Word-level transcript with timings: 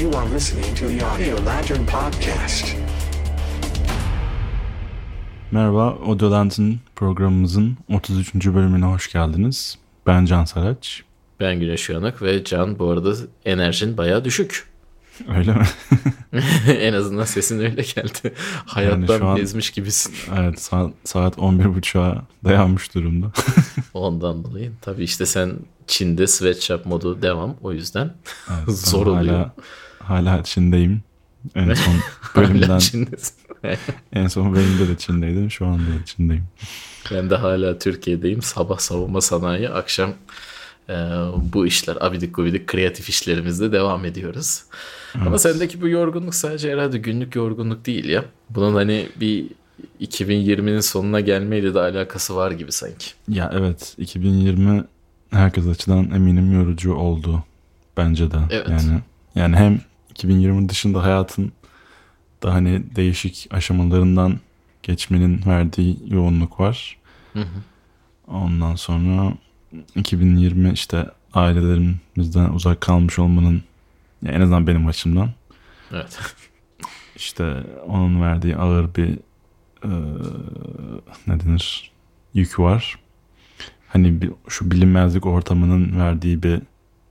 You 0.00 0.10
are 0.16 0.34
listening 0.34 0.74
to 0.76 0.88
the 0.88 1.06
Audio 1.06 1.46
Lantern 1.46 1.86
Podcast. 1.86 2.76
Merhaba, 5.50 5.98
Audio 6.06 6.30
Lantern 6.30 6.72
programımızın 6.96 7.76
33. 7.88 8.34
bölümüne 8.34 8.84
hoş 8.84 9.12
geldiniz. 9.12 9.78
Ben 10.06 10.24
Can 10.24 10.44
Saraç. 10.44 11.02
Ben 11.40 11.60
Güneş 11.60 11.90
Uyanık 11.90 12.22
ve 12.22 12.44
Can 12.44 12.78
bu 12.78 12.90
arada 12.90 13.14
enerjin 13.44 13.96
bayağı 13.96 14.24
düşük. 14.24 14.68
Öyle 15.36 15.52
mi? 15.54 15.64
en 16.68 16.92
azından 16.92 17.24
sesin 17.24 17.58
öyle 17.58 17.82
geldi. 17.82 18.34
Hayattan 18.66 19.18
şu 19.18 19.26
an- 19.26 19.36
bezmiş 19.36 19.70
gibisin. 19.70 20.14
evet, 20.38 20.60
saat, 20.60 20.90
saat 21.04 21.36
11.30'a 21.36 22.22
dayanmış 22.44 22.94
durumda. 22.94 23.32
Ondan 23.94 24.44
dolayı. 24.44 24.72
Tabii 24.80 25.04
işte 25.04 25.26
sen 25.26 25.52
Çin'de 25.86 26.26
sweatshop 26.26 26.86
modu 26.86 27.22
devam. 27.22 27.56
O 27.62 27.72
yüzden 27.72 28.14
Evet, 28.50 28.78
Zor 28.78 29.06
oluyor. 29.06 29.34
Hala, 29.34 29.54
hala 30.10 30.42
Çin'deyim. 30.42 31.02
En 31.54 31.74
son 31.74 31.94
bölümden, 32.36 32.80
en 34.12 34.26
son 34.26 34.54
bölümde 34.54 34.88
de 34.88 34.98
Çin'deydim. 34.98 35.50
Şu 35.50 35.66
anda 35.66 35.82
da 35.82 36.04
Çin'deyim. 36.06 36.44
ben 37.12 37.30
de 37.30 37.36
hala 37.36 37.78
Türkiye'deyim. 37.78 38.42
Sabah 38.42 38.78
savunma 38.78 39.20
sanayi, 39.20 39.68
akşam 39.68 40.14
e, 40.88 40.94
bu 41.52 41.66
işler, 41.66 41.96
abidik 42.00 42.34
gubidik 42.34 42.66
kreatif 42.66 43.08
işlerimizde 43.08 43.72
devam 43.72 44.04
ediyoruz. 44.04 44.62
Ama 45.14 45.38
sendeki 45.38 45.82
bu 45.82 45.88
yorgunluk 45.88 46.34
sadece 46.34 46.72
herhalde 46.72 46.98
günlük 46.98 47.36
yorgunluk 47.36 47.86
değil 47.86 48.08
ya. 48.08 48.24
Bunun 48.50 48.74
hani 48.74 49.08
bir 49.20 49.46
2020'nin 50.00 50.80
sonuna 50.80 51.20
gelmeyle 51.20 51.74
de 51.74 51.80
alakası 51.80 52.36
var 52.36 52.50
gibi 52.50 52.72
sanki. 52.72 53.06
Ya 53.28 53.50
evet, 53.54 53.94
2020 53.98 54.84
herkes 55.30 55.66
açıdan 55.66 56.10
eminim 56.10 56.52
yorucu 56.52 56.94
oldu. 56.94 57.44
Bence 57.96 58.30
de. 58.30 58.36
Evet. 58.50 58.68
Yani, 58.68 59.00
yani 59.34 59.56
hem 59.56 59.80
2020 60.20 60.68
dışında 60.68 61.02
hayatın 61.02 61.52
da 62.42 62.54
hani 62.54 62.96
değişik 62.96 63.48
aşamalarından 63.50 64.40
geçmenin 64.82 65.42
verdiği 65.46 65.98
yoğunluk 66.06 66.60
var. 66.60 66.98
Hı 67.32 67.40
hı. 67.40 67.62
Ondan 68.28 68.74
sonra 68.74 69.32
2020 69.96 70.72
işte 70.72 71.06
ailelerimizden 71.34 72.50
uzak 72.52 72.80
kalmış 72.80 73.18
olmanın 73.18 73.62
ya 74.22 74.32
en 74.32 74.40
azından 74.40 74.66
benim 74.66 74.86
açımdan 74.86 75.30
Evet. 75.92 76.18
işte 77.16 77.62
onun 77.86 78.22
verdiği 78.22 78.56
ağır 78.56 78.94
bir 78.94 79.18
e, 79.84 79.90
ne 81.26 81.40
denir 81.40 81.90
yük 82.34 82.58
var. 82.58 82.98
Hani 83.88 84.22
bir, 84.22 84.30
şu 84.48 84.70
bilinmezlik 84.70 85.26
ortamının 85.26 86.00
verdiği 86.00 86.42
bir 86.42 86.60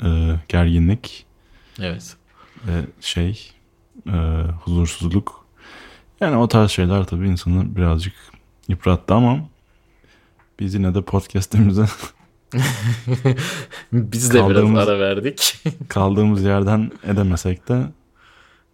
e, 0.03 0.39
gerginlik 0.47 1.25
Evet. 1.79 2.18
Ve 2.67 2.81
şey 3.01 3.51
e, 4.07 4.43
huzursuzluk. 4.63 5.45
Yani 6.21 6.37
o 6.37 6.47
tarz 6.47 6.71
şeyler 6.71 7.03
tabii 7.03 7.27
insanı 7.27 7.75
birazcık 7.75 8.13
yıprattı 8.67 9.13
ama 9.13 9.39
biz 10.59 10.73
yine 10.73 10.95
de 10.95 11.01
podcast'imize 11.01 11.85
Biz 13.93 14.33
de 14.33 14.37
Kaldığımız- 14.39 14.75
biraz 14.75 14.87
ara 14.89 14.99
verdik. 14.99 15.55
kaldığımız 15.89 16.43
yerden 16.43 16.91
edemesek 17.03 17.69
de 17.69 17.83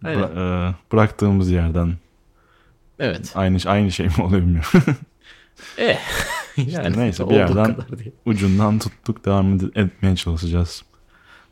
bıra- 0.04 0.70
e, 0.70 0.74
bıraktığımız 0.92 1.50
yerden 1.50 1.94
evet. 2.98 3.32
aynı 3.34 3.58
aynı 3.66 3.92
şey 3.92 4.06
mi 4.06 4.22
oluyor 4.22 4.42
bilmiyorum. 4.42 4.70
Eh. 5.78 5.98
yani 6.56 6.98
neyse, 6.98 7.30
bir 7.30 7.34
yerden-. 7.34 7.76
Ucundan 8.26 8.78
tuttuk 8.78 9.24
devam 9.24 9.54
etmeye 9.54 10.16
çalışacağız. 10.16 10.82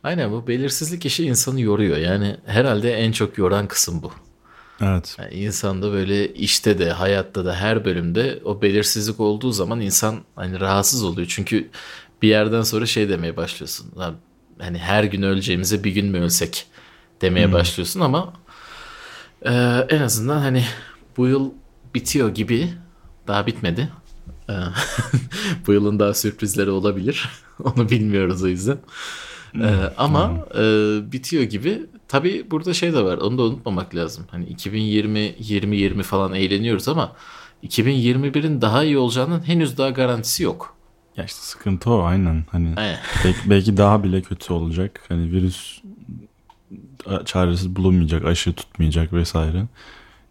Aynen 0.05 0.33
bu 0.33 0.47
belirsizlik 0.47 1.07
işi 1.07 1.27
insanı 1.27 1.61
yoruyor. 1.61 1.97
Yani 1.97 2.37
herhalde 2.47 2.93
en 2.93 3.13
çok 3.13 3.39
yoran 3.39 3.69
kısım 3.69 4.03
bu. 4.03 4.13
Evet. 4.81 5.17
Yani 5.19 5.35
insanda 5.35 5.93
böyle 5.93 6.35
işte 6.35 6.79
de 6.79 6.93
hayatta 6.93 7.45
da 7.45 7.55
her 7.55 7.85
bölümde 7.85 8.41
o 8.45 8.63
belirsizlik 8.63 9.21
olduğu 9.21 9.53
zaman 9.53 9.81
insan 9.81 10.21
hani 10.37 10.61
rahatsız 10.61 11.05
oluyor. 11.05 11.29
Çünkü 11.31 11.71
bir 12.23 12.29
yerden 12.29 12.63
sonra 12.63 12.87
şey 12.87 13.09
demeye 13.09 13.37
başlıyorsun. 13.37 13.93
Lan 13.99 14.15
hani 14.59 14.79
her 14.79 15.05
gün 15.05 15.23
öleceğimize 15.23 15.85
bir 15.85 15.91
gün 15.91 16.07
mü 16.07 16.21
ölsek 16.21 16.67
demeye 17.21 17.53
başlıyorsun 17.53 18.01
ama 18.01 18.33
e, 19.43 19.53
en 19.89 20.01
azından 20.01 20.39
hani 20.39 20.65
bu 21.17 21.27
yıl 21.27 21.51
bitiyor 21.95 22.35
gibi 22.35 22.75
daha 23.27 23.47
bitmedi. 23.47 23.89
E, 24.49 24.55
bu 25.67 25.73
yılın 25.73 25.99
daha 25.99 26.15
sürprizleri 26.15 26.71
olabilir. 26.71 27.29
Onu 27.65 27.91
bilmiyoruz 27.91 28.43
o 28.43 28.47
yüzden. 28.47 28.79
E, 29.61 29.93
ama 29.99 30.47
e, 30.55 30.63
bitiyor 31.13 31.43
gibi. 31.43 31.83
Tabii 32.09 32.51
burada 32.51 32.75
şey 32.75 32.93
de 32.93 33.05
var. 33.05 33.19
Onu 33.19 33.39
da 33.39 33.43
unutmamak 33.43 33.95
lazım. 33.95 34.25
Hani 34.31 34.45
2020 34.45 35.27
2020 35.27 36.03
falan 36.03 36.35
eğleniyoruz 36.35 36.89
ama 36.89 37.13
2021'in 37.65 38.61
daha 38.61 38.85
iyi 38.85 38.99
olacağının 38.99 39.41
henüz 39.49 39.79
daha 39.79 39.91
garantisi 39.91 40.43
yok. 40.43 40.77
Ya 41.17 41.25
işte 41.25 41.41
sıkıntı 41.41 41.91
o 41.91 42.03
aynen. 42.03 42.45
Hani 42.51 42.73
Aynen. 42.77 42.99
belki, 43.25 43.51
belki 43.51 43.77
daha 43.77 44.05
bile 44.05 44.23
kötü 44.23 44.53
olacak. 44.53 45.01
Hani 45.09 45.33
virüs 45.33 45.83
çaresiz 47.25 47.77
bulunmayacak, 47.77 48.25
aşı 48.25 48.53
tutmayacak 48.53 49.13
vesaire. 49.13 49.67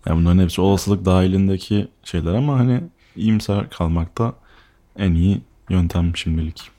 Yani 0.05 0.19
bunların 0.19 0.43
hepsi 0.43 0.61
olasılık 0.61 1.05
dahilindeki 1.05 1.87
şeyler 2.03 2.33
ama 2.33 2.59
hani 2.59 2.83
iyimser 3.15 3.69
kalmak 3.69 4.17
da 4.17 4.33
en 4.97 5.13
iyi 5.13 5.41
yöntem 5.69 6.15
şimdilik. 6.15 6.72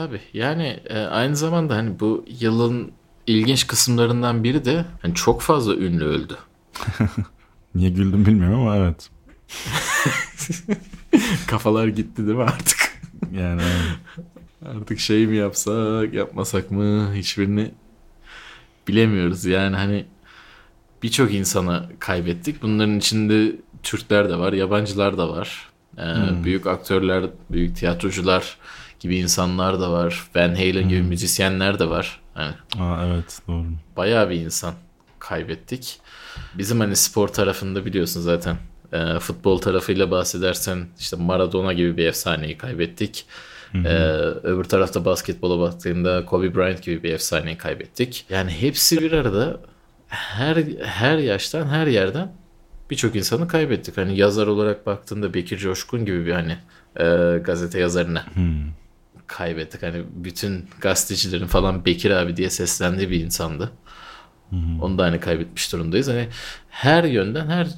Tabii 0.00 0.20
yani 0.32 0.80
e, 0.86 0.98
aynı 0.98 1.36
zamanda 1.36 1.76
hani 1.76 2.00
bu 2.00 2.24
yılın 2.40 2.92
ilginç 3.26 3.66
kısımlarından 3.66 4.44
biri 4.44 4.64
de 4.64 4.84
hani 5.02 5.14
çok 5.14 5.42
fazla 5.42 5.74
ünlü 5.74 6.04
öldü. 6.04 6.36
Niye 7.74 7.90
güldüm 7.90 8.26
bilmiyorum 8.26 8.60
ama 8.60 8.76
evet. 8.76 9.10
Kafalar 11.46 11.88
gitti 11.88 12.26
değil 12.26 12.38
mi 12.38 12.42
artık? 12.42 12.78
Yani. 13.32 13.62
Artık 14.66 14.98
şey 14.98 15.26
mi 15.26 15.36
yapsak, 15.36 16.14
yapmasak 16.14 16.70
mı 16.70 17.14
hiçbirini 17.14 17.70
bilemiyoruz. 18.88 19.44
Yani 19.44 19.76
hani 19.76 20.06
birçok 21.02 21.34
insana 21.34 21.88
kaybettik. 21.98 22.62
Bunların 22.62 22.98
içinde 22.98 23.56
Türkler 23.82 24.28
de 24.30 24.38
var, 24.38 24.52
yabancılar 24.52 25.18
da 25.18 25.28
var. 25.28 25.68
Ee, 25.98 26.44
Büyük 26.44 26.66
aktörler, 26.66 27.24
büyük 27.50 27.76
tiyatrocular 27.76 28.56
gibi 29.00 29.16
insanlar 29.18 29.80
da 29.80 29.92
var. 29.92 30.30
Van 30.36 30.54
Halen 30.54 30.88
gibi 30.88 31.02
müzisyenler 31.02 31.78
de 31.78 31.88
var. 31.90 32.20
Yani 32.36 32.54
Aa, 32.78 33.06
evet 33.06 33.38
doğru. 33.48 33.64
bayağı 33.96 34.30
bir 34.30 34.36
insan 34.36 34.74
kaybettik. 35.18 36.00
Bizim 36.54 36.80
hani 36.80 36.96
spor 36.96 37.28
tarafında 37.28 37.86
biliyorsun 37.86 38.20
zaten 38.20 38.56
e, 38.92 39.18
futbol 39.18 39.58
tarafıyla 39.58 40.10
bahsedersen 40.10 40.86
işte 40.98 41.16
Maradona 41.16 41.72
gibi 41.72 41.96
bir 41.96 42.06
efsaneyi 42.06 42.58
kaybettik. 42.58 43.24
E, 43.74 43.88
öbür 44.42 44.64
tarafta 44.64 45.04
basketbola 45.04 45.60
baktığında 45.60 46.24
Kobe 46.24 46.54
Bryant 46.54 46.82
gibi 46.82 47.02
bir 47.02 47.12
efsaneyi 47.12 47.58
kaybettik. 47.58 48.26
Yani 48.30 48.50
hepsi 48.50 49.00
bir 49.00 49.12
arada 49.12 49.60
her 50.08 50.56
her 50.82 51.18
yaştan 51.18 51.66
her 51.66 51.86
yerden 51.86 52.32
birçok 52.90 53.16
insanı 53.16 53.48
kaybettik. 53.48 53.96
Hani 53.96 54.16
yazar 54.18 54.46
olarak 54.46 54.86
baktığında 54.86 55.34
Bekir 55.34 55.58
Coşkun 55.58 56.04
gibi 56.04 56.26
bir 56.26 56.32
hani 56.32 56.56
e, 56.96 57.38
gazete 57.38 57.80
yazarını 57.80 58.22
kaybettik. 59.30 59.82
Hani 59.82 60.04
bütün 60.14 60.66
gazetecilerin 60.80 61.46
falan 61.46 61.84
Bekir 61.84 62.10
abi 62.10 62.36
diye 62.36 62.50
seslendiği 62.50 63.10
bir 63.10 63.20
insandı. 63.20 63.72
Onu 64.80 64.98
da 64.98 65.04
hani 65.04 65.20
kaybetmiş 65.20 65.72
durumdayız. 65.72 66.08
Hani 66.08 66.28
her 66.68 67.04
yönden 67.04 67.46
her 67.46 67.68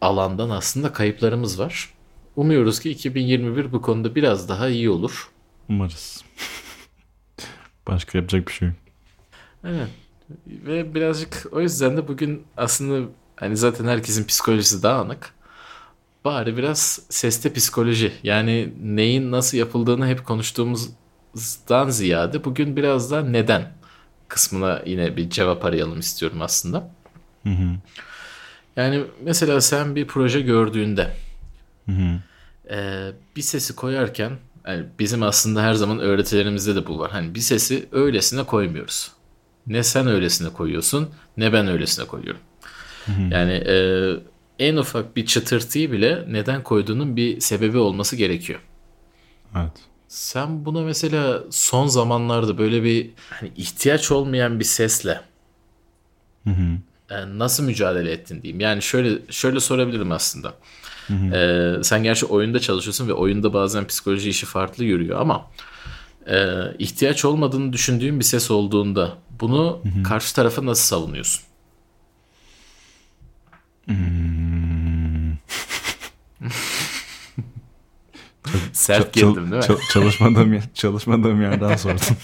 alandan 0.00 0.50
aslında 0.50 0.92
kayıplarımız 0.92 1.58
var. 1.58 1.94
Umuyoruz 2.36 2.80
ki 2.80 2.90
2021 2.90 3.72
bu 3.72 3.82
konuda 3.82 4.14
biraz 4.14 4.48
daha 4.48 4.68
iyi 4.68 4.90
olur. 4.90 5.30
Umarız. 5.68 6.24
Başka 7.86 8.18
yapacak 8.18 8.48
bir 8.48 8.52
şey 8.52 8.68
yok. 8.68 8.76
Evet. 9.64 9.88
Ve 10.46 10.94
birazcık 10.94 11.46
o 11.52 11.60
yüzden 11.60 11.96
de 11.96 12.08
bugün 12.08 12.44
aslında 12.56 13.08
hani 13.36 13.56
zaten 13.56 13.84
herkesin 13.84 14.24
psikolojisi 14.24 14.82
dağınık. 14.82 15.34
Bari 16.24 16.56
biraz 16.56 17.02
seste 17.08 17.52
psikoloji 17.52 18.12
yani 18.22 18.72
neyin 18.82 19.32
nasıl 19.32 19.58
yapıldığını 19.58 20.06
hep 20.06 20.26
konuştuğumuzdan 21.34 21.90
ziyade 21.90 22.44
bugün 22.44 22.76
biraz 22.76 23.10
da 23.10 23.22
neden 23.22 23.72
kısmına 24.28 24.82
yine 24.86 25.16
bir 25.16 25.30
cevap 25.30 25.64
arayalım 25.64 26.00
istiyorum 26.00 26.42
aslında. 26.42 26.90
Yani 28.76 29.04
mesela 29.22 29.60
sen 29.60 29.96
bir 29.96 30.06
proje 30.06 30.40
gördüğünde 30.40 31.16
e, 32.70 33.10
bir 33.36 33.42
sesi 33.42 33.76
koyarken 33.76 34.32
yani 34.66 34.86
bizim 34.98 35.22
aslında 35.22 35.62
her 35.62 35.74
zaman 35.74 35.98
öğretilerimizde 35.98 36.74
de 36.74 36.86
bu 36.86 36.98
var. 36.98 37.10
Hani 37.10 37.34
bir 37.34 37.40
sesi 37.40 37.88
öylesine 37.92 38.44
koymuyoruz. 38.44 39.12
Ne 39.66 39.82
sen 39.82 40.06
öylesine 40.06 40.48
koyuyorsun 40.52 41.10
ne 41.36 41.52
ben 41.52 41.66
öylesine 41.68 42.06
koyuyorum. 42.06 42.40
Yani 43.30 43.52
e, 43.52 43.76
en 44.58 44.76
ufak 44.76 45.16
bir 45.16 45.26
çıtırtıyı 45.26 45.92
bile 45.92 46.24
neden 46.28 46.62
koyduğunun 46.62 47.16
bir 47.16 47.40
sebebi 47.40 47.78
olması 47.78 48.16
gerekiyor. 48.16 48.60
Evet. 49.56 49.89
Sen 50.10 50.64
buna 50.64 50.82
mesela 50.82 51.42
son 51.50 51.86
zamanlarda 51.86 52.58
böyle 52.58 52.82
bir 52.84 53.10
hani 53.30 53.52
ihtiyaç 53.56 54.10
olmayan 54.10 54.60
bir 54.60 54.64
sesle 54.64 55.20
E, 57.10 57.38
nasıl 57.38 57.64
mücadele 57.64 58.12
ettin 58.12 58.42
diyeyim. 58.42 58.60
Yani 58.60 58.82
şöyle 58.82 59.18
şöyle 59.30 59.60
sorabilirim 59.60 60.12
aslında. 60.12 60.54
E, 61.34 61.82
sen 61.82 62.02
gerçi 62.02 62.26
oyunda 62.26 62.60
çalışıyorsun 62.60 63.08
ve 63.08 63.12
oyunda 63.12 63.52
bazen 63.52 63.86
psikoloji 63.86 64.30
işi 64.30 64.46
farklı 64.46 64.84
yürüyor 64.84 65.20
ama 65.20 65.50
e, 66.26 66.54
ihtiyaç 66.78 67.24
olmadığını 67.24 67.72
düşündüğün 67.72 68.20
bir 68.20 68.24
ses 68.24 68.50
olduğunda 68.50 69.16
bunu 69.40 69.82
karşı 70.04 70.34
tarafa 70.34 70.66
nasıl 70.66 70.82
savunuyorsun? 70.96 71.44
Sert 78.72 79.12
girdim 79.12 79.36
değil 79.36 79.46
mi? 79.56 79.62
çal- 79.62 79.78
çalışmadığım, 79.92 80.52
yer- 80.52 80.70
çalışmadığım 80.74 81.42
yerden 81.42 81.76
sordum. 81.76 81.98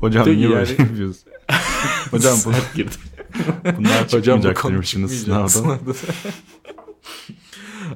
Hocam 0.00 0.24
Peki 0.24 0.36
niye 0.36 0.48
böyle 0.50 0.70
yani- 0.70 0.80
yapıyorsun? 0.80 1.22
Hocam 2.10 2.32
bu, 2.34 2.52
Sert 2.52 2.74
girdim. 2.74 3.00
bunlar 3.78 4.04
Hocam 4.12 4.38
bu 4.38 4.42
çıkmayacak 4.42 4.64
demiştiniz 4.64 5.18
çıkmayacak 5.18 5.50
sınavdan. 5.50 5.76
sınavda. 5.78 5.98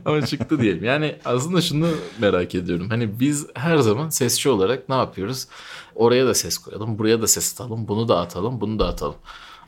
Ama 0.05 0.27
çıktı 0.27 0.61
diyelim. 0.61 0.85
Yani 0.85 1.17
aslında 1.25 1.61
şunu 1.61 1.89
merak 2.19 2.55
ediyorum. 2.55 2.89
Hani 2.91 3.21
biz 3.21 3.47
her 3.55 3.77
zaman 3.79 4.09
sesçi 4.09 4.49
olarak 4.49 4.89
ne 4.89 4.95
yapıyoruz? 4.95 5.47
Oraya 5.95 6.27
da 6.27 6.35
ses 6.35 6.59
koyalım, 6.59 6.99
buraya 6.99 7.23
da 7.23 7.27
ses 7.27 7.55
atalım, 7.55 7.89
bunu 7.89 8.09
da 8.09 8.21
atalım, 8.21 8.61
bunu 8.61 8.79
da 8.79 8.87
atalım. 8.89 9.15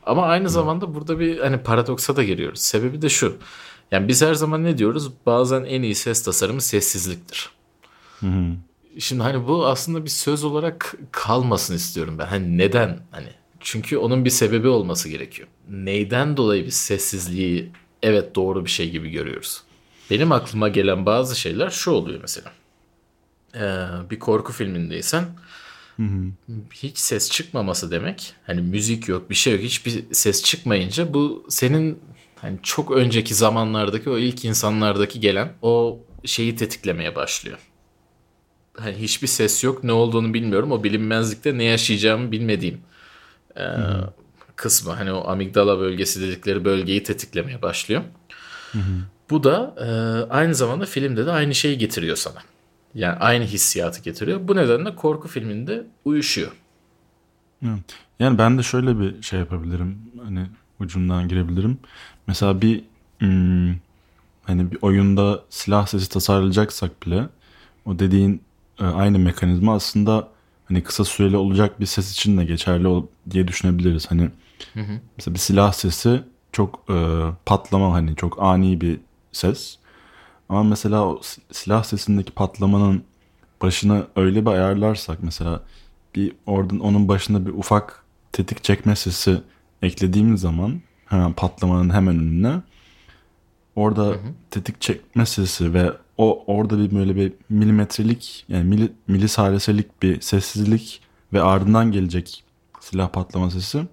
Ama 0.05 0.25
aynı 0.25 0.49
zamanda 0.49 0.95
burada 0.95 1.19
bir 1.19 1.39
hani 1.39 1.57
paradoksa 1.57 2.15
da 2.15 2.23
giriyoruz. 2.23 2.59
Sebebi 2.61 3.01
de 3.01 3.09
şu. 3.09 3.37
Yani 3.93 4.07
biz 4.07 4.21
her 4.21 4.33
zaman 4.33 4.63
ne 4.63 4.77
diyoruz? 4.77 5.11
Bazen 5.25 5.63
en 5.63 5.81
iyi 5.81 5.95
ses 5.95 6.23
tasarımı 6.23 6.61
sessizliktir. 6.61 7.49
Şimdi 8.99 9.23
hani 9.23 9.47
bu 9.47 9.67
aslında 9.67 10.05
bir 10.05 10.09
söz 10.09 10.43
olarak 10.43 10.95
kalmasın 11.11 11.75
istiyorum 11.75 12.17
ben. 12.19 12.25
Hani 12.25 12.57
neden? 12.57 12.99
Hani 13.11 13.27
çünkü 13.59 13.97
onun 13.97 14.25
bir 14.25 14.29
sebebi 14.29 14.67
olması 14.67 15.09
gerekiyor. 15.09 15.47
Neyden 15.69 16.37
dolayı 16.37 16.65
biz 16.65 16.73
sessizliği 16.73 17.71
evet 18.03 18.35
doğru 18.35 18.65
bir 18.65 18.69
şey 18.69 18.89
gibi 18.89 19.09
görüyoruz? 19.09 19.63
Benim 20.11 20.31
aklıma 20.31 20.69
gelen 20.69 21.05
bazı 21.05 21.39
şeyler 21.39 21.69
şu 21.69 21.91
oluyor 21.91 22.19
mesela. 22.21 22.51
Ee, 23.55 24.09
bir 24.09 24.19
korku 24.19 24.53
filmindeysen 24.53 25.25
hiç 26.73 26.97
ses 26.97 27.31
çıkmaması 27.31 27.91
demek. 27.91 28.33
Hani 28.47 28.61
müzik 28.61 29.07
yok, 29.07 29.29
bir 29.29 29.35
şey 29.35 29.53
yok, 29.53 29.61
hiçbir 29.61 30.03
ses 30.11 30.43
çıkmayınca 30.43 31.13
bu 31.13 31.45
senin 31.49 31.99
hani 32.43 32.59
çok 32.63 32.91
önceki 32.91 33.35
zamanlardaki 33.35 34.09
o 34.09 34.17
ilk 34.17 34.45
insanlardaki 34.45 35.19
gelen 35.19 35.53
o 35.61 35.99
şeyi 36.25 36.55
tetiklemeye 36.55 37.15
başlıyor 37.15 37.57
hani 38.77 38.95
hiçbir 38.95 39.27
ses 39.27 39.63
yok 39.63 39.83
ne 39.83 39.91
olduğunu 39.91 40.33
bilmiyorum 40.33 40.71
o 40.71 40.83
bilinmezlikte 40.83 41.57
ne 41.57 41.63
yaşayacağımı 41.63 42.31
bilmediğim 42.31 42.81
e, 43.57 43.65
kısmı 44.55 44.93
hani 44.93 45.11
o 45.11 45.27
amigdala 45.27 45.79
bölgesi 45.79 46.21
dedikleri 46.21 46.65
bölgeyi 46.65 47.03
tetiklemeye 47.03 47.61
başlıyor. 47.61 48.01
Bu 49.29 49.43
da 49.43 49.75
e, 49.77 49.87
aynı 50.33 50.55
zamanda 50.55 50.85
filmde 50.85 51.25
de 51.25 51.31
aynı 51.31 51.55
şeyi 51.55 51.77
getiriyor 51.77 52.15
sana. 52.15 52.39
Yani 52.95 53.15
aynı 53.15 53.43
hissiyatı 53.43 54.01
getiriyor. 54.01 54.47
Bu 54.47 54.55
nedenle 54.55 54.95
korku 54.95 55.27
filminde 55.27 55.83
uyuşuyor. 56.05 56.51
Yani 58.19 58.37
ben 58.37 58.57
de 58.57 58.63
şöyle 58.63 58.99
bir 58.99 59.21
şey 59.21 59.39
yapabilirim. 59.39 59.97
Hani 60.23 60.47
ucundan 60.79 61.27
girebilirim. 61.27 61.77
Mesela 62.27 62.61
bir 62.61 62.83
hmm, 63.19 63.75
hani 64.43 64.71
bir 64.71 64.77
oyunda 64.81 65.43
silah 65.49 65.87
sesi 65.87 66.09
tasarlayacaksak 66.09 67.05
bile 67.05 67.27
o 67.85 67.99
dediğin 67.99 68.41
e, 68.79 68.85
aynı 68.85 69.19
mekanizma 69.19 69.75
aslında 69.75 70.27
hani 70.65 70.83
kısa 70.83 71.05
süreli 71.05 71.37
olacak 71.37 71.79
bir 71.79 71.85
ses 71.85 72.11
için 72.11 72.37
de 72.37 72.45
geçerli 72.45 72.87
ol- 72.87 73.07
diye 73.31 73.47
düşünebiliriz. 73.47 74.11
Hani 74.11 74.29
mesela 75.17 75.33
bir 75.35 75.39
silah 75.39 75.73
sesi 75.73 76.23
çok 76.51 76.83
e, 76.89 77.19
patlama 77.45 77.93
hani 77.93 78.15
çok 78.15 78.41
ani 78.43 78.81
bir 78.81 78.99
ses. 79.31 79.77
Ama 80.49 80.63
mesela 80.63 81.05
o 81.07 81.19
si- 81.23 81.41
silah 81.51 81.83
sesindeki 81.83 82.31
patlamanın 82.31 83.03
başına 83.61 84.07
öyle 84.15 84.45
bir 84.45 84.51
ayarlarsak 84.51 85.23
mesela 85.23 85.61
bir 86.15 86.31
oradan 86.45 86.79
onun 86.79 87.07
başına 87.07 87.45
bir 87.45 87.51
ufak 87.51 88.03
tetik 88.31 88.63
çekme 88.63 88.95
sesi 88.95 89.41
eklediğimiz 89.81 90.41
zaman 90.41 90.81
hemen 91.05 91.33
patlamanın 91.33 91.89
hemen 91.89 92.15
önüne 92.15 92.61
orada 93.75 94.15
tetik 94.51 94.81
çekme 94.81 95.25
sesi 95.25 95.73
ve 95.73 95.91
o 96.17 96.43
orada 96.47 96.79
bir 96.79 96.95
böyle 96.95 97.15
bir 97.15 97.33
milimetrelik 97.49 98.45
yani 98.47 98.63
mili, 98.63 98.91
milisaliselik 99.07 100.03
bir 100.03 100.21
sessizlik 100.21 101.01
ve 101.33 101.41
ardından 101.41 101.91
gelecek 101.91 102.43
silah 102.79 103.09
patlama 103.09 103.51
sesi 103.51 103.87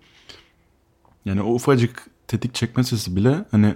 yani 1.25 1.43
o 1.43 1.55
ufacık 1.55 2.07
tetik 2.29 2.55
çekme 2.55 2.85
sesi 2.85 3.17
bile 3.17 3.45
hani 3.51 3.75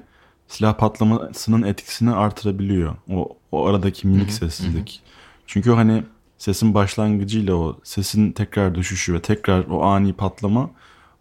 silah 0.49 0.79
patlamasının 0.79 1.63
etkisini 1.63 2.11
artırabiliyor. 2.11 2.97
O, 3.11 3.37
o 3.53 3.67
aradaki 3.67 4.07
minik 4.07 4.33
sessizlik. 4.33 5.03
Çünkü 5.47 5.71
hani 5.71 6.05
sesin 6.39 6.75
başlangıcıyla 6.75 7.55
o 7.55 7.81
sesin 7.85 8.33
tekrar 8.33 8.75
düşüşü 8.75 9.15
ve 9.15 9.23
tekrar 9.23 9.65
o 9.65 9.83
ani 9.83 10.13
patlama 10.13 10.71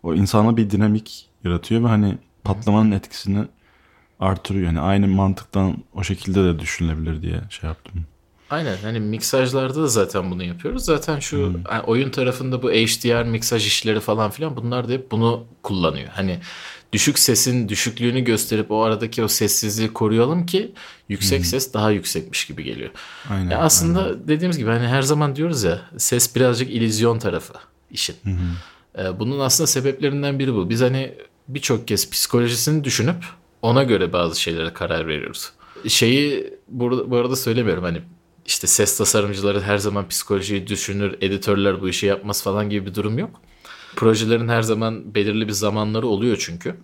o 0.04 0.13
insana 0.13 0.57
bir 0.57 0.69
dinamik 0.69 1.30
yaratıyor 1.44 1.84
ve 1.84 1.88
hani 1.88 2.18
patlamanın 2.44 2.92
etkisini 2.92 3.45
artırıyor. 4.19 4.66
Yani 4.66 4.80
aynı 4.80 5.07
mantıktan 5.07 5.78
o 5.94 6.04
şekilde 6.04 6.44
de 6.44 6.60
düşünülebilir 6.60 7.22
diye 7.22 7.42
şey 7.50 7.68
yaptım. 7.68 8.06
Aynen 8.50 8.78
hani 8.81 9.00
miksajlarda 9.00 9.84
da 9.84 9.88
zaten 9.88 10.31
bunu 10.31 10.44
yapıyoruz. 10.44 10.86
Zaten 10.86 11.19
şu 11.19 11.38
yani 11.72 11.81
oyun 11.84 12.10
tarafında 12.10 12.63
bu 12.63 12.72
HDR 12.72 13.24
miksaj 13.24 13.68
işleri 13.68 14.00
falan 14.00 14.31
filan 14.31 14.57
bunlar 14.57 14.90
da 14.90 14.94
hep 14.94 15.12
bunu 15.12 15.45
kullanıyor. 15.63 16.07
Hani 16.07 16.40
düşük 16.94 17.19
sesin 17.19 17.69
düşüklüğünü 17.69 18.22
gösterip 18.22 18.72
o 18.72 18.84
aradaki 18.84 19.24
o 19.24 19.28
sessizliği 19.28 19.94
koruyalım 19.94 20.45
ki 20.45 20.72
yüksek 21.10 21.45
ses 21.45 21.74
daha 21.74 21.92
yüksekmiş 21.92 22.45
gibi 22.45 22.63
geliyor. 22.63 22.90
Aynen, 23.30 23.50
Ya 23.51 23.57
aslında 23.57 24.28
dediğimiz 24.28 24.57
gibi 24.57 24.69
hani 24.69 24.88
her 24.88 25.01
zaman 25.01 25.36
diyoruz 25.36 25.63
ya 25.63 25.81
ses 25.98 26.36
birazcık 26.36 26.69
illüzyon 26.69 27.19
tarafı 27.19 27.54
işin. 27.92 28.16
Ee, 28.98 29.19
bunun 29.19 29.40
aslında 29.40 29.68
sebeplerinden 29.68 30.40
biri 30.40 30.54
bu. 30.54 30.69
Biz 30.69 30.81
hani 30.81 31.13
birçok 31.48 31.88
kez 31.88 32.10
psikolojisini 32.10 32.84
düşünüp 32.84 33.25
ona 33.62 33.84
göre 33.84 34.13
bazı 34.13 34.42
şeylere 34.42 34.74
karar 34.74 35.07
veriyoruz. 35.07 35.51
Şeyi 35.88 36.54
burada, 36.68 37.12
bu 37.12 37.18
arada 37.18 37.36
söylemiyorum 37.36 37.84
hani 37.84 38.01
işte 38.45 38.68
ses 38.68 38.97
tasarımcıları 38.97 39.62
her 39.62 39.78
zaman 39.78 40.07
psikolojiyi 40.07 40.68
düşünür, 40.68 41.18
editörler 41.21 41.81
bu 41.81 41.90
işi 41.90 42.06
yapmaz 42.06 42.44
falan 42.44 42.69
gibi 42.69 42.85
bir 42.85 42.95
durum 42.95 43.18
yok. 43.18 43.42
Projelerin 43.95 44.47
her 44.47 44.62
zaman 44.62 45.16
belirli 45.16 45.47
bir 45.47 45.54
zamanları 45.54 46.07
oluyor 46.07 46.38
çünkü. 46.40 46.76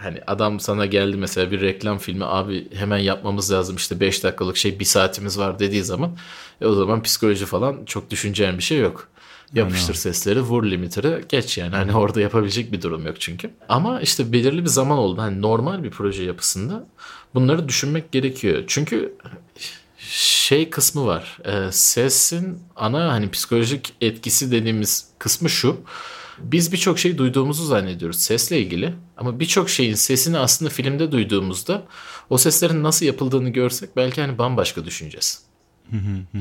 Hani 0.00 0.20
adam 0.26 0.60
sana 0.60 0.86
geldi 0.86 1.16
mesela 1.16 1.50
bir 1.50 1.60
reklam 1.60 1.98
filmi 1.98 2.24
abi 2.24 2.68
hemen 2.74 2.98
yapmamız 2.98 3.52
lazım 3.52 3.76
işte 3.76 4.00
5 4.00 4.24
dakikalık 4.24 4.56
şey 4.56 4.80
bir 4.80 4.84
saatimiz 4.84 5.38
var 5.38 5.58
dediği 5.58 5.84
zaman 5.84 6.16
e 6.60 6.66
o 6.66 6.74
zaman 6.74 7.02
psikoloji 7.02 7.46
falan 7.46 7.84
çok 7.84 8.10
düşüneceğin 8.10 8.58
bir 8.58 8.62
şey 8.62 8.78
yok. 8.78 9.08
Yapıştır 9.54 9.94
sesleri 9.94 10.40
vur 10.40 10.64
limiter'ı 10.64 11.22
geç 11.28 11.58
yani 11.58 11.76
hani 11.76 11.96
orada 11.96 12.20
yapabilecek 12.20 12.72
bir 12.72 12.82
durum 12.82 13.06
yok 13.06 13.20
çünkü. 13.20 13.50
Ama 13.68 14.00
işte 14.00 14.32
belirli 14.32 14.62
bir 14.62 14.68
zaman 14.68 14.98
oldu 14.98 15.20
hani 15.20 15.42
normal 15.42 15.82
bir 15.82 15.90
proje 15.90 16.22
yapısında 16.24 16.86
bunları 17.34 17.68
düşünmek 17.68 18.12
gerekiyor. 18.12 18.64
Çünkü 18.66 19.14
şey 19.98 20.70
kısmı 20.70 21.06
var. 21.06 21.38
E, 21.44 21.72
sesin 21.72 22.58
ana 22.76 23.12
hani 23.12 23.30
psikolojik 23.30 23.92
etkisi 24.00 24.50
dediğimiz 24.50 25.08
kısmı 25.18 25.50
şu. 25.50 25.76
Biz 26.38 26.72
birçok 26.72 26.98
şey 26.98 27.18
duyduğumuzu 27.18 27.64
zannediyoruz 27.64 28.20
sesle 28.20 28.60
ilgili 28.60 28.94
ama 29.16 29.40
birçok 29.40 29.70
şeyin 29.70 29.94
sesini 29.94 30.38
aslında 30.38 30.70
filmde 30.70 31.12
duyduğumuzda 31.12 31.82
o 32.30 32.38
seslerin 32.38 32.82
nasıl 32.82 33.06
yapıldığını 33.06 33.48
görsek 33.48 33.96
belki 33.96 34.20
hani 34.20 34.38
bambaşka 34.38 34.84
düşüneceğiz. 34.84 35.47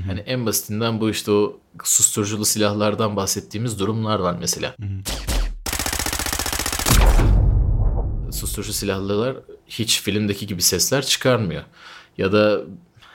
Hani 0.07 0.19
en 0.19 0.45
basitinden 0.45 1.01
bu 1.01 1.09
işte 1.09 1.31
o 1.31 1.59
susturuculu 1.83 2.45
silahlardan 2.45 3.15
bahsettiğimiz 3.15 3.79
durumlar 3.79 4.19
var 4.19 4.35
mesela. 4.39 4.75
Susturucu 8.31 8.73
silahlılar 8.73 9.35
hiç 9.67 10.01
filmdeki 10.01 10.47
gibi 10.47 10.61
sesler 10.61 11.05
çıkarmıyor. 11.05 11.63
Ya 12.17 12.31
da 12.31 12.61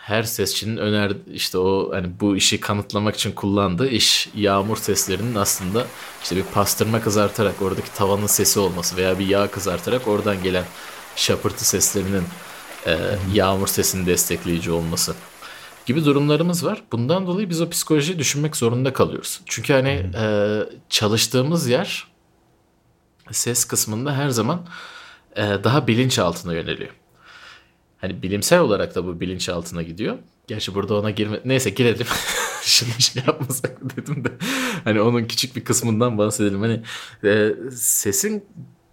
her 0.02 0.22
sesçinin 0.22 0.76
öner 0.76 1.12
işte 1.32 1.58
o 1.58 1.90
hani 1.92 2.20
bu 2.20 2.36
işi 2.36 2.60
kanıtlamak 2.60 3.14
için 3.14 3.32
kullandığı 3.32 3.88
iş 3.88 4.28
yağmur 4.34 4.76
seslerinin 4.76 5.34
aslında 5.34 5.86
işte 6.22 6.36
bir 6.36 6.42
pastırma 6.42 7.00
kızartarak 7.00 7.62
oradaki 7.62 7.94
tavanın 7.94 8.26
sesi 8.26 8.60
olması 8.60 8.96
veya 8.96 9.18
bir 9.18 9.26
yağ 9.26 9.50
kızartarak 9.50 10.08
oradan 10.08 10.42
gelen 10.42 10.64
şapırtı 11.16 11.68
seslerinin 11.68 12.24
e, 12.86 12.98
yağmur 13.34 13.66
sesini 13.66 14.06
destekleyici 14.06 14.70
olması 14.70 15.14
gibi 15.86 16.04
durumlarımız 16.04 16.64
var. 16.64 16.82
Bundan 16.92 17.26
dolayı 17.26 17.50
biz 17.50 17.60
o 17.60 17.70
psikolojiyi 17.70 18.18
düşünmek 18.18 18.56
zorunda 18.56 18.92
kalıyoruz. 18.92 19.40
Çünkü 19.46 19.72
hani 19.72 20.10
e, 20.16 20.58
çalıştığımız 20.88 21.68
yer 21.68 22.06
ses 23.30 23.64
kısmında 23.64 24.16
her 24.16 24.28
zaman 24.28 24.66
e, 25.36 25.42
daha 25.42 25.86
bilinçaltına 25.86 26.54
yöneliyor. 26.54 26.90
Hani 27.98 28.22
bilimsel 28.22 28.60
olarak 28.60 28.94
da 28.94 29.06
bu 29.06 29.20
bilinçaltına 29.20 29.82
gidiyor. 29.82 30.18
Gerçi 30.46 30.74
burada 30.74 30.94
ona 30.94 31.10
girme... 31.10 31.40
Neyse 31.44 31.70
girelim. 31.70 32.06
Şimdi 32.62 33.02
şey 33.02 33.22
yapmasak 33.26 33.96
dedim 33.96 34.24
de. 34.24 34.28
Hani 34.84 35.00
onun 35.00 35.24
küçük 35.24 35.56
bir 35.56 35.64
kısmından 35.64 36.18
bahsedelim. 36.18 36.60
Hani 36.60 36.82
e, 37.24 37.54
sesin 37.72 38.44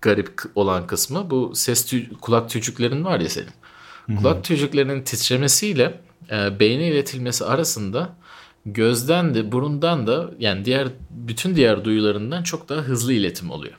garip 0.01 0.41
olan 0.55 0.87
kısmı 0.87 1.29
bu 1.29 1.51
ses 1.55 1.93
tü- 1.93 2.17
kulak 2.19 2.49
tücüklerin 2.49 3.05
var 3.05 3.19
ya 3.19 3.29
senin. 3.29 3.49
Kulak 4.17 4.43
tücüklerinin 4.43 5.03
titremesiyle 5.03 6.01
e, 6.31 6.59
beyne 6.59 6.87
iletilmesi 6.87 7.45
arasında 7.45 8.09
gözden 8.65 9.35
de 9.35 9.51
burundan 9.51 10.07
da 10.07 10.31
yani 10.39 10.65
diğer 10.65 10.87
bütün 11.09 11.55
diğer 11.55 11.85
duyularından 11.85 12.43
çok 12.43 12.69
daha 12.69 12.81
hızlı 12.81 13.13
iletim 13.13 13.51
oluyor. 13.51 13.73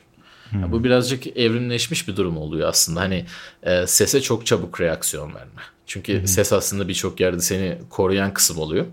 Ya 0.53 0.71
bu 0.71 0.83
birazcık 0.83 1.37
evrimleşmiş 1.37 2.07
bir 2.07 2.15
durum 2.15 2.37
oluyor 2.37 2.69
aslında. 2.69 2.99
Hani 2.99 3.25
e, 3.63 3.87
sese 3.87 4.21
çok 4.21 4.45
çabuk 4.45 4.81
reaksiyon 4.81 5.35
verme. 5.35 5.61
Çünkü 5.85 6.13
ses 6.27 6.53
aslında 6.53 6.87
birçok 6.87 7.19
yerde 7.19 7.39
seni 7.39 7.77
koruyan 7.89 8.33
kısım 8.33 8.57
oluyor. 8.57 8.85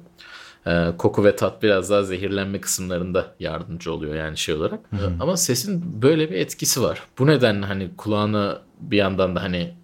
E, 0.66 0.86
koku 0.98 1.24
ve 1.24 1.36
tat 1.36 1.62
biraz 1.62 1.90
daha 1.90 2.02
zehirlenme 2.02 2.60
kısımlarında 2.60 3.34
yardımcı 3.40 3.92
oluyor 3.92 4.14
yani 4.14 4.36
şey 4.38 4.54
olarak. 4.54 4.80
E, 4.92 4.96
Ama 5.20 5.36
sesin 5.36 6.02
böyle 6.02 6.30
bir 6.30 6.36
etkisi 6.36 6.82
var. 6.82 7.02
Bu 7.18 7.26
nedenle 7.26 7.66
hani 7.66 7.90
kulağına 7.96 8.62
bir 8.80 8.96
yandan 8.96 9.36
da 9.36 9.42
hani 9.42 9.74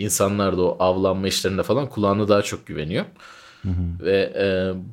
insanlar 0.00 0.58
da 0.58 0.62
o 0.62 0.76
avlanma 0.80 1.28
işlerinde 1.28 1.62
falan 1.62 1.88
kulağına 1.88 2.28
daha 2.28 2.42
çok 2.42 2.66
güveniyor. 2.66 3.04
Ve 4.00 4.32
e, 4.36 4.46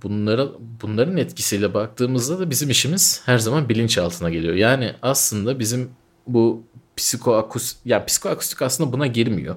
bunlara 0.03 0.47
bunların 0.81 1.17
etkisiyle 1.17 1.73
baktığımızda 1.73 2.39
da 2.39 2.49
bizim 2.49 2.69
işimiz 2.69 3.21
her 3.25 3.37
zaman 3.37 3.69
bilinçaltına 3.69 4.29
geliyor. 4.29 4.55
Yani 4.55 4.93
aslında 5.01 5.59
bizim 5.59 5.89
bu 6.27 6.63
psikoakustik 6.97 7.79
yani 7.85 8.05
psikoakustik 8.05 8.61
aslında 8.61 8.93
buna 8.93 9.07
girmiyor. 9.07 9.55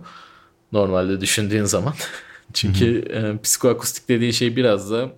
Normalde 0.73 1.21
düşündüğün 1.21 1.65
zaman. 1.65 1.95
Çünkü 2.53 2.99
e, 2.99 3.43
psikoakustik 3.43 4.09
dediği 4.09 4.33
şey 4.33 4.57
biraz 4.57 4.91
da 4.91 5.11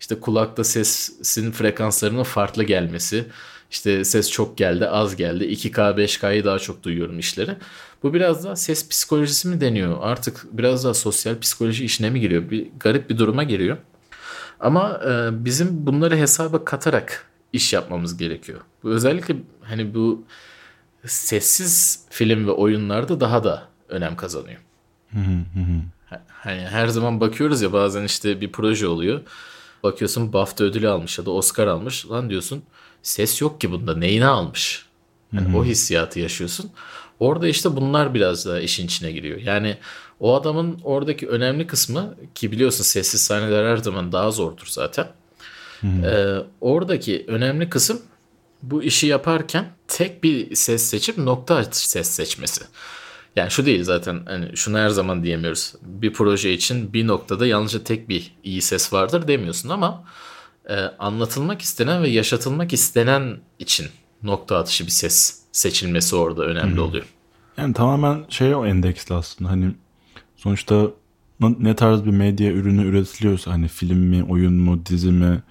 işte 0.00 0.20
kulakta 0.20 0.64
sesin 0.64 1.52
frekanslarının 1.52 2.22
farklı 2.22 2.64
gelmesi. 2.64 3.26
İşte 3.74 4.04
ses 4.04 4.30
çok 4.30 4.58
geldi, 4.58 4.86
az 4.88 5.16
geldi. 5.16 5.44
2K, 5.44 5.96
5K'yı 5.96 6.44
daha 6.44 6.58
çok 6.58 6.82
duyuyorum 6.82 7.18
işleri. 7.18 7.56
Bu 8.02 8.14
biraz 8.14 8.44
daha 8.44 8.56
ses 8.56 8.88
psikolojisi 8.88 9.48
mi 9.48 9.60
deniyor? 9.60 9.96
Artık 10.00 10.46
biraz 10.52 10.84
daha 10.84 10.94
sosyal 10.94 11.38
psikoloji 11.38 11.84
işine 11.84 12.10
mi 12.10 12.20
giriyor? 12.20 12.50
Bir 12.50 12.66
garip 12.80 13.10
bir 13.10 13.18
duruma 13.18 13.42
giriyor. 13.44 13.76
Ama 14.60 15.00
e, 15.06 15.44
bizim 15.44 15.86
bunları 15.86 16.16
hesaba 16.16 16.64
katarak 16.64 17.26
iş 17.52 17.72
yapmamız 17.72 18.16
gerekiyor. 18.16 18.60
Bu 18.82 18.90
özellikle 18.90 19.36
hani 19.62 19.94
bu 19.94 20.24
sessiz 21.06 22.04
film 22.10 22.46
ve 22.46 22.50
oyunlarda 22.50 23.20
daha 23.20 23.44
da 23.44 23.68
önem 23.88 24.16
kazanıyor. 24.16 24.60
Ha- 26.06 26.22
Hani 26.28 26.60
her 26.60 26.86
zaman 26.86 27.20
bakıyoruz 27.20 27.62
ya 27.62 27.72
bazen 27.72 28.04
işte 28.04 28.40
bir 28.40 28.52
proje 28.52 28.86
oluyor. 28.86 29.20
Bakıyorsun 29.82 30.32
BAFTA 30.32 30.64
ödülü 30.64 30.88
almış 30.88 31.18
ya 31.18 31.26
da 31.26 31.30
Oscar 31.30 31.66
almış. 31.66 32.10
Lan 32.10 32.30
diyorsun 32.30 32.62
ses 33.04 33.40
yok 33.40 33.60
ki 33.60 33.72
bunda 33.72 33.96
neyini 33.96 34.26
almış? 34.26 34.86
Yani 35.32 35.56
o 35.56 35.64
hissiyatı 35.64 36.20
yaşıyorsun. 36.20 36.70
Orada 37.20 37.48
işte 37.48 37.76
bunlar 37.76 38.14
biraz 38.14 38.46
da 38.46 38.60
işin 38.60 38.86
içine 38.86 39.12
giriyor. 39.12 39.40
Yani 39.40 39.76
o 40.20 40.34
adamın 40.34 40.80
oradaki 40.84 41.28
önemli 41.28 41.66
kısmı 41.66 42.14
ki 42.34 42.52
biliyorsun 42.52 42.84
sessiz 42.84 43.20
sahneler 43.20 43.64
her 43.70 43.76
zaman 43.76 44.12
daha 44.12 44.30
zordur 44.30 44.66
zaten. 44.66 45.08
Ee, 46.04 46.36
oradaki 46.60 47.24
önemli 47.28 47.68
kısım 47.68 48.02
bu 48.62 48.82
işi 48.82 49.06
yaparken 49.06 49.66
tek 49.88 50.24
bir 50.24 50.54
ses 50.54 50.82
seçip 50.82 51.18
nokta 51.18 51.56
atışı 51.56 51.90
ses 51.90 52.10
seçmesi. 52.10 52.64
Yani 53.36 53.50
şu 53.50 53.66
değil 53.66 53.84
zaten 53.84 54.22
hani 54.26 54.56
şunu 54.56 54.78
her 54.78 54.88
zaman 54.88 55.24
diyemiyoruz. 55.24 55.74
Bir 55.82 56.12
proje 56.12 56.52
için 56.52 56.92
bir 56.92 57.06
noktada 57.06 57.46
yalnızca 57.46 57.84
tek 57.84 58.08
bir 58.08 58.34
iyi 58.44 58.62
ses 58.62 58.92
vardır 58.92 59.28
demiyorsun 59.28 59.68
ama 59.68 60.04
e, 60.68 60.74
anlatılmak 60.98 61.62
istenen 61.62 62.02
ve 62.02 62.08
yaşatılmak 62.08 62.72
istenen 62.72 63.36
için 63.58 63.86
nokta 64.22 64.56
atışı 64.56 64.86
bir 64.86 64.90
ses 64.90 65.38
seçilmesi 65.52 66.16
orada 66.16 66.44
önemli 66.44 66.80
oluyor. 66.80 67.04
Yani 67.56 67.74
tamamen 67.74 68.24
şey 68.28 68.54
o 68.54 68.66
endeksli 68.66 69.14
aslında 69.14 69.50
hani 69.50 69.70
sonuçta 70.36 70.90
ne 71.40 71.76
tarz 71.76 72.04
bir 72.04 72.10
medya 72.10 72.52
ürünü 72.52 72.84
üretiliyorsa 72.84 73.50
hani 73.50 73.68
film 73.68 73.98
mi, 73.98 74.24
oyun 74.24 74.54
mu, 74.54 74.86
dizi 74.86 75.12
mi, 75.12 75.42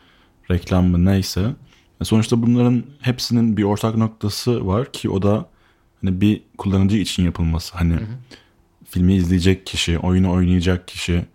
reklam 0.51 0.85
mı 0.85 1.05
neyse 1.05 1.55
e 2.01 2.05
sonuçta 2.05 2.41
bunların 2.41 2.83
hepsinin 3.01 3.57
bir 3.57 3.63
ortak 3.63 3.97
noktası 3.97 4.67
var 4.67 4.91
ki 4.91 5.09
o 5.09 5.21
da 5.21 5.49
hani 6.01 6.21
bir 6.21 6.41
kullanıcı 6.57 6.97
için 6.97 7.25
yapılması. 7.25 7.77
Hani 7.77 7.95
filmi 8.89 9.15
izleyecek 9.15 9.65
kişi, 9.65 9.99
oyunu 9.99 10.31
oynayacak 10.31 10.87
kişi, 10.87 11.25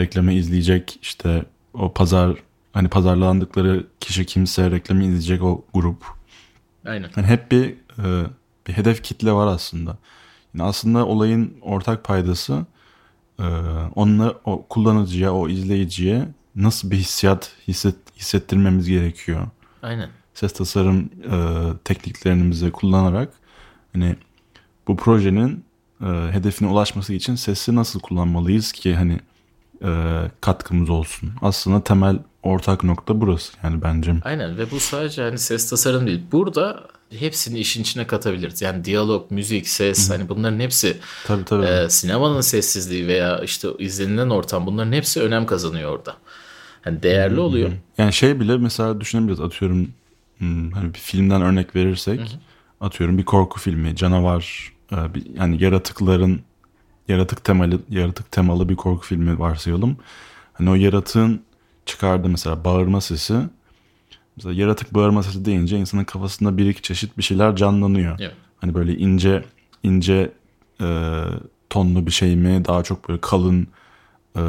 reklamı 0.00 0.32
izleyecek 0.32 0.98
işte 1.02 1.44
o 1.74 1.92
pazar 1.92 2.36
hani 2.78 2.88
pazarlandıkları 2.88 3.86
kişi 4.00 4.26
kimse 4.26 4.70
reklamı 4.70 5.04
izleyecek 5.04 5.42
o 5.42 5.64
grup. 5.74 6.04
Aynen. 6.86 7.10
Yani 7.16 7.26
hep 7.26 7.52
bir 7.52 7.74
e, 7.98 8.26
bir 8.66 8.72
hedef 8.72 9.02
kitle 9.02 9.32
var 9.32 9.46
aslında. 9.46 9.98
Yani 10.54 10.68
aslında 10.68 11.06
olayın 11.06 11.54
ortak 11.62 12.04
paydası 12.04 12.66
e, 13.38 13.44
onunla 13.94 14.34
o 14.44 14.66
kullanıcıya, 14.68 15.34
o 15.34 15.48
izleyiciye 15.48 16.28
nasıl 16.56 16.90
bir 16.90 16.96
hissiyat 16.96 17.52
hisset, 17.68 17.96
hissettirmemiz 18.16 18.88
gerekiyor. 18.88 19.46
Aynen. 19.82 20.10
Ses 20.34 20.52
tasarım 20.52 21.10
e, 21.30 21.36
tekniklerimizi 21.84 22.70
kullanarak 22.70 23.32
hani 23.92 24.16
bu 24.88 24.96
projenin 24.96 25.64
e, 26.00 26.06
hedefine 26.06 26.68
ulaşması 26.68 27.14
için 27.14 27.34
sesi 27.34 27.74
nasıl 27.74 28.00
kullanmalıyız 28.00 28.72
ki 28.72 28.94
hani 28.94 29.20
e, 29.84 29.90
katkımız 30.40 30.90
olsun. 30.90 31.30
Aslında 31.42 31.84
temel 31.84 32.18
ortak 32.42 32.84
nokta 32.84 33.20
burası 33.20 33.52
yani 33.62 33.82
bence. 33.82 34.14
Aynen 34.24 34.58
ve 34.58 34.70
bu 34.70 34.80
sadece 34.80 35.22
hani 35.22 35.38
ses 35.38 35.70
tasarım 35.70 36.06
değil. 36.06 36.22
Burada 36.32 36.86
hepsini 37.10 37.58
işin 37.58 37.82
içine 37.82 38.06
katabiliriz. 38.06 38.62
Yani 38.62 38.84
diyalog, 38.84 39.30
müzik, 39.30 39.68
ses 39.68 40.10
hani 40.10 40.28
bunların 40.28 40.60
hepsi 40.60 40.96
Tabii 41.26 41.44
tabii. 41.44 41.66
e, 41.66 41.90
sinemanın 41.90 42.40
sessizliği 42.40 43.06
veya 43.06 43.40
işte 43.40 43.68
izlenilen 43.78 44.30
ortam 44.30 44.66
bunların 44.66 44.92
hepsi 44.92 45.22
önem 45.22 45.46
kazanıyor 45.46 45.98
orada. 45.98 46.16
Hani 46.82 47.02
değerli 47.02 47.40
oluyor. 47.40 47.70
Yani 47.98 48.12
şey 48.12 48.40
bile 48.40 48.56
mesela 48.56 49.00
düşünebiliriz 49.00 49.40
atıyorum 49.40 49.88
hmm, 50.38 50.70
hani 50.70 50.94
bir 50.94 50.98
filmden 50.98 51.42
örnek 51.42 51.76
verirsek 51.76 52.38
atıyorum 52.80 53.18
bir 53.18 53.24
korku 53.24 53.60
filmi 53.60 53.96
canavar 53.96 54.72
e, 54.92 55.14
bir, 55.14 55.26
yani 55.36 55.62
yaratıkların 55.64 56.40
yaratık 57.08 57.44
temalı 57.44 57.80
yaratık 57.88 58.32
temalı 58.32 58.68
bir 58.68 58.76
korku 58.76 59.06
filmi 59.06 59.38
varsayalım. 59.38 59.96
Hani 60.52 60.70
o 60.70 60.74
yaratığın 60.74 61.42
çıkardığı 61.86 62.28
mesela 62.28 62.64
bağırma 62.64 63.00
sesi 63.00 63.34
mesela 64.36 64.54
yaratık 64.54 64.94
bağırma 64.94 65.22
sesi 65.22 65.44
deyince 65.44 65.78
insanın 65.78 66.04
kafasında 66.04 66.56
bir 66.56 66.66
iki 66.66 66.82
çeşit 66.82 67.18
bir 67.18 67.22
şeyler 67.22 67.56
canlanıyor. 67.56 68.16
Evet. 68.20 68.34
Hani 68.56 68.74
böyle 68.74 68.96
ince 68.96 69.44
ince 69.82 70.32
e, 70.80 71.22
tonlu 71.70 72.06
bir 72.06 72.10
şey 72.12 72.36
mi 72.36 72.64
daha 72.64 72.82
çok 72.82 73.08
böyle 73.08 73.20
kalın 73.20 73.66
e, 74.36 74.40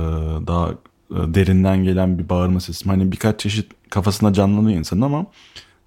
daha 0.47 0.69
e, 1.11 1.33
derinden 1.33 1.83
gelen 1.83 2.19
bir 2.19 2.29
bağırma 2.29 2.59
sesi? 2.59 2.89
Hani 2.89 3.11
birkaç 3.11 3.39
çeşit 3.39 3.71
kafasında 3.89 4.33
canlanıyor 4.33 4.79
insanın 4.79 5.01
ama 5.01 5.25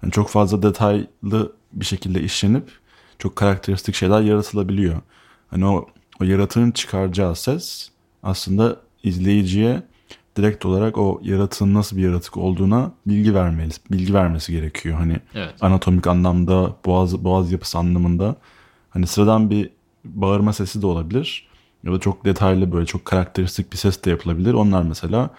hani 0.01 0.11
çok 0.11 0.29
fazla 0.29 0.63
detaylı 0.63 1.51
bir 1.73 1.85
şekilde 1.85 2.21
işlenip 2.21 2.71
çok 3.19 3.35
karakteristik 3.35 3.95
şeyler 3.95 4.21
yaratılabiliyor. 4.21 5.01
Hani 5.49 5.65
o, 5.65 5.87
o 6.21 6.23
yaratığın 6.23 6.71
çıkaracağı 6.71 7.35
ses 7.35 7.89
aslında 8.23 8.77
izleyiciye 9.03 9.83
direkt 10.37 10.65
olarak 10.65 10.97
o 10.97 11.21
yaratığın 11.23 11.73
nasıl 11.73 11.97
bir 11.97 12.01
yaratık 12.01 12.37
olduğuna 12.37 12.91
bilgi 13.07 13.35
vermeli, 13.35 13.71
bilgi 13.91 14.13
vermesi 14.13 14.51
gerekiyor. 14.51 14.97
Hani 14.97 15.17
Evet. 15.35 15.53
anatomik 15.61 16.07
anlamda, 16.07 16.75
boğaz 16.85 17.23
boğaz 17.23 17.51
yapısı 17.51 17.77
anlamında 17.77 18.35
hani 18.89 19.07
sıradan 19.07 19.49
bir 19.49 19.69
bağırma 20.05 20.53
sesi 20.53 20.81
de 20.81 20.85
olabilir 20.85 21.47
ya 21.83 21.93
da 21.93 21.99
çok 21.99 22.25
detaylı 22.25 22.71
böyle 22.71 22.85
çok 22.85 23.05
karakteristik 23.05 23.71
bir 23.71 23.77
ses 23.77 24.03
de 24.03 24.09
yapılabilir. 24.09 24.53
Onlar 24.53 24.83
mesela 24.83 25.29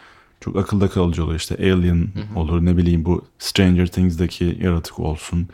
çok 0.41 0.57
akılda 0.57 0.89
kalıcı 0.89 1.25
oluyor. 1.25 1.39
İşte 1.39 1.55
Alien 1.73 2.09
olur 2.37 2.65
ne 2.65 2.77
bileyim 2.77 3.05
bu 3.05 3.25
Stranger 3.39 3.87
Things'deki 3.87 4.59
yaratık 4.63 4.99
olsun 4.99 5.49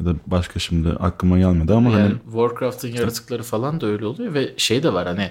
ya 0.00 0.06
da 0.06 0.14
başka 0.26 0.60
şimdi 0.60 0.88
aklıma 0.88 1.38
gelmedi 1.38 1.72
ama 1.72 1.90
Yani 1.90 2.02
hani 2.02 2.14
Warcraft'ın 2.24 2.88
yaratıkları 2.88 3.42
falan 3.42 3.80
da 3.80 3.86
öyle 3.86 4.06
oluyor 4.06 4.34
ve 4.34 4.54
şey 4.56 4.82
de 4.82 4.92
var 4.92 5.06
hani 5.06 5.30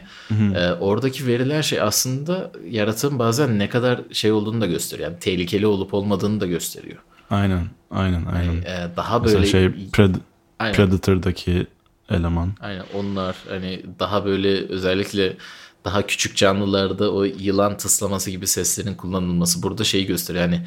e, 0.55 0.71
oradaki 0.71 1.27
verilen 1.27 1.61
şey 1.61 1.81
aslında 1.81 2.51
yaratığın 2.69 3.19
bazen 3.19 3.59
ne 3.59 3.69
kadar 3.69 4.01
şey 4.11 4.31
olduğunu 4.31 4.61
da 4.61 4.65
gösteriyor. 4.65 5.09
Yani 5.09 5.19
tehlikeli 5.19 5.67
olup 5.67 5.93
olmadığını 5.93 6.41
da 6.41 6.45
gösteriyor. 6.47 6.97
aynen 7.29 7.67
aynen 7.91 8.25
aynen. 8.25 8.55
E, 8.55 8.87
daha 8.97 9.19
Mesela 9.19 9.39
böyle 9.39 9.51
şey 9.51 9.65
Pred- 9.65 10.15
Aynen. 10.59 10.75
Predator'daki 10.75 11.67
eleman. 12.09 12.53
Aynen 12.61 12.83
onlar 12.95 13.35
hani 13.49 13.81
daha 13.99 14.25
böyle 14.25 14.67
özellikle 14.67 15.37
daha 15.85 16.07
küçük 16.07 16.37
canlılarda 16.37 17.13
o 17.13 17.23
yılan 17.23 17.77
tıslaması 17.77 18.31
gibi 18.31 18.47
seslerin 18.47 18.95
kullanılması 18.95 19.63
burada 19.63 19.83
şeyi 19.83 20.05
gösteriyor. 20.05 20.43
Yani 20.45 20.61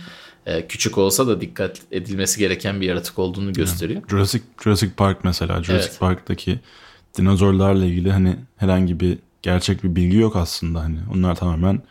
e, 0.47 0.67
küçük 0.67 0.99
olsa 0.99 1.27
da 1.27 1.41
dikkat 1.41 1.81
edilmesi 1.93 2.39
gereken 2.39 2.81
bir 2.81 2.87
yaratık 2.87 3.19
olduğunu 3.19 3.53
gösteriyor. 3.53 4.03
Jurassic 4.09 4.45
Jurassic 4.65 4.93
Park 4.97 5.25
mesela 5.25 5.63
Jurassic 5.63 5.91
Evet. 5.91 6.01
Park'taki 6.01 6.61
dinozorlarla 7.19 7.85
ilgili 7.85 8.13
hani 8.13 8.37
herhangi 8.57 9.01
bir 9.01 9.19
gerçek 9.43 9.85
bir 9.85 9.97
bilgi 9.97 10.17
yok 10.17 10.37
aslında 10.37 10.81
hani. 10.81 10.99
Onlar 11.15 11.35
tamamen 11.35 11.83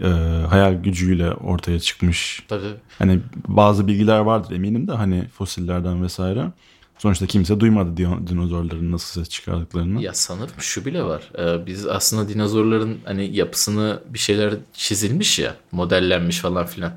e, 0.00 0.08
hayal 0.48 0.74
gücüyle 0.74 1.32
ortaya 1.32 1.80
çıkmış. 1.80 2.42
Tabii. 2.48 2.74
Hani 2.98 3.20
bazı 3.48 3.86
bilgiler 3.86 4.18
vardır 4.18 4.54
eminim 4.54 4.88
de 4.88 4.92
hani 4.92 5.28
fosillerden 5.28 6.02
vesaire. 6.02 6.52
Sonuçta 6.98 7.26
kimse 7.26 7.60
duymadı 7.60 7.96
dinozorların 8.26 8.92
nasıl 8.92 9.20
ses 9.20 9.28
çıkardıklarını. 9.28 10.02
Ya 10.02 10.14
sanırım 10.14 10.54
şu 10.58 10.84
bile 10.84 11.02
var. 11.02 11.30
Ee, 11.38 11.66
biz 11.66 11.86
aslında 11.86 12.28
dinozorların 12.28 12.98
hani 13.04 13.36
yapısını 13.36 14.02
bir 14.08 14.18
şeyler 14.18 14.54
çizilmiş 14.72 15.38
ya, 15.38 15.56
modellenmiş 15.72 16.38
falan 16.38 16.66
filan. 16.66 16.92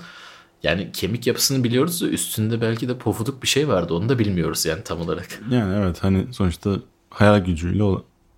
Yani 0.63 0.89
kemik 0.93 1.27
yapısını 1.27 1.63
biliyoruz 1.63 2.01
da 2.01 2.08
üstünde 2.08 2.62
belki 2.62 2.89
de 2.89 2.98
pofuduk 2.98 3.43
bir 3.43 3.48
şey 3.48 3.67
vardı. 3.67 3.93
Onu 3.93 4.10
da 4.10 4.20
bilmiyoruz 4.20 4.65
yani 4.65 4.84
tam 4.84 5.01
olarak. 5.01 5.41
Yani 5.51 5.75
evet 5.77 6.03
hani 6.03 6.25
sonuçta 6.31 6.75
hayal 7.10 7.39
gücüyle 7.39 7.84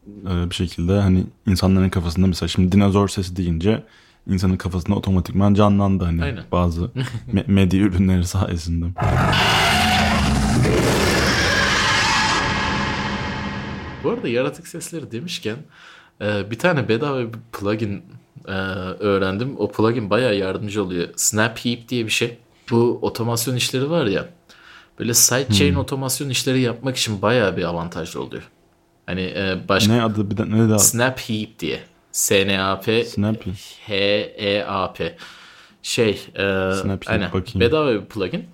e, 0.05 0.49
bir 0.49 0.55
şekilde 0.55 0.91
hani 0.99 1.23
insanların 1.47 1.89
kafasında 1.89 2.27
mesela 2.27 2.47
şimdi 2.47 2.71
dinozor 2.71 3.07
sesi 3.07 3.35
deyince 3.35 3.83
insanın 4.27 4.57
kafasında 4.57 4.95
otomatikman 4.95 5.53
canlandı 5.53 6.03
hani 6.03 6.23
Aynen. 6.23 6.43
bazı 6.51 6.81
me- 7.33 7.51
medya 7.51 7.79
ürünleri 7.79 8.25
sayesinde. 8.27 8.85
Bu 14.03 14.09
arada 14.09 14.27
yaratık 14.27 14.67
sesleri 14.67 15.11
demişken 15.11 15.57
e, 16.21 16.51
bir 16.51 16.59
tane 16.59 16.89
bedava 16.89 17.19
bir 17.19 17.39
plugin 17.53 18.03
e, 18.47 18.51
öğrendim. 18.99 19.55
O 19.57 19.71
plugin 19.71 20.09
bayağı 20.09 20.35
yardımcı 20.35 20.83
oluyor. 20.83 21.07
Snap 21.15 21.65
Heap 21.65 21.89
diye 21.89 22.05
bir 22.05 22.11
şey. 22.11 22.37
Bu 22.71 22.99
otomasyon 23.01 23.55
işleri 23.55 23.89
var 23.89 24.05
ya. 24.05 24.29
Böyle 24.99 25.13
sidechain 25.13 25.75
otomasyon 25.75 26.29
işleri 26.29 26.61
yapmak 26.61 26.97
için 26.97 27.21
bayağı 27.21 27.57
bir 27.57 27.63
avantajlı 27.63 28.21
oluyor. 28.21 28.43
Hani 29.05 29.21
e, 29.21 29.57
başka 29.69 29.93
Ne 29.93 30.03
adı 30.03 30.31
bir 30.31 30.37
de 30.37 30.49
ne 30.49 30.69
daha 30.69 30.79
Snap 30.79 31.19
Heap 31.19 31.59
diye. 31.59 31.79
S-N-A-P 32.11 33.05
Snap 33.05 33.45
Heap. 33.45 33.55
Şey, 35.81 36.09
e, 36.09 36.41
Snap 36.73 36.85
Heap, 36.85 37.03
aynen, 37.07 37.33
bakayım. 37.33 37.59
bedava 37.59 37.93
bir 37.93 38.05
plugin. 38.05 38.45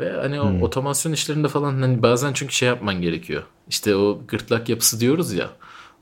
Ve 0.00 0.12
hani 0.12 0.40
o 0.40 0.64
otomasyon 0.64 1.12
işlerinde 1.12 1.48
falan 1.48 1.80
hani 1.82 2.02
bazen 2.02 2.32
çünkü 2.32 2.54
şey 2.54 2.68
yapman 2.68 3.02
gerekiyor. 3.02 3.42
İşte 3.68 3.96
o 3.96 4.20
gırtlak 4.28 4.68
yapısı 4.68 5.00
diyoruz 5.00 5.32
ya. 5.32 5.50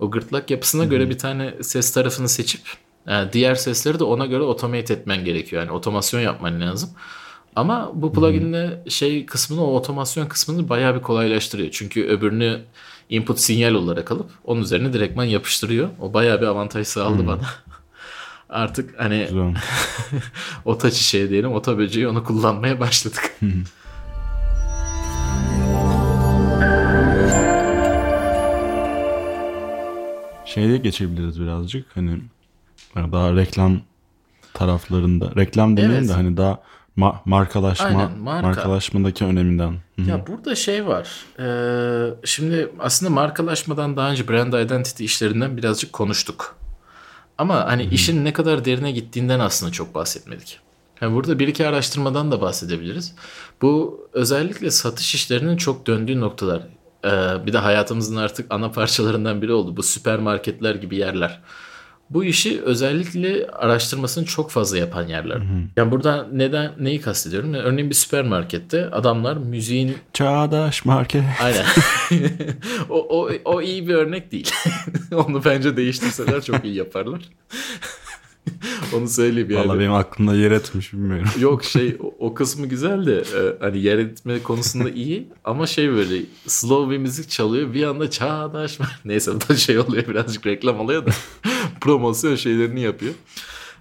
O 0.00 0.11
gırtlak 0.11 0.50
yapısına 0.50 0.85
göre 0.85 1.11
bir 1.11 1.19
tane 1.19 1.55
ses 1.62 1.93
tarafını 1.93 2.28
seçip 2.28 2.61
e, 3.09 3.12
diğer 3.33 3.55
sesleri 3.55 3.99
de 3.99 4.05
ona 4.05 4.26
göre 4.26 4.43
automate 4.43 4.95
etmen 4.95 5.25
gerekiyor. 5.25 5.62
Yani 5.62 5.73
otomasyon 5.73 6.21
yapman 6.21 6.61
lazım. 6.61 6.90
Ama 7.57 7.90
bu 7.95 8.12
pluginle 8.12 8.83
şey 8.88 9.26
kısmını 9.26 9.64
o 9.64 9.75
otomasyon 9.76 10.26
kısmını 10.26 10.69
bayağı 10.69 10.95
bir 10.95 11.02
kolaylaştırıyor. 11.02 11.71
Çünkü 11.71 12.05
öbürünü 12.05 12.61
input 13.11 13.38
sinyal 13.38 13.75
olarak 13.75 14.12
alıp 14.12 14.31
onun 14.45 14.61
üzerine 14.61 14.93
direktman 14.93 15.25
yapıştırıyor. 15.25 15.88
O 16.00 16.14
bayağı 16.14 16.40
bir 16.40 16.47
avantaj 16.47 16.87
sağladı 16.87 17.26
bana. 17.26 17.40
Artık 18.49 19.00
hani 19.00 19.26
Güzel. 19.28 19.55
ota 20.64 20.90
çiçeği 20.90 21.31
diyelim 21.31 21.52
ota 21.52 21.78
böceği 21.78 22.09
onu 22.09 22.25
kullanmaya 22.25 22.81
başladık. 22.81 23.35
Şeye 30.49 30.76
geçebiliriz 30.76 31.40
birazcık 31.40 31.87
hani 31.97 32.21
daha 32.97 33.37
reklam 33.37 33.81
taraflarında 34.55 35.33
reklam 35.37 35.76
demeyelim 35.76 35.99
Evet. 35.99 36.09
de 36.09 36.12
hani 36.12 36.37
daha 36.37 36.62
ma- 36.99 37.17
markalaşma 37.25 37.87
Aynen, 37.87 38.19
marka. 38.19 38.47
markalaşmadaki 38.47 39.25
öneminden. 39.25 39.73
Hı 39.97 40.02
hı. 40.02 40.11
Ya 40.11 40.26
burada 40.26 40.55
şey 40.55 40.87
var. 40.87 41.09
Ee, 41.38 42.14
şimdi 42.25 42.69
aslında 42.78 43.11
markalaşmadan 43.11 43.97
daha 43.97 44.11
önce 44.11 44.28
brand 44.28 44.52
identity 44.52 45.05
işlerinden 45.05 45.57
birazcık 45.57 45.93
konuştuk. 45.93 46.57
Ama 47.38 47.67
hani 47.67 47.85
işin 47.85 48.25
ne 48.25 48.33
kadar 48.33 48.64
derine 48.64 48.93
gittiğinden 48.93 49.40
aslında 49.40 49.73
çok 49.73 49.95
bahsetmedik. 49.95 50.61
Yani 51.00 51.14
burada 51.14 51.38
bir 51.38 51.49
iki 51.49 51.67
araştırmadan 51.67 52.33
da 52.33 52.40
bahsedebiliriz. 52.40 53.14
Bu 53.63 54.00
özellikle 54.13 54.71
satış 54.71 55.15
işlerinin 55.15 55.56
çok 55.56 55.87
döndüğü 55.87 56.21
noktalar. 56.21 56.63
Ee, 57.04 57.47
bir 57.47 57.52
de 57.52 57.58
hayatımızın 57.58 58.17
artık 58.17 58.47
ana 58.50 58.71
parçalarından 58.71 59.43
biri 59.43 59.52
oldu. 59.52 59.76
Bu 59.76 59.82
süpermarketler 59.82 60.75
gibi 60.75 60.97
yerler. 60.97 61.41
Bu 62.11 62.25
işi 62.25 62.63
özellikle 62.63 63.47
araştırmasını 63.47 64.25
çok 64.25 64.50
fazla 64.50 64.78
yapan 64.78 65.06
yerler. 65.06 65.43
Yani 65.76 65.91
burada 65.91 66.26
neden 66.32 66.73
neyi 66.80 67.00
kastediyorum? 67.00 67.54
Yani 67.54 67.65
örneğin 67.65 67.91
bir 67.91 67.95
süpermarkette 67.95 68.91
adamlar 68.91 69.37
müziğin 69.37 69.97
Çağdaş 70.13 70.84
market. 70.84 71.25
Aynen. 71.43 71.65
o, 72.91 73.21
o, 73.21 73.30
o 73.45 73.63
iyi 73.63 73.89
bir 73.89 73.95
örnek 73.95 74.32
değil. 74.32 74.50
Onu 75.15 75.45
bence 75.45 75.76
değiştirseler 75.76 76.43
çok 76.43 76.65
iyi 76.65 76.75
yaparlar. 76.75 77.21
Onu 78.97 79.08
söyleyeyim 79.08 79.50
yani. 79.50 79.69
Valla 79.69 79.78
benim 79.78 79.93
aklımda 79.93 80.34
yer 80.34 80.50
etmiş 80.50 80.93
bilmiyorum. 80.93 81.28
Yok 81.41 81.65
şey 81.65 81.97
o, 82.00 82.15
o 82.19 82.34
kısmı 82.34 82.67
güzel 82.67 83.06
de 83.06 83.17
e, 83.17 83.56
hani 83.61 83.78
yer 83.78 83.99
etme 83.99 84.43
konusunda 84.43 84.91
iyi 84.91 85.28
ama 85.45 85.67
şey 85.67 85.93
böyle 85.93 86.23
slow 86.47 86.95
bir 86.95 86.99
müzik 86.99 87.30
çalıyor 87.30 87.75
bir 87.75 87.82
anda 87.82 88.11
çağdaş 88.11 88.78
neyse 89.04 89.32
bu 89.34 89.49
da 89.49 89.56
şey 89.56 89.78
oluyor 89.78 90.06
birazcık 90.08 90.47
reklam 90.47 90.80
oluyor 90.80 91.06
da 91.06 91.11
promosyon 91.80 92.34
şeylerini 92.34 92.80
yapıyor. 92.80 93.15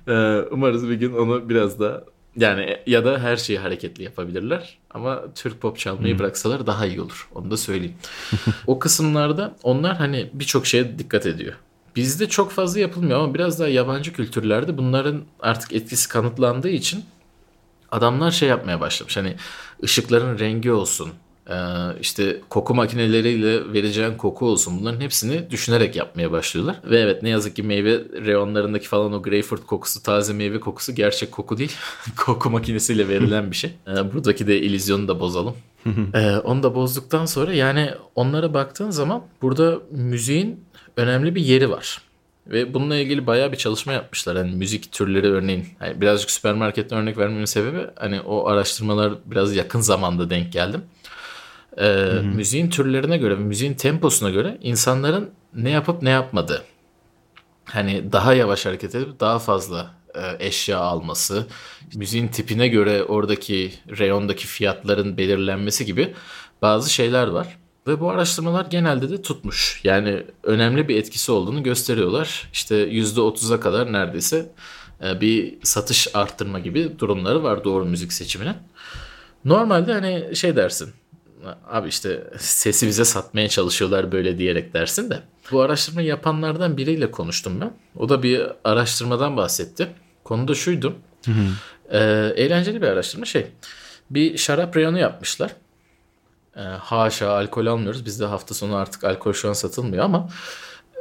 E, 0.08 0.42
umarız 0.52 0.90
bir 0.90 0.96
gün 0.96 1.14
onu 1.14 1.50
biraz 1.50 1.80
da 1.80 2.06
yani 2.38 2.78
ya 2.88 3.06
da 3.06 3.20
her 3.20 3.38
şeyi 3.38 3.60
hareketli 3.60 4.04
yapabilirler 4.04 4.78
ama 4.90 5.24
Türk 5.36 5.62
pop 5.62 5.78
çalmayı 5.78 6.20
bıraksalar 6.20 6.68
daha 6.68 6.86
iyi 6.86 7.02
olur. 7.02 7.30
Onu 7.36 7.52
da 7.52 7.58
söyleyeyim. 7.58 7.96
o 8.68 8.80
kısımlarda 8.80 9.56
onlar 9.64 9.98
hani 9.98 10.30
birçok 10.34 10.66
şeye 10.66 11.00
dikkat 11.00 11.26
ediyor. 11.26 11.54
Bizde 11.98 12.30
çok 12.30 12.52
fazla 12.52 12.80
yapılmıyor 12.80 13.20
ama 13.20 13.34
biraz 13.34 13.60
daha 13.60 13.68
yabancı 13.68 14.14
kültürlerde 14.14 14.78
bunların 14.78 15.22
artık 15.40 15.74
etkisi 15.74 16.10
kanıtlandığı 16.10 16.70
için 16.70 17.04
adamlar 17.92 18.32
şey 18.32 18.50
yapmaya 18.50 18.82
başlamış. 18.82 19.18
Hani 19.18 19.36
ışıkların 19.84 20.40
rengi 20.40 20.72
olsun, 20.72 21.10
e, 21.50 21.56
işte 22.02 22.42
koku 22.50 22.76
makineleriyle 22.76 23.74
vereceğin 23.74 24.18
koku 24.18 24.46
olsun. 24.46 24.80
Bunların 24.80 25.02
hepsini 25.02 25.52
düşünerek 25.52 25.96
yapmaya 25.96 26.32
başlıyorlar. 26.32 26.80
Ve 26.84 27.00
evet 27.00 27.24
ne 27.24 27.30
yazık 27.30 27.56
ki 27.56 27.64
meyve 27.64 28.00
reyonlarındaki 28.26 28.88
falan 28.88 29.14
o 29.14 29.22
greyfurt 29.22 29.66
kokusu, 29.66 30.04
taze 30.04 30.34
meyve 30.34 30.60
kokusu 30.60 30.96
gerçek 30.96 31.32
koku 31.32 31.58
değil. 31.58 31.76
koku 32.18 32.50
makinesiyle 32.50 33.08
verilen 33.08 33.52
bir 33.52 33.56
şey. 33.56 33.72
E, 33.88 34.14
Buradaki 34.14 34.48
de 34.48 34.62
illüzyonu 34.62 35.08
da 35.08 35.20
bozalım. 35.20 35.56
E, 36.14 36.38
Onu 36.38 36.64
da 36.64 36.76
bozduktan 36.76 37.26
sonra 37.26 37.54
yani 37.54 37.92
onlara 38.16 38.54
baktığın 38.54 38.90
zaman 38.90 39.22
burada 39.42 39.80
müziğin 39.92 40.64
önemli 40.98 41.36
bir 41.36 41.42
yeri 41.42 41.70
var. 41.70 42.02
Ve 42.48 42.74
bununla 42.74 42.96
ilgili 42.96 43.28
bayağı 43.28 43.52
bir 43.52 43.58
çalışma 43.58 43.94
yapmışlar. 43.94 44.38
Hani 44.38 44.56
müzik 44.56 44.92
türleri 44.92 45.28
örneğin. 45.32 45.66
Hani 45.80 46.02
birazcık 46.02 46.32
süpermarketten 46.32 47.00
örnek 47.00 47.18
vermemin 47.18 47.46
sebebi 47.46 47.88
hani 47.96 48.22
o 48.22 48.48
araştırmalar 48.48 49.14
biraz 49.26 49.56
yakın 49.56 49.80
zamanda 49.80 50.30
denk 50.30 50.54
geldim. 50.54 50.82
Ee, 51.80 52.04
müziğin 52.36 52.70
türlerine 52.70 53.18
göre 53.18 53.36
müziğin 53.36 53.74
temposuna 53.74 54.30
göre 54.30 54.58
insanların 54.62 55.30
ne 55.56 55.70
yapıp 55.70 56.02
ne 56.02 56.10
yapmadığı. 56.10 56.64
Hani 57.66 58.12
daha 58.12 58.34
yavaş 58.34 58.66
hareket 58.66 58.96
edip 58.96 59.20
daha 59.20 59.40
fazla 59.40 59.92
eşya 60.40 60.80
alması, 60.80 61.48
müziğin 61.96 62.28
tipine 62.28 62.68
göre 62.68 63.04
oradaki 63.04 63.74
reyondaki 63.98 64.48
fiyatların 64.48 65.18
belirlenmesi 65.18 65.86
gibi 65.86 66.14
bazı 66.62 66.94
şeyler 66.94 67.28
var. 67.28 67.58
Ve 67.88 68.00
bu 68.00 68.10
araştırmalar 68.10 68.66
genelde 68.66 69.10
de 69.10 69.22
tutmuş. 69.22 69.82
Yani 69.84 70.24
önemli 70.44 70.88
bir 70.88 70.96
etkisi 70.96 71.32
olduğunu 71.32 71.64
gösteriyorlar. 71.64 72.50
İşte 72.54 72.90
%30'a 72.90 73.60
kadar 73.60 73.94
neredeyse 73.94 74.52
e, 75.04 75.22
bir 75.22 75.58
satış 75.64 76.08
arttırma 76.14 76.60
gibi 76.60 77.00
durumları 77.00 77.44
var 77.44 77.64
doğru 77.64 77.86
müzik 77.86 78.14
seçiminin. 78.14 78.56
Normalde 79.46 79.94
hani 79.94 80.36
şey 80.36 80.56
dersin. 80.56 80.90
Abi 81.68 81.88
işte 81.88 82.34
sesi 82.38 82.88
bize 82.88 83.06
satmaya 83.06 83.50
çalışıyorlar 83.50 84.12
böyle 84.12 84.38
diyerek 84.38 84.74
dersin 84.74 85.10
de. 85.10 85.20
Bu 85.52 85.62
araştırma 85.62 86.02
yapanlardan 86.02 86.78
biriyle 86.78 87.12
konuştum 87.12 87.62
ben. 87.62 87.74
O 87.96 88.10
da 88.10 88.24
bir 88.24 88.42
araştırmadan 88.64 89.38
bahsetti. 89.38 89.88
Konu 90.28 90.48
da 90.48 90.56
şuydu. 90.56 90.96
Ee, 91.92 92.00
eğlenceli 92.36 92.82
bir 92.82 92.88
araştırma 92.88 93.26
şey. 93.26 93.48
Bir 94.10 94.38
şarap 94.38 94.78
reyonu 94.78 95.00
yapmışlar. 95.00 95.52
Ee, 96.56 96.62
haşa 96.62 97.32
alkol 97.32 97.66
almıyoruz. 97.66 98.06
Bizde 98.06 98.26
hafta 98.26 98.56
sonu 98.56 98.76
artık 98.76 99.04
alkol 99.04 99.34
şu 99.34 99.50
an 99.50 99.54
satılmıyor 99.54 100.04
ama 100.04 100.30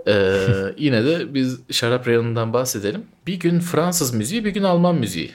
e, 0.06 0.42
yine 0.78 1.04
de 1.04 1.34
biz 1.34 1.60
şarap 1.70 2.08
reyonundan 2.08 2.52
bahsedelim. 2.52 3.06
Bir 3.26 3.34
gün 3.34 3.60
Fransız 3.60 4.14
müziği 4.14 4.44
bir 4.44 4.50
gün 4.50 4.62
Alman 4.62 4.94
müziği 4.94 5.32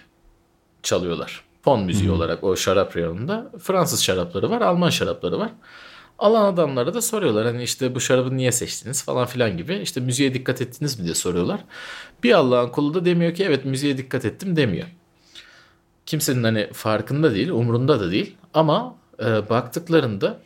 çalıyorlar. 0.84 1.44
Fon 1.62 1.84
müziği 1.84 2.12
olarak 2.12 2.44
o 2.44 2.56
şarap 2.56 2.98
reyonunda 2.98 3.52
Fransız 3.60 4.04
şarapları 4.04 4.50
var, 4.50 4.62
Alman 4.62 4.90
şarapları 4.90 5.40
var. 5.40 5.50
Alan 6.22 6.54
adamlara 6.54 6.94
da 6.94 7.02
soruyorlar 7.02 7.46
hani 7.46 7.64
işte 7.64 7.96
bu 7.96 8.00
şarabı 8.00 8.38
niye 8.38 8.52
seçtiniz 8.52 9.04
falan 9.04 9.26
filan 9.26 9.58
gibi. 9.58 9.76
İşte 9.76 10.00
müziğe 10.00 10.34
dikkat 10.34 10.62
ettiniz 10.62 11.00
mi 11.00 11.06
diye 11.06 11.16
soruyorlar. 11.16 11.60
Bir 12.24 12.32
Allah'ın 12.32 12.70
kulu 12.70 12.94
da 12.94 13.06
demiyor 13.06 13.34
ki 13.34 13.44
evet 13.44 13.66
müziğe 13.66 13.98
dikkat 13.98 14.26
ettim 14.26 14.56
demiyor. 14.56 14.88
Kimsenin 16.06 16.44
hani 16.44 16.70
farkında 16.74 17.34
değil, 17.34 17.50
umrunda 17.50 18.00
da 18.00 18.12
değil. 18.12 18.36
Ama 18.54 18.96
e, 19.20 19.50
baktıklarında 19.50 20.40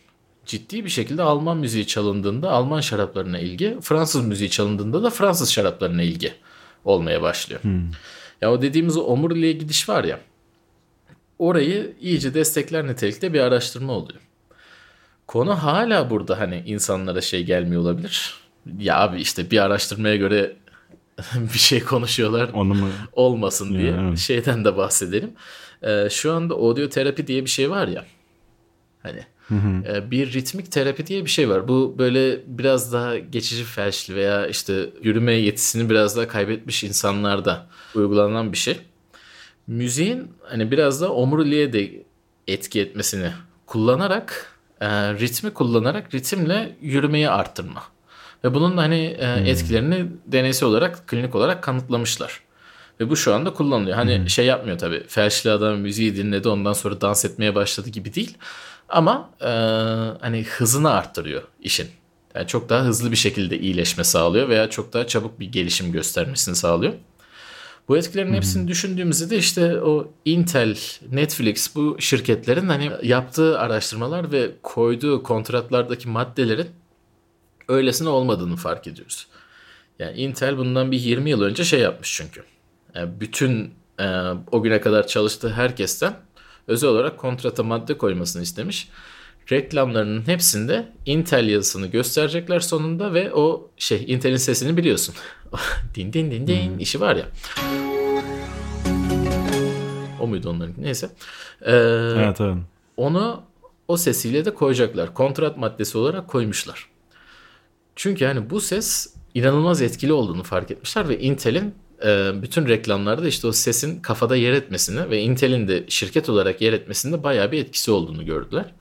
ciddi 0.45 0.85
bir 0.85 0.89
şekilde 0.89 1.23
Alman 1.23 1.57
müziği 1.57 1.88
çalındığında 1.88 2.51
Alman 2.51 2.81
şaraplarına 2.81 3.39
ilgi, 3.39 3.77
Fransız 3.81 4.25
müziği 4.25 4.49
çalındığında 4.49 5.03
da 5.03 5.09
Fransız 5.09 5.51
şaraplarına 5.51 6.03
ilgi 6.03 6.33
olmaya 6.85 7.21
başlıyor. 7.21 7.61
Ya 8.41 8.51
o 8.51 8.61
dediğimiz 8.61 8.97
o 8.97 9.01
omuriliğe 9.01 9.51
gidiş 9.51 9.89
var 9.89 10.03
ya. 10.03 10.19
Orayı 11.39 11.93
iyice 12.01 12.33
destekler 12.33 12.88
nitelikte 12.88 13.33
bir 13.33 13.39
araştırma 13.39 13.93
oluyor. 13.93 14.19
Konu 15.27 15.63
hala 15.63 16.09
burada 16.09 16.39
hani 16.39 16.63
insanlara 16.65 17.21
şey 17.21 17.43
gelmiyor 17.43 17.81
olabilir. 17.81 18.33
Ya 18.79 18.99
abi 18.99 19.21
işte 19.21 19.51
bir 19.51 19.59
araştırmaya 19.63 20.15
göre 20.15 20.55
bir 21.53 21.59
şey 21.59 21.83
konuşuyorlar 21.83 22.49
Onu 22.53 22.73
mu? 22.73 22.89
olmasın 23.13 23.73
diye 23.77 23.91
Ya, 23.91 24.01
evet. 24.07 24.17
şeyden 24.17 24.65
de 24.65 24.77
bahsedelim. 24.77 25.31
Ee, 25.83 26.07
şu 26.11 26.33
anda 26.33 26.53
audio 26.53 26.89
terapi 26.89 27.27
diye 27.27 27.45
bir 27.45 27.49
şey 27.49 27.69
var 27.69 27.88
ya. 27.88 28.05
Hani 29.03 29.19
e, 29.88 30.11
bir 30.11 30.33
ritmik 30.33 30.71
terapi 30.71 31.07
diye 31.07 31.25
bir 31.25 31.29
şey 31.29 31.49
var. 31.49 31.67
Bu 31.67 31.95
böyle 31.97 32.39
biraz 32.47 32.93
daha 32.93 33.17
geçici 33.17 33.63
felçli 33.63 34.15
veya 34.15 34.47
işte 34.47 34.89
yürüme 35.03 35.33
yetisini 35.33 35.89
biraz 35.89 36.17
daha 36.17 36.27
kaybetmiş 36.27 36.83
insanlarda 36.83 37.67
uygulanan 37.95 38.51
bir 38.51 38.57
şey. 38.57 38.77
Müziğin 39.67 40.31
hani 40.43 40.71
biraz 40.71 41.01
da 41.01 41.13
omuriliğe 41.13 41.73
de 41.73 42.03
etki 42.47 42.81
etmesini 42.81 43.31
kullanarak 43.65 44.55
e, 44.81 44.88
ritmi 45.13 45.53
kullanarak 45.53 46.13
ritimle 46.13 46.75
yürümeyi 46.81 47.29
arttırma. 47.29 47.83
Ve 48.43 48.53
bunun 48.53 48.77
da 48.77 48.81
hani 48.81 49.17
e, 49.19 49.49
etkilerini 49.49 50.07
deneysel 50.25 50.69
olarak 50.69 51.07
klinik 51.07 51.35
olarak 51.35 51.63
kanıtlamışlar. 51.63 52.41
Ve 52.99 53.09
bu 53.09 53.15
şu 53.15 53.35
anda 53.35 53.53
kullanılıyor. 53.53 53.95
Hani 53.95 54.29
şey 54.29 54.45
yapmıyor 54.45 54.77
tabii. 54.77 55.03
Felçli 55.07 55.51
adam 55.51 55.77
müziği 55.77 56.15
dinledi 56.15 56.49
ondan 56.49 56.73
sonra 56.73 57.01
dans 57.01 57.25
etmeye 57.25 57.55
başladı 57.55 57.89
gibi 57.89 58.13
değil. 58.13 58.38
Ama 58.89 59.29
e, 59.41 59.47
hani 60.21 60.43
hızını 60.43 60.91
arttırıyor 60.91 61.43
işin. 61.61 61.88
Yani 62.35 62.47
çok 62.47 62.69
daha 62.69 62.83
hızlı 62.83 63.11
bir 63.11 63.15
şekilde 63.15 63.59
iyileşme 63.59 64.03
sağlıyor 64.03 64.49
veya 64.49 64.69
çok 64.69 64.93
daha 64.93 65.07
çabuk 65.07 65.39
bir 65.39 65.51
gelişim 65.51 65.91
göstermesini 65.91 66.55
sağlıyor. 66.55 66.93
Bu 67.88 67.98
etkilerin 67.98 68.34
hepsini 68.34 68.67
düşündüğümüzde 68.67 69.30
de 69.30 69.38
işte 69.38 69.82
o 69.82 70.12
Intel, 70.26 70.78
Netflix 71.12 71.76
bu 71.76 71.98
şirketlerin 72.00 72.67
hani 72.67 72.91
yaptığı 73.04 73.60
araştırmalar 73.60 74.32
ve 74.32 74.52
koyduğu 74.63 75.24
kontratlardaki 75.24 76.10
maddelerin 76.10 76.67
öylesine 77.67 78.10
olmadığını 78.10 78.56
fark 78.56 78.88
ediyoruz. 78.88 79.28
Yani 80.00 80.17
Intel 80.17 80.58
bundan 80.58 80.91
bir 80.91 81.00
20 81.00 81.30
yıl 81.30 81.41
önce 81.41 81.63
şey 81.63 81.80
yapmış 81.80 82.13
çünkü. 82.13 82.43
Yani 82.95 83.19
bütün 83.19 83.74
e, 84.00 84.06
o 84.52 84.62
güne 84.63 84.82
kadar 84.82 85.08
çalıştığı 85.08 85.50
herkesten 85.50 86.13
özel 86.67 86.89
olarak 86.89 87.17
kontrata 87.17 87.63
madde 87.63 87.98
koymasını 87.98 88.43
istemiş. 88.43 88.89
Reklamlarının 89.51 90.27
hepsinde 90.27 90.88
Intel 91.05 91.47
yazısını 91.47 91.88
gösterecekler 91.88 92.60
sonunda 92.60 93.13
ve 93.13 93.34
o 93.34 93.69
şey 93.77 94.03
Intel'in 94.08 94.38
sesini 94.38 94.77
biliyorsun. 94.77 95.15
din 95.95 96.13
din 96.13 96.31
din 96.31 96.47
din 96.47 96.77
işi 96.77 97.01
var 97.01 97.15
ya. 97.15 97.25
O 100.21 100.27
muydu 100.27 100.49
onların? 100.49 100.75
Neyse. 100.77 101.10
Ee, 101.62 101.71
Evet 102.17 102.41
evet. 102.41 102.58
onu 102.97 103.43
o 103.88 103.97
sesiyle 103.97 104.45
de 104.45 104.53
koyacaklar. 104.53 105.13
Kontrat 105.13 105.58
maddesi 105.58 105.97
olarak 105.97 106.27
koymuşlar. 106.27 106.89
Çünkü 107.95 108.23
yani 108.23 108.49
bu 108.49 108.62
ses 108.62 109.13
inanılmaz 109.34 109.81
etkili 109.81 110.13
olduğunu 110.13 110.43
fark 110.43 110.71
etmişler 110.71 111.10
ve 111.10 111.19
Intel'in 111.19 111.75
e, 112.05 112.31
bütün 112.41 112.67
reklamlarda 112.67 113.27
işte 113.27 113.47
o 113.47 113.51
sesin 113.51 114.01
kafada 114.01 114.36
yer 114.36 114.53
etmesini 114.53 115.10
ve 115.10 115.21
Intel'in 115.21 115.67
de 115.67 115.86
şirket 115.88 116.29
olarak 116.29 116.62
yer 116.62 116.73
etmesinde 116.73 117.23
bayağı 117.23 117.51
bir 117.51 117.60
etkisi 117.60 117.91
olduğunu 117.91 118.25
gördüler. 118.25 118.73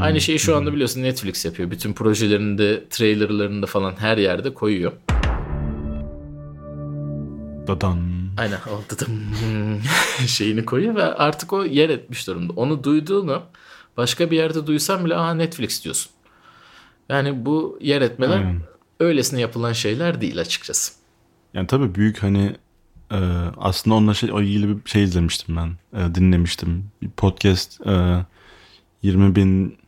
Aynı 0.00 0.20
şeyi 0.20 0.38
şu 0.38 0.56
anda 0.56 0.72
biliyorsun 0.72 1.02
Netflix 1.02 1.44
yapıyor. 1.44 1.70
Bütün 1.70 1.92
projelerinde, 1.92 2.88
trailerlarında 2.88 3.66
falan 3.66 3.94
her 3.98 4.18
yerde 4.18 4.54
koyuyor. 4.54 4.92
Dadan. 7.66 7.98
Aynen 8.38 8.58
o 8.70 8.90
dıdım 8.90 9.20
şeyini 10.26 10.64
koyuyor 10.64 10.94
ve 10.94 11.04
artık 11.04 11.52
o 11.52 11.64
yer 11.64 11.88
etmiş 11.88 12.26
durumda. 12.26 12.52
Onu 12.56 12.84
duyduğunu 12.84 13.42
başka 13.96 14.30
bir 14.30 14.36
yerde 14.36 14.66
duysan 14.66 15.04
bile 15.04 15.16
aha 15.16 15.34
Netflix 15.34 15.84
diyorsun. 15.84 16.12
Yani 17.08 17.46
bu 17.46 17.78
yer 17.80 18.02
etmeler 18.02 18.36
Aynen. 18.36 18.60
öylesine 19.00 19.40
yapılan 19.40 19.72
şeyler 19.72 20.20
değil 20.20 20.40
açıkçası. 20.40 20.92
Yani 21.54 21.66
tabii 21.66 21.94
büyük 21.94 22.22
hani 22.22 22.56
e, 23.10 23.18
aslında 23.56 23.96
onunla 23.96 24.14
şey, 24.14 24.32
o 24.32 24.40
ilgili 24.40 24.68
bir 24.68 24.90
şey 24.90 25.02
izlemiştim 25.02 25.56
ben. 25.56 26.00
E, 26.00 26.14
dinlemiştim. 26.14 26.84
Bir 27.02 27.10
podcast 27.10 27.86
e, 27.86 28.24
20 29.02 29.36
bin 29.36 29.81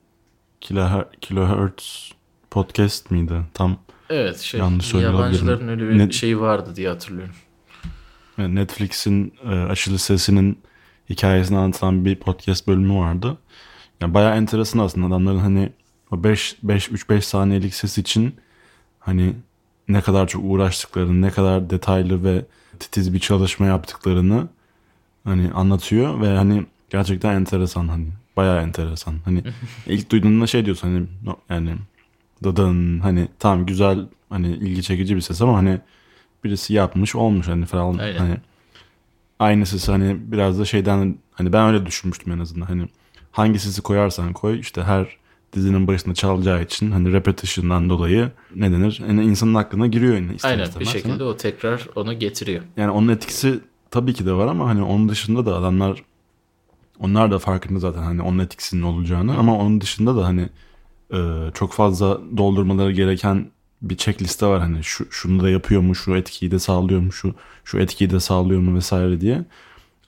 kilohertz 1.21 2.13
podcast 2.51 3.11
miydi? 3.11 3.43
Tam 3.55 3.77
Evet 4.11 4.39
şey 4.39 4.61
Yanlış 4.61 4.95
yabancıların 4.95 5.69
öyle 5.69 5.89
bir 5.89 5.99
Ne- 5.99 6.13
şeyi 6.13 6.41
vardı 6.41 6.77
diye 6.77 6.89
hatırlıyorum. 6.89 7.35
Netflix'in 8.39 9.33
e, 9.45 9.49
aşırı 9.49 9.99
sesinin 9.99 10.59
hikayesini 11.11 11.59
anlatan 11.59 12.05
bir 12.05 12.17
podcast 12.17 12.69
bölümü 12.69 12.95
vardı. 12.95 13.39
Yani 14.01 14.15
bayağı 14.15 14.37
enteresan 14.37 14.79
aslında 14.79 15.07
adamların 15.07 15.39
hani 15.39 15.73
o 16.11 16.25
5 16.25 16.57
5 16.63 16.91
3 16.91 17.09
5 17.11 17.25
saniyelik 17.27 17.75
ses 17.75 17.99
için 17.99 18.35
hani 18.99 19.35
ne 19.89 20.01
kadar 20.01 20.29
çok 20.29 20.45
uğraştıklarını, 20.45 21.27
ne 21.27 21.31
kadar 21.31 21.71
detaylı 21.71 22.25
ve 22.25 22.45
titiz 22.79 23.15
bir 23.15 23.19
çalışma 23.19 23.67
yaptıklarını 23.67 24.49
hani 25.25 25.53
anlatıyor 25.53 26.21
ve 26.21 26.37
hani 26.37 26.67
gerçekten 26.91 27.35
enteresan 27.35 27.89
hani 27.89 28.07
bayağı 28.37 28.63
enteresan. 28.63 29.15
Hani 29.25 29.43
ilk 29.87 30.11
duyduğunda 30.11 30.47
şey 30.47 30.65
diyorsun 30.65 30.89
hani 30.89 31.07
no- 31.25 31.39
yani 31.49 31.75
dadan 32.45 33.01
hani 33.03 33.29
tam 33.39 33.67
güzel 33.67 34.07
hani 34.31 34.49
ilgi 34.49 34.83
çekici 34.83 35.17
bir 35.17 35.21
ses 35.21 35.43
ama 35.43 35.57
hani 35.59 35.81
birisi 36.45 36.75
yapmış 36.75 37.15
olmuş 37.15 37.49
hani 37.49 37.67
falan 37.67 37.99
Aynen. 37.99 38.19
hani 38.19 38.37
aynı 39.39 39.67
sesi 39.67 39.93
hani 39.93 40.17
biraz 40.33 40.59
da 40.59 40.65
şeyden 40.65 41.19
hani 41.33 41.53
ben 41.53 41.67
öyle 41.67 41.87
düşünmüştüm 41.87 42.33
en 42.33 42.39
azından 42.39 42.67
hani 42.67 42.89
hangi 43.33 43.59
sesi 43.59 43.83
koyarsan 43.83 44.33
koy 44.33 44.61
işte 44.61 44.83
her 44.83 45.17
dizinin 45.53 45.87
başında 45.87 46.15
çalacağı 46.15 46.63
için 46.63 46.91
hani 46.91 47.13
repetition'dan 47.13 47.91
dolayı 47.91 48.31
ne 48.55 48.73
denir 48.73 49.03
yani 49.09 49.25
insanın 49.25 49.55
aklına 49.55 49.87
giriyor 49.87 50.15
yine 50.17 50.35
ister 50.35 50.51
Aynen 50.51 50.69
bir 50.81 50.85
şekilde 50.85 51.25
o 51.25 51.37
tekrar 51.37 51.87
onu 51.97 52.19
getiriyor. 52.19 52.63
Yani 52.77 52.91
onun 52.91 53.09
etkisi 53.09 53.61
tabii 53.91 54.15
ki 54.15 54.27
de 54.27 54.33
var 54.33 54.47
ama 54.47 54.69
hani 54.69 54.83
onun 54.83 55.09
dışında 55.09 55.47
da 55.47 55.57
adamlar 55.57 56.03
onlar 57.01 57.31
da 57.31 57.39
farkında 57.39 57.79
zaten 57.79 58.03
hani 58.03 58.23
onun 58.23 58.39
etkisinin 58.39 58.83
olacağını 58.83 59.39
ama 59.39 59.59
onun 59.59 59.81
dışında 59.81 60.17
da 60.17 60.25
hani 60.25 60.49
e, 61.13 61.51
çok 61.55 61.73
fazla 61.73 62.21
doldurmaları 62.37 62.93
gereken 62.93 63.51
bir 63.83 63.97
checkliste 63.97 64.47
var 64.47 64.61
hani 64.61 64.85
şu 64.85 65.07
şunu 65.11 65.43
da 65.43 65.51
yapıyor 65.51 65.81
mu 65.81 65.95
şu 65.95 66.17
etkiyi 66.17 66.51
de 66.51 66.59
sağlıyor 66.59 67.01
mu 67.01 67.13
şu 67.13 67.35
şu 67.65 67.79
etkiyi 67.79 68.11
de 68.11 68.21
sağlıyor 68.21 68.61
mu 68.61 68.77
vesaire 68.77 69.21
diye. 69.21 69.45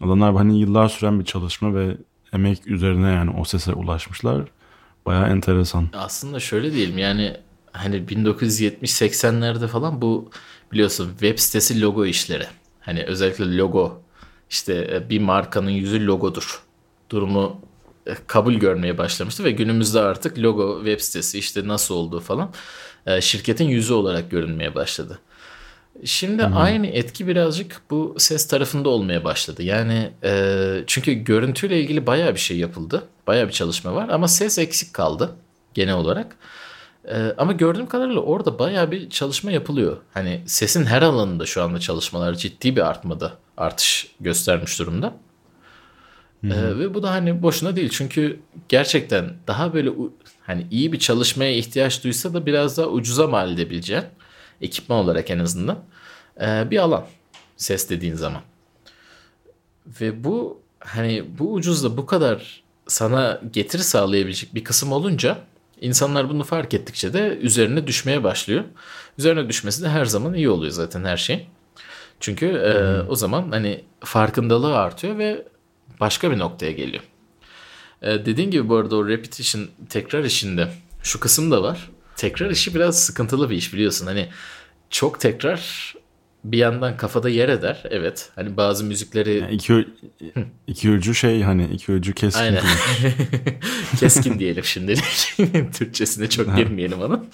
Adamlar 0.01 0.35
hani 0.35 0.61
yıllar 0.61 0.89
süren 0.89 1.21
bir 1.21 1.25
çalışma 1.25 1.75
ve 1.75 1.97
emek 2.33 2.67
üzerine 2.67 3.09
yani 3.09 3.31
o 3.31 3.45
sese 3.45 3.73
ulaşmışlar. 3.73 4.45
Bayağı 5.07 5.29
enteresan. 5.29 5.89
Aslında 5.93 6.41
şöyle 6.41 6.73
diyelim 6.73 6.99
yani 6.99 7.37
hani 7.73 7.97
1970-80'lerde 7.97 9.69
falan 9.69 10.03
bu 10.03 10.31
biliyorsun 10.73 11.11
web 11.11 11.39
sitesi 11.39 11.81
logo 11.81 12.07
işleri. 12.07 12.47
Hani 12.81 13.05
özellikle 13.05 13.57
logo 13.57 14.03
işte 14.51 14.89
e, 14.93 15.11
bir 15.11 15.21
markanın 15.21 15.71
yüzü 15.71 16.07
logodur. 16.07 16.66
Durumu 17.11 17.61
e, 18.07 18.15
kabul 18.27 18.55
görmeye 18.55 18.99
başlamıştı 18.99 19.45
ve 19.45 19.51
günümüzde 19.51 20.01
artık 20.01 20.39
logo 20.39 20.77
web 20.85 21.01
sitesi 21.01 21.39
işte 21.39 21.69
nasıl 21.69 21.95
olduğu 21.95 22.21
falan 22.21 22.53
e, 23.07 23.21
şirketin 23.21 23.69
yüzü 23.69 23.95
olarak 23.95 24.31
görünmeye 24.31 24.75
başladı. 24.75 25.19
Şimdi 26.05 26.45
aynı 26.45 26.87
etki 26.87 27.27
birazcık 27.27 27.81
bu 27.91 28.15
ses 28.19 28.49
tarafında 28.49 28.89
olmaya 28.89 29.25
başladı. 29.25 29.63
Yani 29.63 30.11
e, 30.25 30.85
çünkü 30.87 31.13
görüntüyle 31.13 31.81
ilgili 31.81 32.07
bayağı 32.07 32.35
bir 32.35 32.41
şey 32.41 32.59
yapıldı. 32.59 33.03
Bayağı 33.27 33.47
bir 33.47 33.53
çalışma 33.53 33.95
var 33.95 34.09
ama 34.09 34.29
ses 34.29 34.59
eksik 34.59 34.95
kaldı 34.95 35.31
genel 35.75 35.95
olarak. 35.95 36.37
E, 37.09 37.35
ama 37.39 37.53
gördüğüm 37.53 37.87
kadarıyla 37.87 38.21
orada 38.21 38.59
bayağı 38.59 38.91
bir 38.91 39.11
çalışma 39.11 39.53
yapılıyor. 39.53 39.97
Hani 40.15 40.43
sesin 40.47 40.85
her 40.85 41.03
alanında 41.03 41.47
şu 41.47 41.63
anda 41.63 41.81
çalışmalar 41.81 42.35
ciddi 42.35 42.77
bir 42.77 42.81
artmada 42.81 43.33
artış 43.57 44.09
göstermiş 44.21 44.79
durumda. 44.79 45.15
E, 46.53 46.79
ve 46.79 46.95
bu 46.95 47.03
da 47.03 47.11
hani 47.11 47.43
boşuna 47.43 47.77
değil 47.77 47.89
çünkü 47.89 48.41
gerçekten 48.69 49.35
daha 49.47 49.75
böyle 49.75 49.91
hani 50.43 50.67
iyi 50.71 50.93
bir 50.93 50.99
çalışmaya 50.99 51.57
ihtiyaç 51.57 52.05
duysa 52.05 52.35
da 52.35 52.47
biraz 52.47 52.79
daha 52.79 52.87
ucuza 52.87 53.27
mal 53.27 53.53
edebileceğin 53.53 54.05
ekipman 54.61 54.99
olarak 54.99 55.31
en 55.31 55.39
azından 55.39 55.79
e, 56.41 56.71
bir 56.71 56.79
alan 56.79 57.07
ses 57.57 57.91
dediğin 57.91 58.15
zaman. 58.15 58.43
Ve 60.01 60.25
bu 60.25 60.61
hani 60.81 61.25
bu 61.39 61.53
ucuzda 61.53 61.97
bu 61.97 62.07
kadar 62.07 62.63
sana 62.87 63.41
getiri 63.53 63.83
sağlayabilecek 63.83 64.55
bir 64.55 64.65
kısım 64.65 64.93
olunca 64.93 65.39
insanlar 65.81 66.29
bunu 66.29 66.45
fark 66.45 66.75
ettikçe 66.75 67.13
de 67.13 67.39
üzerine 67.43 67.87
düşmeye 67.87 68.25
başlıyor. 68.25 68.65
Üzerine 69.19 69.49
düşmesi 69.49 69.83
de 69.83 69.89
her 69.89 70.05
zaman 70.05 70.35
iyi 70.35 70.51
oluyor 70.51 70.73
zaten 70.73 71.05
her 71.05 71.17
şey. 71.17 71.47
Çünkü 72.21 72.47
e, 72.47 73.01
o 73.11 73.15
zaman 73.17 73.51
hani 73.51 73.85
farkındalığı 74.01 74.79
artıyor 74.79 75.19
ve 75.19 75.45
başka 76.01 76.31
bir 76.31 76.39
noktaya 76.39 76.73
geliyor. 76.73 77.03
E, 78.03 78.27
dediğin 78.27 78.51
gibi 78.51 78.69
bu 78.69 78.77
arada 78.77 78.97
o 78.97 79.09
repetition 79.09 79.69
tekrar 79.89 80.25
işinde 80.25 80.69
şu 81.03 81.21
kısım 81.21 81.51
da 81.51 81.63
var. 81.63 81.91
Tekrar 82.17 82.51
işi 82.51 82.75
biraz 82.75 83.05
sıkıntılı 83.05 83.51
bir 83.51 83.57
iş 83.57 83.75
biliyorsun. 83.75 84.07
Hani 84.07 84.29
çok 84.91 85.21
tekrar 85.21 85.95
bir 86.45 86.59
yandan 86.59 86.97
kafada 86.97 87.29
yer 87.29 87.49
eder. 87.49 87.83
Evet. 87.91 88.31
Hani 88.35 88.57
bazı 88.57 88.85
müzikleri 88.85 89.39
Yani 89.39 89.55
iki, 89.55 89.89
iki 90.67 90.91
ucu 90.91 91.15
şey 91.15 91.43
hani 91.43 91.65
iki 91.73 91.93
ucu 91.93 92.15
keskin. 92.15 92.41
Aynen. 92.41 92.63
Keskin 94.01 94.39
diyelim 94.39 94.65
şimdilik. 94.65 95.35
Türkçesine 95.75 96.29
çok 96.29 96.57
girmeyelim 96.57 97.03
ama. 97.03 97.25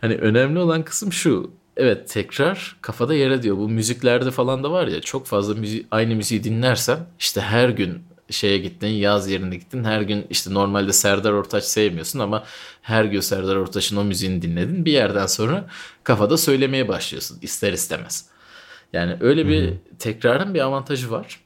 hani 0.00 0.14
önemli 0.14 0.58
olan 0.58 0.82
kısım 0.82 1.12
şu. 1.12 1.50
Evet 1.76 2.08
tekrar 2.08 2.76
kafada 2.80 3.14
yer 3.14 3.30
ediyor. 3.30 3.56
Bu 3.56 3.68
müziklerde 3.68 4.30
falan 4.30 4.64
da 4.64 4.70
var 4.70 4.86
ya 4.86 5.00
çok 5.00 5.26
fazla 5.26 5.54
müzi 5.54 5.86
aynı 5.90 6.14
müziği 6.14 6.44
dinlersen 6.44 6.98
işte 7.18 7.40
her 7.40 7.68
gün 7.68 8.02
şeye 8.30 8.58
gittin 8.58 8.86
yaz 8.88 9.30
yerine 9.30 9.56
gittin 9.56 9.84
her 9.84 10.00
gün 10.00 10.26
işte 10.30 10.54
normalde 10.54 10.92
Serdar 10.92 11.32
Ortaç 11.32 11.64
sevmiyorsun 11.64 12.18
ama 12.18 12.44
her 12.82 13.04
gün 13.04 13.20
Serdar 13.20 13.56
Ortaç'ın 13.56 13.96
o 13.96 14.04
müziğini 14.04 14.42
dinledin 14.42 14.84
bir 14.84 14.92
yerden 14.92 15.26
sonra 15.26 15.66
kafada 16.04 16.36
söylemeye 16.36 16.88
başlıyorsun 16.88 17.38
ister 17.42 17.72
istemez. 17.72 18.26
Yani 18.92 19.16
öyle 19.20 19.48
bir 19.48 19.72
tekrarın 19.98 20.54
bir 20.54 20.60
avantajı 20.60 21.10
var. 21.10 21.40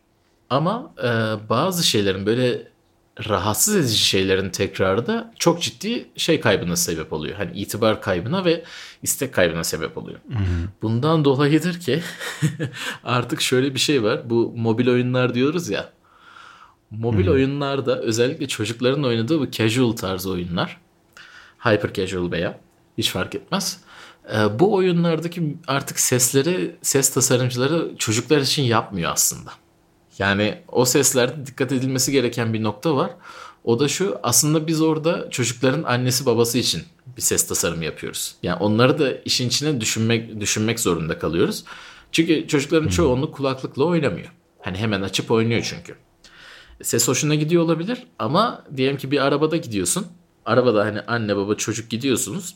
Ama 0.51 0.95
e, 0.99 1.09
bazı 1.49 1.87
şeylerin 1.87 2.27
böyle 2.27 2.69
rahatsız 3.29 3.77
edici 3.77 3.99
şeylerin 3.99 4.51
tekrarı 4.51 5.07
da 5.07 5.35
çok 5.39 5.63
ciddi 5.63 6.09
şey 6.17 6.41
kaybına 6.41 6.77
sebep 6.77 7.13
oluyor. 7.13 7.37
Hani 7.37 7.53
itibar 7.59 8.03
kaybına 8.03 8.45
ve 8.45 8.65
istek 9.03 9.35
kaybına 9.35 9.65
sebep 9.65 9.99
oluyor. 9.99 10.19
Bundan 10.83 11.25
dolayıdır 11.25 11.81
ki 11.81 12.03
artık 13.05 13.41
şöyle 13.41 13.75
bir 13.75 13.81
şey 13.81 14.03
var. 14.03 14.31
Bu 14.31 14.53
mobil 14.57 14.89
oyunlar 14.89 15.35
diyoruz 15.35 15.69
ya. 15.69 15.91
Mobil 16.91 17.29
oyunlarda 17.29 18.01
özellikle 18.01 18.49
çocukların 18.49 19.05
oynadığı 19.05 19.41
bu 19.41 19.51
casual 19.51 19.93
tarzı 19.93 20.31
oyunlar. 20.31 20.81
Hyper 21.59 21.93
casual 21.93 22.31
veya 22.31 22.61
hiç 22.99 23.11
fark 23.11 23.35
etmez. 23.35 23.81
Ee, 24.35 24.59
bu 24.59 24.75
oyunlardaki 24.75 25.57
artık 25.67 26.01
sesleri 26.01 26.77
ses 26.83 27.11
tasarımcıları 27.11 27.97
çocuklar 27.99 28.39
için 28.39 28.63
yapmıyor 28.63 29.13
aslında. 29.13 29.51
Yani 30.19 30.59
o 30.69 30.85
seslerde 30.85 31.47
dikkat 31.47 31.73
edilmesi 31.73 32.13
gereken 32.13 32.55
bir 32.55 32.63
nokta 32.63 32.97
var. 32.97 33.11
O 33.65 33.81
da 33.81 33.89
şu 33.89 34.19
aslında 34.23 34.67
biz 34.67 34.81
orada 34.81 35.31
çocukların 35.31 35.83
annesi 35.83 36.27
babası 36.27 36.59
için 36.59 36.83
bir 37.17 37.23
ses 37.23 37.47
tasarımı 37.47 37.85
yapıyoruz. 37.85 38.35
Yani 38.43 38.57
onları 38.63 38.99
da 38.99 39.13
işin 39.13 39.49
içine 39.49 39.81
düşünmek 39.81 40.41
düşünmek 40.41 40.81
zorunda 40.81 41.19
kalıyoruz. 41.19 41.65
Çünkü 42.13 42.49
çocukların 42.49 42.89
çoğunluk 42.89 43.35
kulaklıkla 43.35 43.85
oynamıyor. 43.85 44.33
Hani 44.61 44.79
hemen 44.79 45.03
açıp 45.03 45.31
oynuyor 45.31 45.63
çünkü. 45.71 45.95
Ses 46.83 47.09
hoşuna 47.09 47.35
gidiyor 47.35 47.63
olabilir 47.63 48.07
ama 48.19 48.65
diyelim 48.77 48.97
ki 48.97 49.11
bir 49.11 49.25
arabada 49.27 49.57
gidiyorsun. 49.57 50.07
Arabada 50.47 50.85
hani 50.85 51.01
anne 51.01 51.37
baba 51.37 51.55
çocuk 51.55 51.91
gidiyorsunuz. 51.91 52.55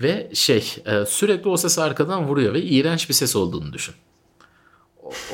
Ve 0.00 0.30
şey 0.34 0.76
e, 0.86 1.06
sürekli 1.06 1.50
o 1.50 1.56
ses 1.56 1.78
arkadan 1.78 2.28
vuruyor 2.28 2.54
ve 2.54 2.62
iğrenç 2.62 3.08
bir 3.08 3.14
ses 3.14 3.36
olduğunu 3.36 3.72
düşün. 3.72 3.94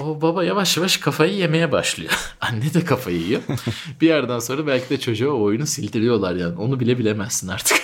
O, 0.00 0.22
baba 0.22 0.44
yavaş 0.44 0.76
yavaş 0.76 0.96
kafayı 0.96 1.34
yemeye 1.34 1.72
başlıyor. 1.72 2.12
Anne 2.40 2.74
de 2.74 2.84
kafayı 2.84 3.20
yiyor. 3.20 3.42
bir 4.00 4.06
yerden 4.06 4.38
sonra 4.38 4.66
belki 4.66 4.90
de 4.90 5.00
çocuğa 5.00 5.32
o 5.32 5.42
oyunu 5.42 5.66
sildiriyorlar 5.66 6.34
yani. 6.34 6.58
Onu 6.58 6.80
bile 6.80 6.98
bilemezsin 6.98 7.48
artık. 7.48 7.78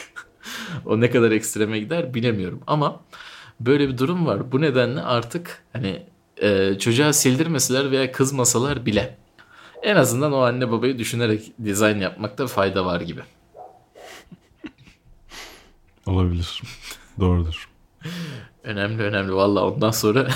o 0.87 1.01
ne 1.01 1.11
kadar 1.11 1.31
ekstreme 1.31 1.79
gider 1.79 2.15
bilemiyorum. 2.15 2.61
Ama 2.67 3.01
böyle 3.61 3.89
bir 3.89 3.99
durum 3.99 4.27
var. 4.27 4.53
Bu 4.53 4.61
nedenle 4.61 5.03
artık 5.03 5.63
hani 5.73 6.03
e, 6.37 6.79
çocuğa 6.79 7.13
sildirmeseler 7.13 7.91
veya 7.91 8.13
kızmasalar 8.13 8.87
bile 8.87 9.17
en 9.83 9.97
azından 9.97 10.33
o 10.33 10.39
anne 10.39 10.71
babayı 10.71 10.99
düşünerek 10.99 11.53
dizayn 11.65 11.99
yapmakta 11.99 12.47
fayda 12.47 12.85
var 12.85 13.01
gibi. 13.01 13.21
Olabilir. 16.07 16.63
Doğrudur. 17.21 17.69
Önemli 18.65 19.03
önemli 19.03 19.35
valla 19.35 19.65
ondan 19.65 19.91
sonra 19.91 20.29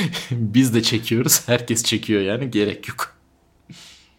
biz 0.30 0.74
de 0.74 0.82
çekiyoruz. 0.82 1.48
Herkes 1.48 1.84
çekiyor 1.84 2.22
yani 2.22 2.50
gerek 2.50 2.88
yok. 2.88 3.16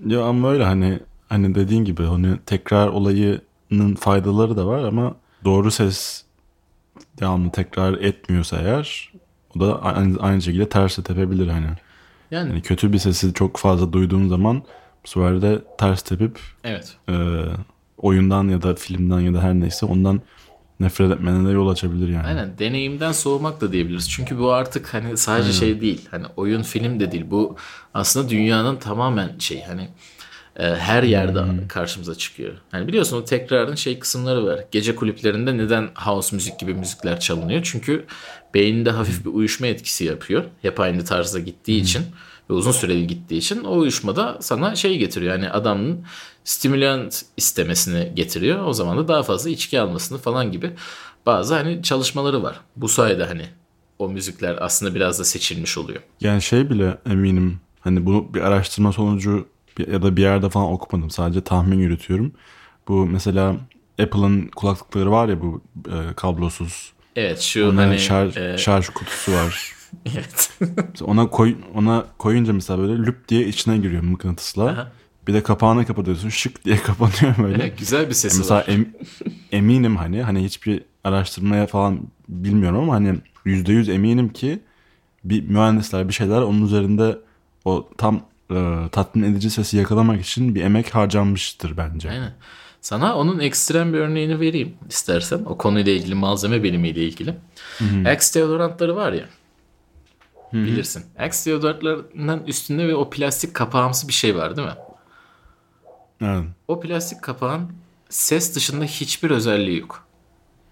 Ya 0.05 0.23
ama 0.23 0.51
öyle 0.51 0.63
hani 0.63 0.99
hani 1.29 1.55
dediğin 1.55 1.85
gibi 1.85 2.03
hani 2.03 2.37
tekrar 2.45 2.87
olayının 2.87 3.95
faydaları 3.99 4.57
da 4.57 4.67
var 4.67 4.83
ama 4.83 5.15
doğru 5.45 5.71
ses 5.71 6.23
devamlı 7.19 7.51
tekrar 7.51 7.93
etmiyorsa 7.93 8.61
eğer 8.61 9.11
o 9.55 9.59
da 9.59 9.81
aynı, 9.81 10.19
aynı 10.19 10.41
şekilde 10.41 10.69
terse 10.69 11.03
tepebilir 11.03 11.47
hani. 11.47 11.67
Yani 12.31 12.49
Yani 12.49 12.61
kötü 12.61 12.93
bir 12.93 12.97
sesi 12.97 13.33
çok 13.33 13.57
fazla 13.57 13.93
duyduğun 13.93 14.27
zaman 14.27 14.63
bu 15.03 15.07
sefer 15.07 15.41
de 15.41 15.61
ters 15.77 16.01
tepip 16.01 16.39
evet. 16.63 16.97
e, 17.09 17.15
oyundan 17.97 18.47
ya 18.47 18.61
da 18.61 18.75
filmden 18.75 19.19
ya 19.19 19.33
da 19.33 19.43
her 19.43 19.53
neyse 19.53 19.85
ondan 19.85 20.21
nefret 20.79 21.11
etmene 21.11 21.47
de 21.47 21.51
yol 21.51 21.69
açabilir 21.69 22.09
yani. 22.09 22.27
Aynen 22.27 22.57
deneyimden 22.59 23.11
soğumak 23.11 23.61
da 23.61 23.71
diyebiliriz. 23.71 24.09
Çünkü 24.09 24.39
bu 24.39 24.51
artık 24.51 24.93
hani 24.93 25.17
sadece 25.17 25.53
şey 25.53 25.81
değil. 25.81 26.01
Hani 26.11 26.25
oyun 26.35 26.63
film 26.63 26.99
de 26.99 27.11
değil. 27.11 27.25
Bu 27.27 27.55
aslında 27.93 28.29
dünyanın 28.29 28.75
tamamen 28.75 29.39
şey 29.39 29.63
hani 29.63 29.89
e, 30.59 30.63
her 30.63 31.03
yerde 31.03 31.67
karşımıza 31.67 32.15
çıkıyor. 32.15 32.53
Hani 32.71 32.87
biliyorsun 32.87 33.17
o 33.17 33.25
tekrarın 33.25 33.75
şey 33.75 33.99
kısımları 33.99 34.45
var. 34.45 34.59
Gece 34.71 34.95
kulüplerinde 34.95 35.57
neden 35.57 35.89
house 35.95 36.35
müzik 36.35 36.59
gibi 36.59 36.73
müzikler 36.73 37.19
çalınıyor? 37.19 37.61
Çünkü 37.63 38.05
beyinde 38.53 38.91
hafif 38.91 39.25
bir 39.25 39.29
uyuşma 39.29 39.67
etkisi 39.67 40.05
yapıyor. 40.05 40.43
Hep 40.61 40.79
aynı 40.79 41.05
tarzda 41.05 41.39
gittiği 41.39 41.81
için 41.81 42.03
ve 42.49 42.53
uzun 42.53 42.71
süreli 42.71 43.07
gittiği 43.07 43.37
için 43.37 43.63
o 43.63 43.77
uyuşmada 43.77 44.37
sana 44.41 44.75
şey 44.75 44.97
getiriyor. 44.97 45.33
Yani 45.33 45.49
adamın 45.49 46.05
stimülant 46.43 47.21
istemesini 47.37 48.11
getiriyor. 48.15 48.65
O 48.65 48.73
zaman 48.73 48.97
da 48.97 49.07
daha 49.07 49.23
fazla 49.23 49.49
içki 49.49 49.81
almasını 49.81 50.17
falan 50.17 50.51
gibi 50.51 50.71
bazı 51.25 51.55
hani 51.55 51.83
çalışmaları 51.83 52.43
var. 52.43 52.59
Bu 52.75 52.87
sayede 52.87 53.25
hani 53.25 53.45
o 53.99 54.09
müzikler 54.09 54.57
aslında 54.61 54.95
biraz 54.95 55.19
da 55.19 55.23
seçilmiş 55.23 55.77
oluyor. 55.77 56.01
Yani 56.21 56.41
şey 56.41 56.69
bile 56.69 56.97
eminim 57.09 57.59
hani 57.79 58.05
bunu 58.05 58.33
bir 58.33 58.41
araştırma 58.41 58.91
sonucu 58.91 59.47
ya 59.91 60.01
da 60.01 60.17
bir 60.17 60.21
yerde 60.21 60.49
falan 60.49 60.71
okumadım. 60.71 61.09
Sadece 61.09 61.41
tahmin 61.41 61.79
yürütüyorum. 61.79 62.33
Bu 62.87 63.05
mesela 63.05 63.55
Apple'ın 64.01 64.47
kulaklıkları 64.47 65.11
var 65.11 65.29
ya 65.29 65.41
bu 65.41 65.61
e, 65.87 66.13
kablosuz. 66.15 66.93
Evet 67.15 67.39
şu 67.39 67.69
Ona 67.69 67.81
hani 67.81 67.99
şarj, 67.99 68.37
e, 68.37 68.57
şarj 68.57 68.89
kutusu 68.89 69.31
var. 69.31 69.76
evet. 70.15 70.51
Ona 71.01 71.29
koy 71.29 71.55
ona 71.75 72.05
koyunca 72.17 72.53
mesela 72.53 72.79
böyle 72.79 73.03
lüp 73.05 73.27
diye 73.29 73.47
içine 73.47 73.77
giriyor 73.77 74.03
mıknatısla. 74.03 74.65
Aha. 74.65 74.91
Bir 75.27 75.33
de 75.33 75.43
kapağını 75.43 75.85
kapatıyorsun 75.85 76.29
şık 76.29 76.65
diye 76.65 76.77
kapanıyor 76.83 77.35
böyle. 77.43 77.63
Evet, 77.63 77.79
güzel 77.79 78.09
bir 78.09 78.13
sesi 78.13 78.37
mesela 78.37 78.59
var. 78.59 78.65
em- 78.67 78.93
eminim 79.51 79.95
hani 79.95 80.23
hani 80.23 80.43
hiçbir 80.43 80.81
araştırmaya 81.03 81.67
falan 81.67 81.99
bilmiyorum 82.29 82.79
ama 82.79 82.93
hani 82.93 83.15
yüzde 83.45 83.73
yüz 83.73 83.89
eminim 83.89 84.29
ki 84.29 84.59
bir 85.23 85.47
mühendisler 85.47 86.07
bir 86.07 86.13
şeyler 86.13 86.41
onun 86.41 86.65
üzerinde 86.65 87.19
o 87.65 87.89
tam 87.97 88.21
e, 88.51 88.83
tatmin 88.91 89.23
edici 89.23 89.49
sesi 89.49 89.77
yakalamak 89.77 90.21
için 90.21 90.55
bir 90.55 90.61
emek 90.63 90.95
harcanmıştır 90.95 91.77
bence. 91.77 92.09
Aynen. 92.11 92.33
Sana 92.81 93.15
onun 93.17 93.39
ekstrem 93.39 93.93
bir 93.93 93.97
örneğini 93.99 94.39
vereyim 94.39 94.73
istersen. 94.89 95.39
O 95.45 95.57
konuyla 95.57 95.91
ilgili 95.91 96.15
malzeme 96.15 96.63
bilimiyle 96.63 97.03
ilgili. 97.03 97.35
Axe 98.07 98.39
deodorantları 98.39 98.95
var 98.95 99.13
ya. 99.13 99.25
Bilirsin. 100.53 101.05
Axe 101.19 101.51
deodorantlarının 101.51 102.43
üstünde 102.43 102.87
ve 102.87 102.95
o 102.95 103.09
plastik 103.09 103.53
kapağımsı 103.53 104.07
bir 104.07 104.13
şey 104.13 104.35
var 104.35 104.57
değil 104.57 104.67
mi? 104.67 104.73
Evet. 106.21 106.43
O 106.67 106.79
plastik 106.79 107.21
kapağın 107.21 107.71
ses 108.09 108.55
dışında 108.55 108.85
hiçbir 108.85 109.31
özelliği 109.31 109.79
yok. 109.79 110.07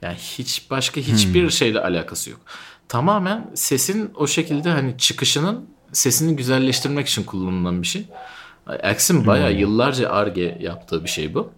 Yani 0.02 0.16
hiç 0.16 0.72
başka 0.72 1.02
hiçbir 1.02 1.50
şeyle 1.50 1.82
alakası 1.82 2.30
yok. 2.30 2.40
Tamamen 2.88 3.52
sesin 3.54 4.12
o 4.16 4.28
şekilde 4.28 4.70
hani 4.70 4.98
çıkışının 4.98 5.66
sesini 5.92 6.36
güzelleştirmek 6.36 7.08
için 7.08 7.24
kullanılan 7.24 7.82
bir 7.82 7.88
şey. 7.88 8.06
Axe'in 8.68 9.28
bayağı 9.28 9.54
yıllarca 9.54 10.10
arge 10.10 10.58
yaptığı 10.62 11.04
bir 11.04 11.10
şey 11.10 11.34
bu. 11.34 11.52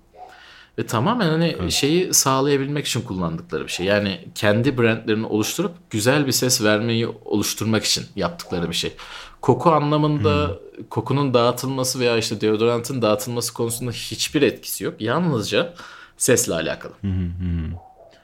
Ve 0.78 0.86
tamamen 0.86 1.30
hani 1.30 1.72
şeyi 1.72 2.14
sağlayabilmek 2.14 2.86
için 2.86 3.02
kullandıkları 3.02 3.64
bir 3.64 3.72
şey. 3.72 3.86
Yani 3.86 4.20
kendi 4.36 4.78
brandlerini 4.78 5.26
oluşturup 5.26 5.72
güzel 5.90 6.28
bir 6.28 6.32
ses 6.32 6.64
vermeyi 6.64 7.08
oluşturmak 7.08 7.84
için 7.84 8.06
yaptıkları 8.16 8.70
bir 8.70 8.76
şey. 8.76 8.94
Koku 9.42 9.72
anlamında 9.72 10.52
kokunun 10.90 11.34
dağıtılması 11.34 12.00
veya 12.00 12.18
işte 12.18 12.42
deodorantın 12.42 13.02
dağıtılması 13.02 13.54
konusunda 13.54 13.92
hiçbir 13.92 14.42
etkisi 14.42 14.84
yok. 14.84 15.02
Yalnızca 15.02 15.74
sesle 16.18 16.54
alakalı. 16.54 16.94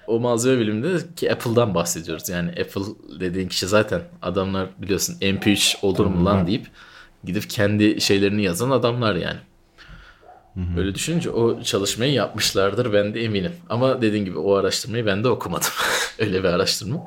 O 0.08 0.20
malzeme 0.20 0.60
biliminde 0.60 0.98
ki 1.16 1.32
Apple'dan 1.32 1.76
bahsediyoruz. 1.76 2.30
Yani 2.30 2.50
Apple 2.50 2.82
dediğin 3.20 3.48
kişi 3.48 3.68
zaten 3.68 4.02
adamlar 4.22 4.68
biliyorsun 4.78 5.16
MP3 5.22 5.76
olur 5.82 6.06
mu 6.06 6.26
lan 6.26 6.48
deyip 6.48 6.68
gidip 7.24 7.50
kendi 7.50 8.02
şeylerini 8.02 8.44
yazan 8.44 8.72
adamlar 8.72 9.16
yani. 9.16 9.40
Öyle 10.78 10.96
düşününce 10.96 11.30
o 11.30 11.62
çalışmayı 11.62 12.14
yapmışlardır 12.14 12.94
ben 12.94 13.14
de 13.14 13.24
eminim. 13.24 13.52
Ama 13.70 14.02
dediğin 14.02 14.26
gibi 14.26 14.38
o 14.38 14.56
araştırmayı 14.56 15.06
ben 15.06 15.24
de 15.24 15.30
okumadım. 15.30 15.70
Öyle 16.20 16.40
bir 16.40 16.48
araştırma. 16.48 16.98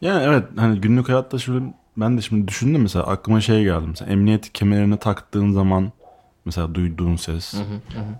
Yani 0.00 0.22
evet 0.24 0.44
hani 0.56 0.80
günlük 0.80 1.08
hayatta 1.08 1.38
şöyle 1.38 1.64
ben 1.96 2.16
de 2.16 2.22
şimdi 2.22 2.48
düşündüm 2.48 2.82
mesela 2.82 3.06
aklıma 3.06 3.40
şey 3.40 3.64
geldi 3.64 3.84
mesela 3.86 4.10
emniyet 4.10 4.52
kemerini 4.52 4.98
taktığın 4.98 5.52
zaman 5.52 5.92
mesela 6.44 6.74
duyduğun 6.74 7.16
ses. 7.16 7.54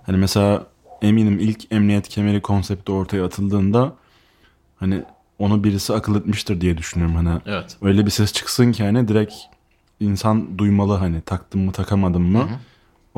Hani 0.05 0.17
mesela 0.17 0.63
eminim 1.01 1.39
ilk 1.39 1.71
emniyet 1.71 2.07
kemeri 2.07 2.41
konsepti 2.41 2.91
ortaya 2.91 3.25
atıldığında 3.25 3.93
hani 4.75 5.03
onu 5.39 5.63
birisi 5.63 5.93
akıl 5.93 6.15
etmiştir 6.15 6.61
diye 6.61 6.77
düşünüyorum 6.77 7.15
hani. 7.15 7.41
Evet. 7.45 7.77
Öyle 7.81 8.05
bir 8.05 8.11
ses 8.11 8.33
çıksın 8.33 8.71
ki 8.71 8.83
hani 8.83 9.07
direkt 9.07 9.33
insan 9.99 10.57
duymalı 10.57 10.93
hani 10.93 11.21
taktım 11.21 11.61
mı 11.61 11.71
takamadım 11.71 12.23
mı 12.23 12.49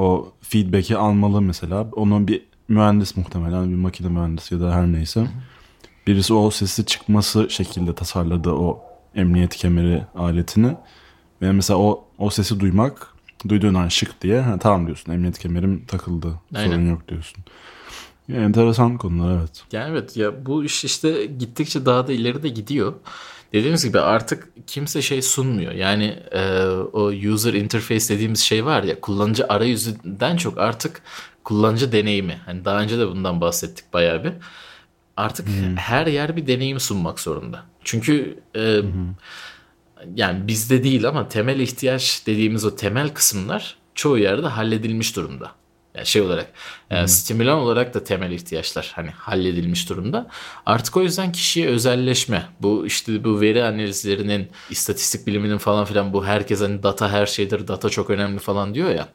o 0.01 0.33
feedback'i 0.41 0.97
almalı 0.97 1.41
mesela. 1.41 1.87
Onu 1.91 2.27
bir 2.27 2.41
mühendis 2.67 3.17
muhtemelen 3.17 3.69
bir 3.69 3.75
makine 3.75 4.09
mühendisi 4.09 4.53
ya 4.55 4.61
da 4.61 4.75
her 4.75 4.87
neyse. 4.87 5.27
Birisi 6.07 6.33
o 6.33 6.51
sesi 6.51 6.85
çıkması 6.85 7.49
şekilde 7.49 7.95
tasarladı 7.95 8.51
o 8.51 8.83
emniyet 9.15 9.55
kemeri 9.55 10.03
aletini. 10.15 10.77
Ve 11.41 11.51
mesela 11.51 11.79
o, 11.79 12.05
o 12.17 12.29
sesi 12.29 12.59
duymak 12.59 13.13
duyduğun 13.49 13.73
an 13.73 13.87
şık 13.87 14.21
diye 14.21 14.41
ha, 14.41 14.59
tamam 14.59 14.85
diyorsun 14.85 15.11
emniyet 15.13 15.39
kemerim 15.39 15.85
takıldı 15.85 16.39
Aynen. 16.55 16.69
sorun 16.69 16.89
yok 16.89 17.07
diyorsun. 17.07 17.43
Ya, 18.27 18.41
enteresan 18.41 18.97
konular 18.97 19.39
evet. 19.39 19.63
Yani 19.71 19.89
evet 19.89 20.17
ya 20.17 20.45
bu 20.45 20.63
iş 20.63 20.85
işte 20.85 21.25
gittikçe 21.25 21.85
daha 21.85 22.07
da 22.07 22.13
ileri 22.13 22.43
de 22.43 22.49
gidiyor. 22.49 22.93
Dediğimiz 23.53 23.85
gibi 23.85 23.99
artık 23.99 24.47
kimse 24.67 25.01
şey 25.01 25.21
sunmuyor. 25.21 25.71
Yani 25.71 26.19
e, 26.31 26.65
o 26.93 27.05
user 27.07 27.53
interface 27.53 28.09
dediğimiz 28.09 28.39
şey 28.39 28.65
var 28.65 28.83
ya 28.83 29.01
kullanıcı 29.01 29.45
arayüzünden 29.47 30.37
çok 30.37 30.57
artık 30.57 31.01
kullanıcı 31.43 31.91
deneyimi. 31.91 32.41
Hani 32.45 32.65
daha 32.65 32.81
önce 32.81 32.99
de 32.99 33.07
bundan 33.07 33.41
bahsettik 33.41 33.93
bayağı 33.93 34.23
bir. 34.23 34.33
Artık 35.17 35.47
her 35.75 36.07
yer 36.07 36.35
bir 36.35 36.47
deneyim 36.47 36.79
sunmak 36.79 37.19
zorunda. 37.19 37.63
Çünkü 37.83 38.39
e, 38.55 38.81
yani 40.15 40.47
bizde 40.47 40.83
değil 40.83 41.07
ama 41.07 41.27
temel 41.27 41.59
ihtiyaç 41.59 42.23
dediğimiz 42.27 42.65
o 42.65 42.75
temel 42.75 43.09
kısımlar 43.09 43.77
çoğu 43.95 44.17
yerde 44.17 44.47
halledilmiş 44.47 45.15
durumda. 45.15 45.51
Yani 45.95 46.05
şey 46.05 46.21
olarak 46.21 46.51
e, 46.89 47.07
stimülan 47.07 47.57
olarak 47.57 47.93
da 47.93 48.03
temel 48.03 48.31
ihtiyaçlar 48.31 48.91
hani 48.95 49.09
halledilmiş 49.09 49.89
durumda. 49.89 50.27
Artık 50.65 50.97
o 50.97 51.01
yüzden 51.01 51.31
kişiye 51.31 51.67
özelleşme. 51.67 52.45
Bu 52.61 52.85
işte 52.87 53.23
bu 53.23 53.41
veri 53.41 53.63
analizlerinin, 53.63 54.47
istatistik 54.69 55.27
biliminin 55.27 55.57
falan 55.57 55.85
filan 55.85 56.13
bu 56.13 56.25
herkes 56.25 56.61
hani 56.61 56.83
data 56.83 57.09
her 57.11 57.25
şeydir, 57.25 57.67
data 57.67 57.89
çok 57.89 58.09
önemli 58.09 58.39
falan 58.39 58.73
diyor 58.75 58.89
ya. 58.89 59.07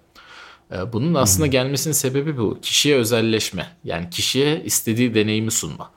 E, 0.72 0.92
Bunun 0.92 1.14
aslında 1.14 1.46
gelmesinin 1.46 1.94
sebebi 1.94 2.36
bu. 2.36 2.58
Kişiye 2.62 2.96
özelleşme. 2.96 3.66
Yani 3.84 4.10
kişiye 4.10 4.62
istediği 4.64 5.14
deneyimi 5.14 5.50
sunma. 5.50 5.90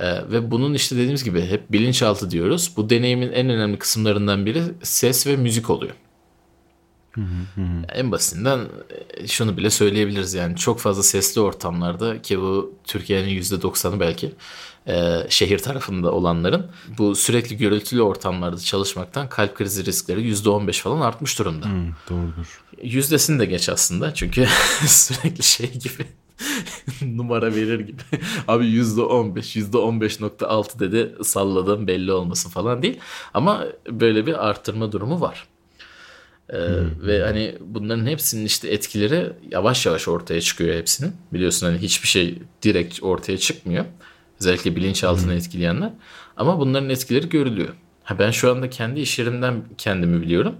Ee, 0.00 0.06
ve 0.06 0.50
bunun 0.50 0.74
işte 0.74 0.96
dediğimiz 0.96 1.24
gibi 1.24 1.42
hep 1.46 1.72
bilinçaltı 1.72 2.30
diyoruz. 2.30 2.72
Bu 2.76 2.90
deneyimin 2.90 3.32
en 3.32 3.50
önemli 3.50 3.78
kısımlarından 3.78 4.46
biri 4.46 4.62
ses 4.82 5.26
ve 5.26 5.36
müzik 5.36 5.70
oluyor. 5.70 5.92
En 7.94 8.12
basitinden 8.12 8.68
e, 9.16 9.26
şunu 9.26 9.56
bile 9.56 9.70
söyleyebiliriz 9.70 10.34
yani 10.34 10.56
çok 10.56 10.80
fazla 10.80 11.02
sesli 11.02 11.40
ortamlarda 11.40 12.22
ki 12.22 12.40
bu 12.40 12.74
Türkiye'nin 12.84 13.40
%90'ı 13.40 14.00
belki 14.00 14.34
e, 14.86 15.26
şehir 15.28 15.58
tarafında 15.58 16.12
olanların 16.12 16.66
bu 16.98 17.14
sürekli 17.14 17.56
gürültülü 17.56 18.02
ortamlarda 18.02 18.60
çalışmaktan 18.60 19.28
kalp 19.28 19.54
krizi 19.54 19.84
riskleri 19.84 20.32
%15 20.32 20.80
falan 20.80 21.00
artmış 21.00 21.38
durumda. 21.38 21.66
Hı, 21.66 21.70
doğrudur. 22.10 22.62
Yüzdesini 22.82 23.38
de 23.38 23.44
geç 23.44 23.68
aslında 23.68 24.14
çünkü 24.14 24.46
sürekli 24.86 25.42
şey 25.42 25.72
gibi 25.72 26.06
numara 27.02 27.54
verir 27.54 27.80
gibi. 27.80 28.02
Abi 28.48 28.66
yüzde 28.66 29.02
on 29.02 29.36
beş, 29.36 29.56
yüzde 29.56 29.78
on 29.78 30.00
beş 30.00 30.20
nokta 30.20 30.48
altı 30.48 30.78
dedi 30.78 31.14
salladım 31.24 31.86
belli 31.86 32.12
olmasın 32.12 32.50
falan 32.50 32.82
değil. 32.82 32.98
Ama 33.34 33.64
böyle 33.90 34.26
bir 34.26 34.48
arttırma 34.48 34.92
durumu 34.92 35.20
var. 35.20 35.48
Ee, 36.52 36.58
Ve 37.06 37.22
hani 37.24 37.54
bunların 37.60 38.06
hepsinin 38.06 38.44
işte 38.44 38.68
etkileri 38.68 39.32
yavaş 39.50 39.86
yavaş 39.86 40.08
ortaya 40.08 40.40
çıkıyor 40.40 40.74
hepsinin. 40.76 41.12
Biliyorsun 41.32 41.66
hani 41.66 41.78
hiçbir 41.78 42.08
şey 42.08 42.38
direkt 42.62 43.02
ortaya 43.02 43.38
çıkmıyor. 43.38 43.84
Özellikle 44.40 44.76
bilinçaltını 44.76 45.34
etkileyenler. 45.34 45.90
Ama 46.36 46.60
bunların 46.60 46.90
etkileri 46.90 47.28
görülüyor. 47.28 47.74
Ha 48.04 48.18
ben 48.18 48.30
şu 48.30 48.50
anda 48.50 48.70
kendi 48.70 49.00
iş 49.00 49.18
yerimden 49.18 49.64
kendimi 49.78 50.22
biliyorum. 50.22 50.54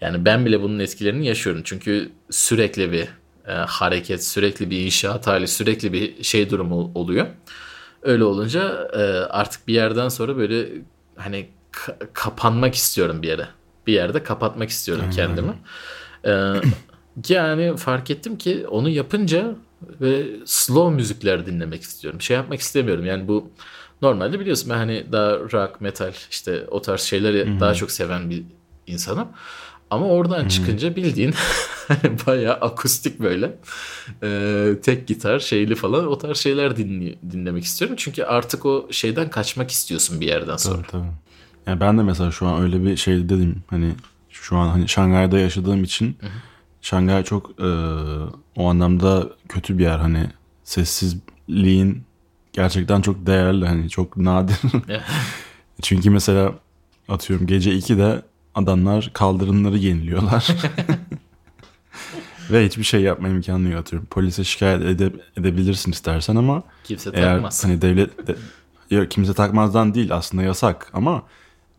Yani 0.00 0.24
ben 0.24 0.46
bile 0.46 0.62
bunun 0.62 0.78
etkilerini 0.78 1.26
yaşıyorum. 1.26 1.62
Çünkü 1.64 2.10
sürekli 2.30 2.92
bir 2.92 3.08
e, 3.46 3.52
hareket, 3.52 4.24
sürekli 4.24 4.70
bir 4.70 4.80
inşaat 4.86 5.26
hali, 5.26 5.48
sürekli 5.48 5.92
bir 5.92 6.22
şey 6.22 6.50
durumu 6.50 6.92
oluyor. 6.94 7.26
Öyle 8.02 8.24
olunca 8.24 8.88
e, 8.92 9.02
artık 9.30 9.68
bir 9.68 9.74
yerden 9.74 10.08
sonra 10.08 10.36
böyle 10.36 10.68
hani 11.16 11.48
ka- 11.72 12.06
kapanmak 12.12 12.74
istiyorum 12.74 13.22
bir 13.22 13.28
yere. 13.28 13.48
Bir 13.90 13.94
yerde 13.94 14.22
kapatmak 14.22 14.70
istiyorum 14.70 15.04
kendimi. 15.16 15.52
E, 16.24 16.54
yani 17.28 17.76
fark 17.76 18.10
ettim 18.10 18.38
ki 18.38 18.66
onu 18.66 18.88
yapınca 18.88 19.54
ve 20.00 20.26
slow 20.44 20.96
müzikler 20.96 21.46
dinlemek 21.46 21.82
istiyorum. 21.82 22.20
Şey 22.20 22.36
yapmak 22.36 22.60
istemiyorum. 22.60 23.06
Yani 23.06 23.28
bu 23.28 23.50
normalde 24.02 24.40
biliyorsun 24.40 24.70
ben 24.70 24.74
hani 24.76 25.04
daha 25.12 25.32
rock, 25.32 25.80
metal 25.80 26.12
işte 26.30 26.66
o 26.70 26.82
tarz 26.82 27.00
şeyleri 27.00 27.60
daha 27.60 27.74
çok 27.74 27.90
seven 27.90 28.30
bir 28.30 28.42
insanım. 28.86 29.28
Ama 29.90 30.06
oradan 30.06 30.48
çıkınca 30.48 30.96
bildiğin 30.96 31.34
bayağı 32.26 32.54
akustik 32.54 33.20
böyle 33.20 33.58
e, 34.22 34.72
tek 34.82 35.06
gitar 35.06 35.38
şeyli 35.38 35.74
falan 35.74 36.06
o 36.06 36.18
tarz 36.18 36.36
şeyler 36.36 36.76
dinli, 36.76 37.18
dinlemek 37.30 37.64
istiyorum. 37.64 37.96
Çünkü 37.98 38.22
artık 38.22 38.66
o 38.66 38.88
şeyden 38.90 39.30
kaçmak 39.30 39.70
istiyorsun 39.70 40.20
bir 40.20 40.26
yerden 40.26 40.56
sonra. 40.56 40.76
Tabii 40.76 40.90
tabii. 40.90 41.29
Yani 41.66 41.80
ben 41.80 41.98
de 41.98 42.02
mesela 42.02 42.30
şu 42.30 42.46
an 42.46 42.62
öyle 42.62 42.84
bir 42.84 42.96
şey 42.96 43.16
dedim 43.28 43.62
hani 43.70 43.92
şu 44.30 44.56
an 44.56 44.68
hani 44.68 44.88
Şangay'da 44.88 45.38
yaşadığım 45.38 45.84
için 45.84 46.16
Şangay 46.80 47.24
çok 47.24 47.50
e, 47.60 47.68
o 48.56 48.68
anlamda 48.70 49.28
kötü 49.48 49.78
bir 49.78 49.82
yer 49.82 49.98
hani 49.98 50.26
sessizliğin 50.64 52.02
gerçekten 52.52 53.00
çok 53.00 53.26
değerli 53.26 53.66
hani 53.66 53.90
çok 53.90 54.16
nadir. 54.16 54.56
Çünkü 55.82 56.10
mesela 56.10 56.52
atıyorum 57.08 57.46
gece 57.46 57.70
2'de 57.72 58.22
adamlar 58.54 59.10
kaldırımları 59.12 59.78
yeniliyorlar. 59.78 60.48
Ve 62.50 62.66
hiçbir 62.66 62.82
şey 62.84 63.00
yapma 63.00 63.28
imkanı 63.28 63.68
yok 63.68 63.80
atıyorum. 63.80 64.08
Polise 64.10 64.44
şikayet 64.44 64.82
ede- 64.82 65.12
edebilirsin 65.36 65.92
istersen 65.92 66.36
ama 66.36 66.62
Kimse 66.84 67.10
eğer 67.14 67.34
takmaz. 67.34 67.64
hani 67.64 67.82
devlet 67.82 68.26
de, 68.26 68.36
yok 68.90 69.10
kimse 69.10 69.34
takmazdan 69.34 69.94
değil 69.94 70.14
aslında 70.14 70.42
yasak 70.42 70.90
ama 70.92 71.22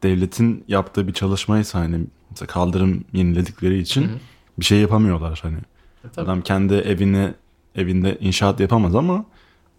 devletin 0.04 0.64
yaptığı 0.68 1.08
bir 1.08 1.14
çalışmaysa 1.14 1.80
hani 1.80 2.00
mesela 2.30 2.48
kaldırım 2.48 3.06
yeniledikleri 3.14 3.78
için 3.80 4.12
bir 4.60 4.66
şey 4.66 4.80
yapamıyorlar 4.80 5.40
hani. 5.44 5.58
E, 5.58 6.10
tabii. 6.16 6.26
Adam 6.26 6.42
kendi 6.42 6.74
evini 6.74 7.34
evinde 7.76 8.18
inşaat 8.20 8.60
yapamaz 8.60 8.96
ama 8.96 9.26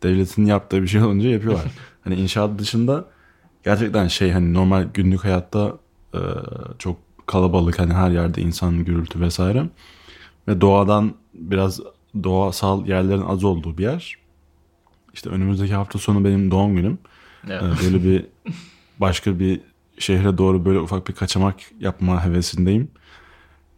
devletin 0.03 0.47
yaptığı 0.47 0.83
bir 0.83 0.89
şey 0.89 1.03
olunca 1.03 1.29
yapıyorlar. 1.29 1.65
hani 2.05 2.15
inşaat 2.15 2.59
dışında 2.59 3.05
gerçekten 3.65 4.09
şey 4.09 4.31
hani 4.31 4.55
normal 4.55 4.89
günlük 4.95 5.25
hayatta 5.25 5.79
e, 6.15 6.21
çok 6.79 6.97
kalabalık 7.27 7.79
hani 7.79 7.93
her 7.93 8.11
yerde 8.11 8.43
insan 8.43 8.85
gürültü 8.85 9.21
vesaire 9.21 9.69
ve 10.49 10.61
doğadan 10.61 11.15
biraz 11.35 11.81
doğasal 12.25 12.87
yerlerin 12.87 13.23
az 13.23 13.45
olduğu 13.45 13.79
bir 13.79 13.83
yer. 13.83 14.17
İşte 15.15 15.31
önümüzdeki 15.31 15.75
hafta 15.75 15.99
sonu 15.99 16.25
benim 16.25 16.51
doğum 16.51 16.77
günüm. 16.77 16.99
Evet. 17.49 17.63
Ee, 17.63 17.85
Böyle 17.85 18.05
bir 18.05 18.27
başka 19.01 19.39
bir 19.39 19.61
şehre 19.99 20.39
doğru 20.39 20.65
böyle 20.65 20.79
ufak 20.79 21.09
bir 21.09 21.13
kaçamak 21.13 21.57
yapma 21.81 22.25
hevesindeyim. 22.25 22.89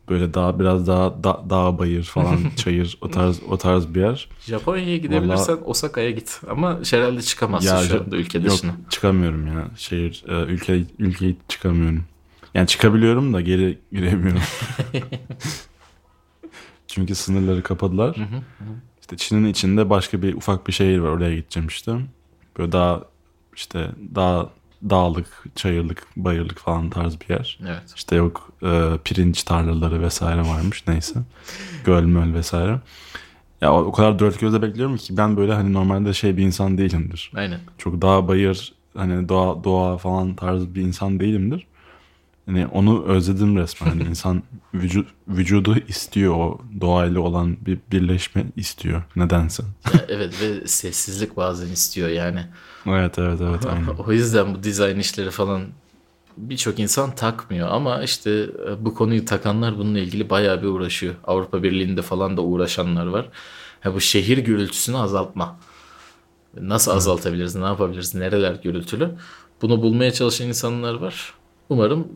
Böyle 0.09 0.35
daha 0.35 0.59
biraz 0.61 0.87
daha 0.87 1.24
da, 1.24 1.44
dağ 1.50 1.79
bayır 1.79 2.03
falan 2.03 2.38
çayır 2.57 2.98
o 3.00 3.11
tarz 3.11 3.42
o 3.48 3.59
tarz 3.59 3.94
bir 3.94 4.00
yer. 4.00 4.29
Japonya'ya 4.40 4.96
gidebilirsen 4.96 5.59
Osaka'ya 5.64 6.11
git. 6.11 6.40
Ama 6.50 6.81
herhalde 6.90 7.22
çıkamazsın 7.22 7.77
Ya, 7.77 7.83
şu 7.83 8.00
anda 8.00 8.16
ülke 8.16 8.38
Yok 8.38 8.46
dışına. 8.46 8.72
çıkamıyorum 8.90 9.46
ya. 9.46 9.68
Şehir 9.77 10.24
e, 10.29 10.44
ülke 10.44 10.85
ülkeyi 10.98 11.37
çıkamıyorum. 11.48 12.05
Yani 12.55 12.66
çıkabiliyorum 12.66 13.35
da 13.35 13.40
geri 13.40 13.79
giremiyorum. 13.92 14.42
Çünkü 16.87 17.14
sınırları 17.14 17.62
kapadılar. 17.62 18.16
İşte 19.00 19.16
Çin'in 19.16 19.46
içinde 19.46 19.90
başka 19.90 20.22
bir 20.22 20.35
ufak 20.35 20.66
bir 20.66 20.72
şehir 20.72 20.98
var. 20.98 21.09
Oraya 21.09 21.37
gideceğim 21.37 21.68
işte. 21.68 21.92
Böyle 22.59 22.72
daha 22.72 23.03
işte 23.57 23.91
daha 24.14 24.51
dağlık, 24.91 25.45
çayırlık, 25.55 26.07
bayırlık 26.16 26.59
falan 26.59 26.91
tarz 26.91 27.20
bir 27.20 27.35
yer. 27.35 27.59
Evet. 27.62 27.93
İşte 27.97 28.16
yok 28.16 28.53
e, 28.62 28.91
pirinç 29.05 29.43
tarlaları 29.43 30.03
vesaire 30.03 30.41
varmış 30.41 30.85
neyse. 30.89 31.20
Göl 31.85 32.03
möl 32.03 32.35
vesaire. 32.35 32.81
Ya 33.61 33.75
o, 33.75 33.93
kadar 33.93 34.18
dört 34.18 34.41
gözle 34.41 34.62
bekliyorum 34.62 34.97
ki 34.97 35.16
ben 35.16 35.37
böyle 35.37 35.53
hani 35.53 35.72
normalde 35.72 36.12
şey 36.12 36.37
bir 36.37 36.43
insan 36.43 36.79
değilimdir. 36.79 37.33
Aynen. 37.35 37.61
Çok 37.79 38.03
dağ 38.03 38.29
bayır 38.29 38.72
hani 38.97 39.29
doğa 39.29 39.64
doğa 39.64 39.99
falan 39.99 40.35
tarzı 40.35 40.75
bir 40.75 40.83
insan 40.83 41.20
değilimdir. 41.20 41.66
Hani 42.47 42.66
onu 42.66 43.05
özledim 43.05 43.57
resmen. 43.57 43.90
Hani 43.90 44.03
insan 44.03 44.42
vücut, 44.74 45.09
vücudu 45.28 45.76
istiyor 45.88 46.34
o 46.34 46.61
doğayla 46.80 47.20
olan 47.20 47.57
bir 47.66 47.78
birleşme 47.92 48.45
istiyor 48.57 49.03
nedense. 49.16 49.62
Ya 49.95 50.01
evet 50.09 50.42
ve 50.42 50.66
sessizlik 50.66 51.36
bazen 51.36 51.68
istiyor 51.68 52.09
yani. 52.09 52.47
Evet 52.86 53.18
evet 53.18 53.40
evet 53.40 53.66
aynen. 53.66 53.86
O 53.86 54.12
yüzden 54.12 54.55
bu 54.55 54.62
dizayn 54.62 54.99
işleri 54.99 55.30
falan 55.30 55.62
birçok 56.36 56.78
insan 56.78 57.14
takmıyor 57.14 57.68
ama 57.68 58.03
işte 58.03 58.30
e, 58.68 58.84
bu 58.84 58.95
konuyu 58.95 59.24
takanlar 59.24 59.78
bununla 59.78 59.99
ilgili 59.99 60.30
bayağı 60.30 60.62
bir 60.62 60.66
uğraşıyor. 60.66 61.14
Avrupa 61.24 61.62
Birliği'nde 61.62 62.03
falan 62.03 62.36
da 62.36 62.42
uğraşanlar 62.42 63.07
var. 63.07 63.28
Ha, 63.80 63.95
bu 63.95 64.01
şehir 64.01 64.38
gürültüsünü 64.38 64.97
azaltma. 64.97 65.57
Nasıl 66.61 66.90
azaltabiliriz, 66.90 67.55
ne 67.55 67.64
yapabiliriz, 67.64 68.14
nereler 68.14 68.55
gürültülü? 68.55 69.11
Bunu 69.62 69.82
bulmaya 69.82 70.12
çalışan 70.12 70.49
insanlar 70.49 70.95
var. 70.95 71.34
Umarım 71.68 72.09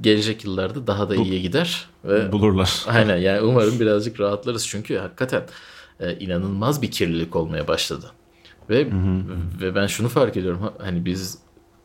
gelecek 0.00 0.44
yıllarda 0.44 0.86
daha 0.86 1.08
da 1.10 1.16
iyiye 1.16 1.40
gider. 1.40 1.86
Ve 2.04 2.32
Bulurlar. 2.32 2.84
Aynen 2.88 3.16
yani 3.16 3.40
umarım 3.40 3.80
birazcık 3.80 4.20
rahatlarız 4.20 4.68
çünkü 4.68 4.96
hakikaten 4.96 5.42
e, 6.00 6.18
inanılmaz 6.18 6.82
bir 6.82 6.90
kirlilik 6.90 7.36
olmaya 7.36 7.68
başladı. 7.68 8.06
Ve 8.70 8.86
ve 9.60 9.74
ben 9.74 9.86
şunu 9.86 10.08
fark 10.08 10.36
ediyorum 10.36 10.60
ha- 10.62 10.74
hani 10.78 11.04
biz 11.04 11.38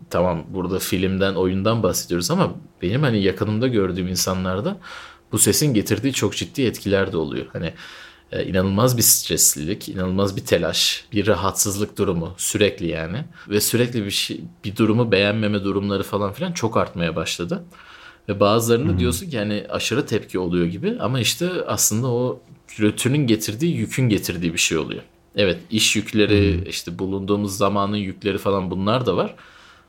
tamam 0.09 0.43
burada 0.49 0.79
filmden 0.79 1.35
oyundan 1.35 1.83
bahsediyoruz 1.83 2.31
ama 2.31 2.51
benim 2.81 3.03
hani 3.03 3.21
yakınımda 3.23 3.67
gördüğüm 3.67 4.07
insanlarda 4.07 4.77
bu 5.31 5.37
sesin 5.39 5.73
getirdiği 5.73 6.13
çok 6.13 6.35
ciddi 6.35 6.61
etkiler 6.61 7.11
de 7.11 7.17
oluyor. 7.17 7.45
Hani 7.53 7.73
e, 8.31 8.45
inanılmaz 8.45 8.97
bir 8.97 9.01
streslilik, 9.01 9.89
inanılmaz 9.89 10.37
bir 10.37 10.45
telaş, 10.45 11.05
bir 11.11 11.27
rahatsızlık 11.27 11.97
durumu 11.97 12.33
sürekli 12.37 12.87
yani 12.87 13.25
ve 13.49 13.61
sürekli 13.61 14.05
bir 14.05 14.11
şey, 14.11 14.41
bir 14.65 14.75
durumu 14.75 15.11
beğenmeme 15.11 15.63
durumları 15.63 16.03
falan 16.03 16.33
filan 16.33 16.51
çok 16.51 16.77
artmaya 16.77 17.15
başladı. 17.15 17.63
Ve 18.29 18.39
bazılarında 18.39 18.99
diyorsun 18.99 19.29
ki 19.29 19.35
yani 19.35 19.65
aşırı 19.69 20.05
tepki 20.05 20.39
oluyor 20.39 20.65
gibi 20.65 20.97
ama 20.99 21.19
işte 21.19 21.49
aslında 21.67 22.07
o 22.07 22.39
gürültünün 22.77 23.27
getirdiği 23.27 23.75
yükün 23.75 24.09
getirdiği 24.09 24.53
bir 24.53 24.57
şey 24.57 24.77
oluyor. 24.77 25.01
Evet 25.35 25.57
iş 25.71 25.95
yükleri 25.95 26.69
işte 26.69 26.99
bulunduğumuz 26.99 27.57
zamanın 27.57 27.97
yükleri 27.97 28.37
falan 28.37 28.71
bunlar 28.71 29.05
da 29.05 29.17
var. 29.17 29.35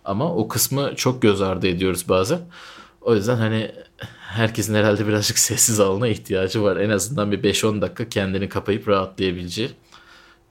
Ama 0.05 0.35
o 0.35 0.49
kısmı 0.49 0.93
çok 0.97 1.23
göz 1.23 1.41
ardı 1.41 1.67
ediyoruz 1.67 2.09
bazen. 2.09 2.41
O 3.01 3.15
yüzden 3.15 3.37
hani 3.37 3.73
herkesin 4.21 4.75
herhalde 4.75 5.07
birazcık 5.07 5.39
sessiz 5.49 5.81
alana 5.81 6.09
ihtiyacı 6.09 6.63
var. 6.63 6.77
En 6.77 6.91
azından 6.91 7.33
bir 7.33 7.43
5-10 7.43 7.81
dakika 7.81 8.09
kendini 8.09 8.49
kapayıp 8.49 8.89
rahatlayabileceği 8.89 9.71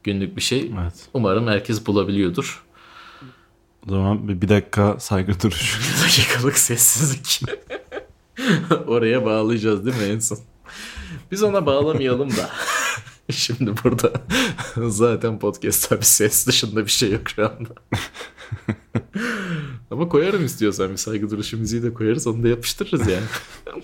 günlük 0.04 0.36
bir 0.36 0.41
şey. 0.41 0.72
Evet. 0.82 1.08
Umarım 1.14 1.47
herkes 1.47 1.86
bulabiliyordur. 1.86 2.64
O 3.88 3.91
zaman 3.91 4.41
bir, 4.41 4.50
dakika 4.50 5.00
saygı 5.00 5.41
duruşu. 5.41 5.80
Bir 5.97 6.04
dakikalık 6.04 6.58
sessizlik. 6.58 7.41
Oraya 8.88 9.26
bağlayacağız 9.26 9.86
değil 9.86 9.97
mi 9.97 10.04
en 10.04 10.20
son? 10.20 10.39
Biz 11.32 11.43
ona 11.43 11.66
bağlamayalım 11.66 12.30
da. 12.30 12.50
Şimdi 13.32 13.74
burada 13.84 14.12
zaten 14.78 15.39
podcast'ta 15.39 15.97
bir 15.97 16.06
ses 16.06 16.47
dışında 16.47 16.86
bir 16.86 16.91
şey 16.91 17.12
yok 17.12 17.30
şu 17.30 17.45
anda. 17.45 17.74
Ama 19.92 20.10
koyarım 20.10 20.46
istiyorsan 20.46 20.92
bir 20.92 20.98
saygı 20.98 21.30
duruşu 21.30 21.58
müziği 21.58 21.84
de 21.84 21.94
koyarız 21.94 22.28
onu 22.28 22.44
da 22.44 22.48
yapıştırırız 22.48 23.08
yani. 23.08 23.26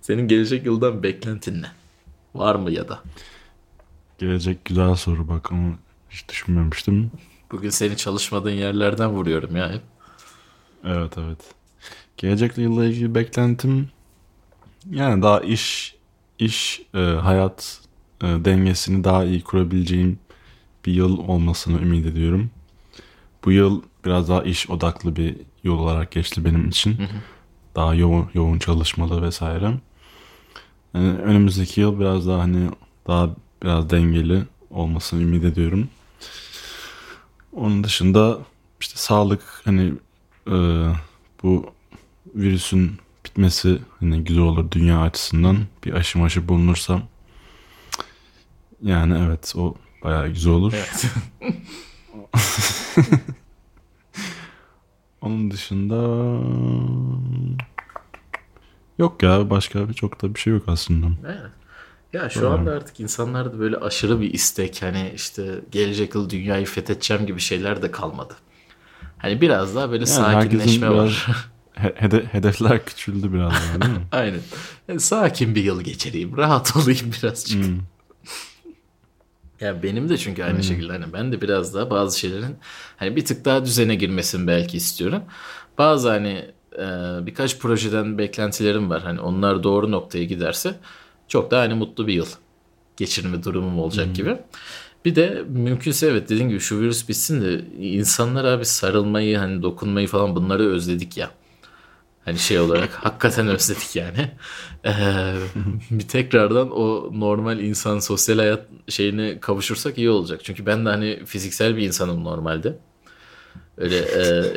Senin 0.00 0.28
gelecek 0.28 0.66
yıldan 0.66 1.02
beklentin 1.02 1.62
ne? 1.62 1.66
Var 2.34 2.54
mı 2.54 2.70
ya 2.70 2.88
da? 2.88 3.02
Gelecek 4.18 4.64
güzel 4.64 4.94
soru 4.94 5.28
bak 5.28 5.52
ama 5.52 5.78
hiç 6.10 6.28
düşünmemiştim. 6.28 7.10
Bugün 7.52 7.70
seni 7.70 7.96
çalışmadığın 7.96 8.50
yerlerden 8.50 9.10
vuruyorum 9.10 9.56
ya. 9.56 9.72
hep. 9.72 9.82
Evet 10.84 11.12
evet. 11.18 11.38
Gelecek 12.16 12.58
yılla 12.58 12.84
ilgili 12.84 13.14
beklentim 13.14 13.88
yani 14.90 15.22
daha 15.22 15.40
iş 15.40 15.94
iş 16.38 16.82
e, 16.94 16.98
hayat 16.98 17.80
e, 18.22 18.26
dengesini 18.26 19.04
daha 19.04 19.24
iyi 19.24 19.42
kurabileceğim 19.42 20.18
bir 20.86 20.92
yıl 20.92 21.18
olmasını 21.18 21.82
ümit 21.82 22.06
ediyorum. 22.06 22.50
Bu 23.44 23.52
yıl 23.52 23.82
biraz 24.04 24.28
daha 24.28 24.42
iş 24.42 24.70
odaklı 24.70 25.16
bir 25.16 25.36
yıl 25.62 25.78
olarak 25.78 26.10
geçti 26.10 26.44
benim 26.44 26.68
için. 26.68 26.98
Daha 27.74 27.94
yoğun 27.94 28.30
yoğun 28.34 28.58
çalışmalı 28.58 29.22
vesaire. 29.22 29.74
Yani 30.94 31.18
önümüzdeki 31.18 31.80
yıl 31.80 32.00
biraz 32.00 32.26
daha 32.26 32.40
hani 32.40 32.70
daha 33.06 33.30
biraz 33.62 33.90
dengeli 33.90 34.42
olmasını 34.70 35.22
ümit 35.22 35.44
ediyorum. 35.44 35.88
Onun 37.52 37.84
dışında 37.84 38.38
işte 38.80 38.96
sağlık 38.96 39.62
hani 39.64 39.92
e, 40.46 40.54
bu 41.42 41.72
virüsün 42.34 42.92
bitmesi 43.24 43.78
hani 44.00 44.24
güzel 44.24 44.42
olur 44.42 44.70
dünya 44.70 45.00
açısından 45.00 45.58
bir 45.84 45.92
aşı 45.92 46.18
maşı 46.18 46.48
bulunursa 46.48 47.02
yani 48.82 49.24
evet 49.26 49.52
o 49.56 49.74
bayağı 50.04 50.28
güzel 50.28 50.52
olur. 50.52 50.72
Evet. 50.72 51.06
Onun 55.22 55.50
dışında 55.50 55.96
yok 58.98 59.22
ya 59.22 59.50
başka 59.50 59.88
bir 59.88 59.94
çok 59.94 60.22
da 60.22 60.34
bir 60.34 60.40
şey 60.40 60.52
yok 60.52 60.62
aslında. 60.66 61.06
Evet. 61.26 61.50
Ya 62.12 62.30
şu 62.30 62.50
anda 62.50 62.70
artık 62.72 63.00
insanlarda 63.00 63.58
böyle 63.58 63.76
aşırı 63.76 64.20
bir 64.20 64.34
istek 64.34 64.82
hani 64.82 65.12
işte 65.14 65.60
gelecek 65.70 66.14
yıl 66.14 66.30
dünyayı 66.30 66.66
fethedeceğim 66.66 67.26
gibi 67.26 67.40
şeyler 67.40 67.82
de 67.82 67.90
kalmadı. 67.90 68.34
Hani 69.18 69.40
biraz 69.40 69.74
daha 69.76 69.90
böyle 69.90 69.98
Yani 69.98 70.08
sakinleşme 70.08 70.90
var. 70.90 71.26
he- 71.72 71.94
hede- 71.96 72.24
hedefler 72.24 72.84
küçüldü 72.84 73.32
biraz 73.32 73.52
daha 73.52 73.82
değil 73.82 73.94
mi? 73.98 74.02
Aynen. 74.12 74.40
Yani 74.88 75.00
sakin 75.00 75.54
bir 75.54 75.64
yıl 75.64 75.82
geçireyim. 75.82 76.36
Rahat 76.36 76.76
olayım 76.76 77.10
birazcık. 77.22 77.64
Hmm. 77.64 77.78
Ya 79.60 79.82
benim 79.82 80.08
de 80.08 80.18
çünkü 80.18 80.44
aynı 80.44 80.62
şekilde 80.62 80.92
hani 80.92 81.12
ben 81.12 81.32
de 81.32 81.40
biraz 81.40 81.74
daha 81.74 81.90
bazı 81.90 82.18
şeylerin 82.18 82.56
hani 82.96 83.16
bir 83.16 83.24
tık 83.24 83.44
daha 83.44 83.64
düzene 83.64 83.94
girmesini 83.94 84.46
belki 84.46 84.76
istiyorum. 84.76 85.22
Bazı 85.78 86.08
hani 86.08 86.50
e, 86.78 86.86
birkaç 87.26 87.58
projeden 87.58 88.18
beklentilerim 88.18 88.90
var. 88.90 89.02
Hani 89.02 89.20
onlar 89.20 89.62
doğru 89.62 89.90
noktaya 89.90 90.24
giderse 90.24 90.74
çok 91.28 91.50
daha 91.50 91.60
hani 91.62 91.74
mutlu 91.74 92.06
bir 92.06 92.14
yıl 92.14 92.26
geçirme 92.96 93.44
durumum 93.44 93.78
olacak 93.78 94.14
gibi. 94.14 94.36
Bir 95.04 95.14
de 95.14 95.44
mümkünse 95.48 96.06
evet 96.06 96.28
dediğim 96.28 96.48
gibi 96.48 96.60
şu 96.60 96.80
virüs 96.80 97.08
bitsin 97.08 97.42
de 97.42 97.64
insanlar 97.78 98.44
abi 98.44 98.64
sarılmayı 98.64 99.38
hani 99.38 99.62
dokunmayı 99.62 100.06
falan 100.08 100.36
bunları 100.36 100.62
özledik 100.68 101.16
ya. 101.16 101.30
Hani 102.24 102.38
şey 102.38 102.58
olarak 102.58 102.90
hakikaten 103.04 103.48
özledik 103.48 103.96
yani. 103.96 104.30
Ee, 104.86 105.34
bir 105.90 106.08
tekrardan 106.08 106.70
o 106.70 107.10
normal 107.20 107.60
insan 107.60 107.98
sosyal 107.98 108.38
hayat 108.38 108.66
şeyine 108.88 109.40
kavuşursak 109.40 109.98
iyi 109.98 110.10
olacak. 110.10 110.40
Çünkü 110.44 110.66
ben 110.66 110.86
de 110.86 110.88
hani 110.88 111.24
fiziksel 111.26 111.76
bir 111.76 111.82
insanım 111.82 112.24
normalde. 112.24 112.78
Öyle 113.76 113.98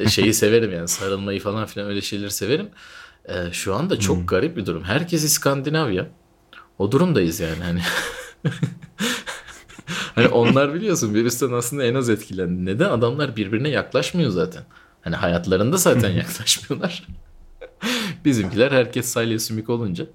e, 0.03 0.09
şeyi 0.09 0.33
severim 0.43 0.73
yani 0.73 0.87
sarılmayı 0.87 1.39
falan 1.39 1.65
filan 1.65 1.89
öyle 1.89 2.01
şeyleri 2.01 2.31
severim. 2.31 2.69
E, 3.25 3.51
şu 3.51 3.75
anda 3.75 3.99
çok 3.99 4.27
garip 4.27 4.57
bir 4.57 4.65
durum. 4.65 4.83
Herkes 4.83 5.23
İskandinavya. 5.23 6.07
O 6.79 6.91
durumdayız 6.91 7.39
yani 7.39 7.63
hani. 7.63 7.81
hani 10.15 10.27
onlar 10.27 10.73
biliyorsun 10.73 11.13
virüsten 11.13 11.51
aslında 11.51 11.83
en 11.83 11.95
az 11.95 12.09
etkilendi. 12.09 12.65
Neden? 12.65 12.89
Adamlar 12.89 13.35
birbirine 13.35 13.69
yaklaşmıyor 13.69 14.31
zaten. 14.31 14.63
Hani 15.01 15.15
hayatlarında 15.15 15.77
zaten 15.77 16.09
yaklaşmıyorlar. 16.09 17.07
Bizimkiler 18.25 18.71
herkes 18.71 19.05
salya 19.05 19.39
sümük 19.39 19.69
olunca 19.69 20.05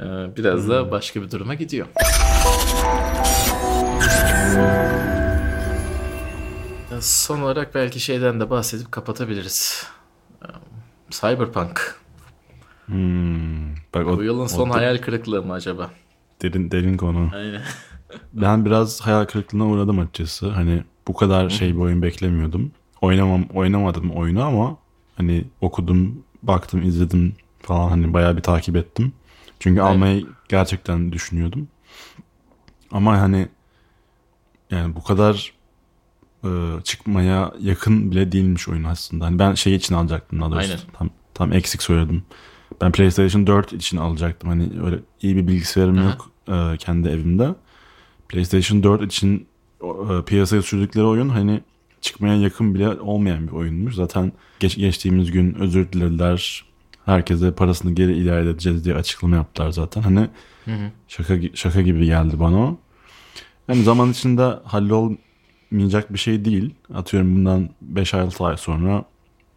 e, 0.00 0.04
biraz 0.36 0.68
da 0.68 0.90
başka 0.90 1.22
bir 1.22 1.30
duruma 1.30 1.54
gidiyor. 1.54 1.86
E, 6.92 7.00
Son 7.00 7.40
olarak 7.40 7.74
belki 7.74 8.00
şeyden 8.00 8.40
de 8.40 8.50
bahsedip 8.50 8.92
kapatabiliriz. 8.92 9.86
E, 10.42 10.46
Cyberpunk. 11.10 12.00
Hmm. 12.86 13.74
Bak 13.94 14.06
o, 14.06 14.16
Bu 14.16 14.22
yılın 14.22 14.46
son 14.46 14.68
o 14.70 14.74
hayal 14.74 14.98
kırıklığı 14.98 15.42
mı 15.42 15.52
acaba? 15.52 15.90
derin 16.42 16.70
derin 16.70 16.96
konu. 16.96 17.30
Aynen. 17.34 17.62
Ben 18.32 18.64
biraz 18.64 19.00
hayal 19.00 19.24
kırıklığına 19.24 19.66
uğradım 19.66 19.98
açıkçası. 19.98 20.48
Hani 20.50 20.82
bu 21.08 21.14
kadar 21.14 21.48
şey 21.50 21.74
bir 21.74 21.80
oyun 21.80 22.02
beklemiyordum. 22.02 22.72
Oynamam 23.00 23.44
oynamadım 23.54 24.10
oyunu 24.10 24.42
ama 24.44 24.76
hani 25.16 25.44
okudum, 25.60 26.24
baktım, 26.42 26.82
izledim 26.82 27.34
falan 27.60 27.88
hani 27.88 28.12
bayağı 28.12 28.36
bir 28.36 28.42
takip 28.42 28.76
ettim. 28.76 29.12
Çünkü 29.60 29.80
Aynen. 29.80 29.92
almayı 29.92 30.26
gerçekten 30.48 31.12
düşünüyordum. 31.12 31.68
Ama 32.90 33.20
hani 33.20 33.48
yani 34.70 34.94
bu 34.94 35.02
kadar 35.02 35.52
e, 36.44 36.48
çıkmaya 36.84 37.52
yakın 37.60 38.10
bile 38.10 38.32
değilmiş 38.32 38.68
oyun 38.68 38.84
aslında. 38.84 39.24
Hani 39.24 39.38
ben 39.38 39.54
şey 39.54 39.74
için 39.74 39.94
alacaktım 39.94 40.40
daha 40.40 40.50
doğrusu. 40.50 40.70
Aynen. 40.70 40.80
Tam, 40.98 41.10
tam 41.34 41.52
eksik 41.52 41.82
söyledim. 41.82 42.22
Ben 42.80 42.92
PlayStation 42.92 43.46
4 43.46 43.72
için 43.72 43.96
alacaktım. 43.96 44.48
Hani 44.48 44.70
öyle 44.84 44.98
iyi 45.22 45.36
bir 45.36 45.48
bilgisayarım 45.48 45.98
Aha. 45.98 46.04
yok 46.04 46.30
e, 46.48 46.76
kendi 46.76 47.08
evimde. 47.08 47.54
PlayStation 48.28 48.82
4 48.82 49.02
için 49.02 49.46
e, 49.82 50.22
piyasaya 50.26 50.62
sürdükleri 50.62 51.04
oyun 51.04 51.28
hani 51.28 51.60
çıkmaya 52.00 52.36
yakın 52.36 52.74
bile 52.74 52.88
olmayan 52.88 53.46
bir 53.46 53.52
oyunmuş. 53.52 53.94
Zaten 53.94 54.32
geç, 54.60 54.76
geçtiğimiz 54.76 55.30
gün 55.30 55.54
özür 55.54 55.92
dilediler. 55.92 56.64
Herkese 57.04 57.54
parasını 57.54 57.94
geri 57.94 58.16
iade 58.24 58.50
edeceğiz 58.50 58.84
diye 58.84 58.94
açıklama 58.94 59.36
yaptılar 59.36 59.70
zaten. 59.70 60.02
Hani 60.02 60.28
şaka 61.08 61.36
gi- 61.36 61.56
şaka 61.56 61.80
gibi 61.80 62.06
geldi 62.06 62.40
bana 62.40 62.56
o. 62.58 62.78
Yani 63.68 63.82
zaman 63.82 64.10
içinde 64.10 64.42
hallolmayacak 64.64 66.12
bir 66.12 66.18
şey 66.18 66.44
değil. 66.44 66.74
Atıyorum 66.94 67.36
bundan 67.36 67.68
5-6 67.94 68.44
ay 68.46 68.56
sonra 68.56 69.04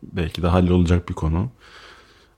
belki 0.04 0.42
de 0.42 0.48
hallolacak 0.48 1.10
bir 1.10 1.14
konu. 1.14 1.50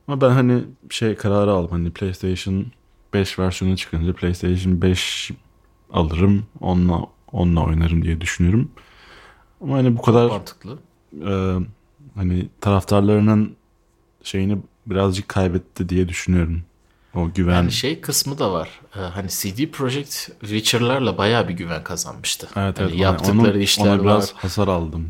Ama 0.08 0.22
ben 0.22 0.30
hani 0.30 0.64
şey 0.90 1.16
kararı 1.16 1.52
aldım. 1.52 1.72
Hani 1.72 1.90
PlayStation 1.92 2.66
5 3.14 3.40
versiyonu 3.40 3.78
çıkınca 3.78 4.14
PlayStation 4.14 4.82
5 4.82 5.32
alırım. 5.94 6.46
Onunla 6.60 7.02
onunla 7.32 7.66
oynarım 7.66 8.04
diye 8.04 8.22
düşünüyorum. 8.22 8.72
Ama 9.64 9.76
hani 9.78 9.98
bu 9.98 10.02
kadar 10.02 10.28
Mantıklı. 10.30 10.78
e, 11.26 11.56
hani 12.16 12.48
taraftarlarının 12.62 13.56
şeyini 14.24 14.58
birazcık 14.86 15.30
kaybetti 15.30 15.90
diye 15.90 16.10
düşünüyorum. 16.10 16.62
O 17.16 17.30
güven. 17.36 17.54
Yani 17.54 17.72
şey 17.72 18.02
kısmı 18.02 18.38
da 18.40 18.52
var. 18.54 18.70
Ee, 18.96 19.00
Hani 19.00 19.30
CD 19.30 19.66
Projekt 19.72 20.30
Witcher'larla 20.40 21.18
bayağı 21.18 21.48
bir 21.48 21.54
güven 21.54 21.84
kazanmıştı. 21.84 22.48
evet 22.56 22.80
evet. 22.80 22.96
yaptıkları 22.96 23.52
Onun- 23.52 23.60
işler 23.60 23.86
ona 23.96 24.04
biraz 24.04 24.34
var. 24.34 24.42
hasar 24.42 24.68
aldım. 24.68 25.10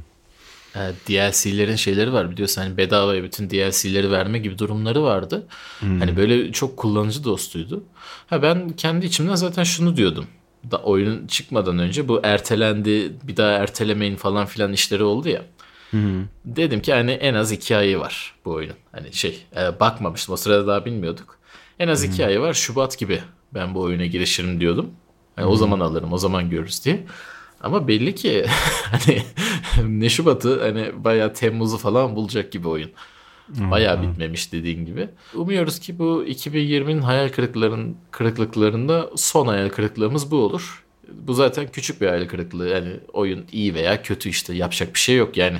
Ee, 0.75 0.79
DLC'lerin 1.07 1.75
şeyleri 1.75 2.13
var 2.13 2.31
biliyorsun 2.31 2.61
hani 2.61 2.77
bedavaya 2.77 3.23
bütün 3.23 3.49
DLC'leri 3.49 4.11
verme 4.11 4.39
gibi 4.39 4.57
durumları 4.57 5.03
vardı. 5.03 5.47
Hani 5.79 6.17
böyle 6.17 6.51
çok 6.51 6.77
kullanıcı 6.77 7.23
dostuydu. 7.23 7.83
Ha 8.27 8.41
ben 8.41 8.69
kendi 8.69 9.05
içimden 9.05 9.35
zaten 9.35 9.63
şunu 9.63 9.97
diyordum. 9.97 10.25
Da 10.71 10.77
oyunun 10.77 11.27
çıkmadan 11.27 11.79
önce 11.79 12.07
bu 12.07 12.19
ertelendi 12.23 13.11
bir 13.23 13.37
daha 13.37 13.51
ertelemeyin 13.51 14.15
falan 14.15 14.45
filan 14.45 14.73
işleri 14.73 15.03
oldu 15.03 15.29
ya. 15.29 15.41
Dedim 16.45 16.81
ki 16.81 16.93
hani 16.93 17.11
en 17.11 17.33
az 17.33 17.51
iki 17.51 17.77
ayı 17.77 17.99
var 17.99 18.35
bu 18.45 18.51
oyunun. 18.51 18.75
Hani 18.91 19.13
şey 19.13 19.43
e, 19.55 19.79
bakmamıştım 19.79 20.33
o 20.33 20.37
sırada 20.37 20.67
daha 20.67 20.85
bilmiyorduk. 20.85 21.37
En 21.79 21.87
az 21.87 22.03
iki 22.03 22.25
ayı 22.25 22.39
var 22.39 22.53
Şubat 22.53 22.97
gibi 22.97 23.21
ben 23.53 23.75
bu 23.75 23.81
oyuna 23.81 24.05
girişirim 24.05 24.59
diyordum. 24.59 24.91
Hani 25.35 25.45
o 25.47 25.55
zaman 25.55 25.79
alırım 25.79 26.13
o 26.13 26.17
zaman 26.17 26.49
görürüz 26.49 26.85
diye. 26.85 27.05
Ama 27.61 27.87
belli 27.87 28.15
ki 28.15 28.45
hani 28.91 29.23
ne 29.99 30.09
Şubat'ı 30.09 30.61
hani 30.61 31.03
bayağı 31.03 31.33
Temmuz'u 31.33 31.77
falan 31.77 32.15
bulacak 32.15 32.51
gibi 32.51 32.67
oyun. 32.67 32.91
Bayağı 33.49 34.01
bitmemiş 34.01 34.53
dediğin 34.53 34.85
gibi. 34.85 35.09
Umuyoruz 35.35 35.79
ki 35.79 35.99
bu 35.99 36.25
2020'nin 36.27 37.01
hayal 37.01 37.29
kırıkların, 37.29 37.95
kırıklıklarında 38.11 39.09
son 39.15 39.47
hayal 39.47 39.69
kırıklığımız 39.69 40.31
bu 40.31 40.35
olur. 40.35 40.83
Bu 41.13 41.33
zaten 41.33 41.67
küçük 41.71 42.01
bir 42.01 42.07
hayal 42.07 42.27
kırıklığı. 42.27 42.67
Yani 42.67 42.89
oyun 43.13 43.45
iyi 43.51 43.73
veya 43.73 44.01
kötü 44.01 44.29
işte 44.29 44.53
yapacak 44.53 44.93
bir 44.93 44.99
şey 44.99 45.17
yok 45.17 45.37
yani. 45.37 45.57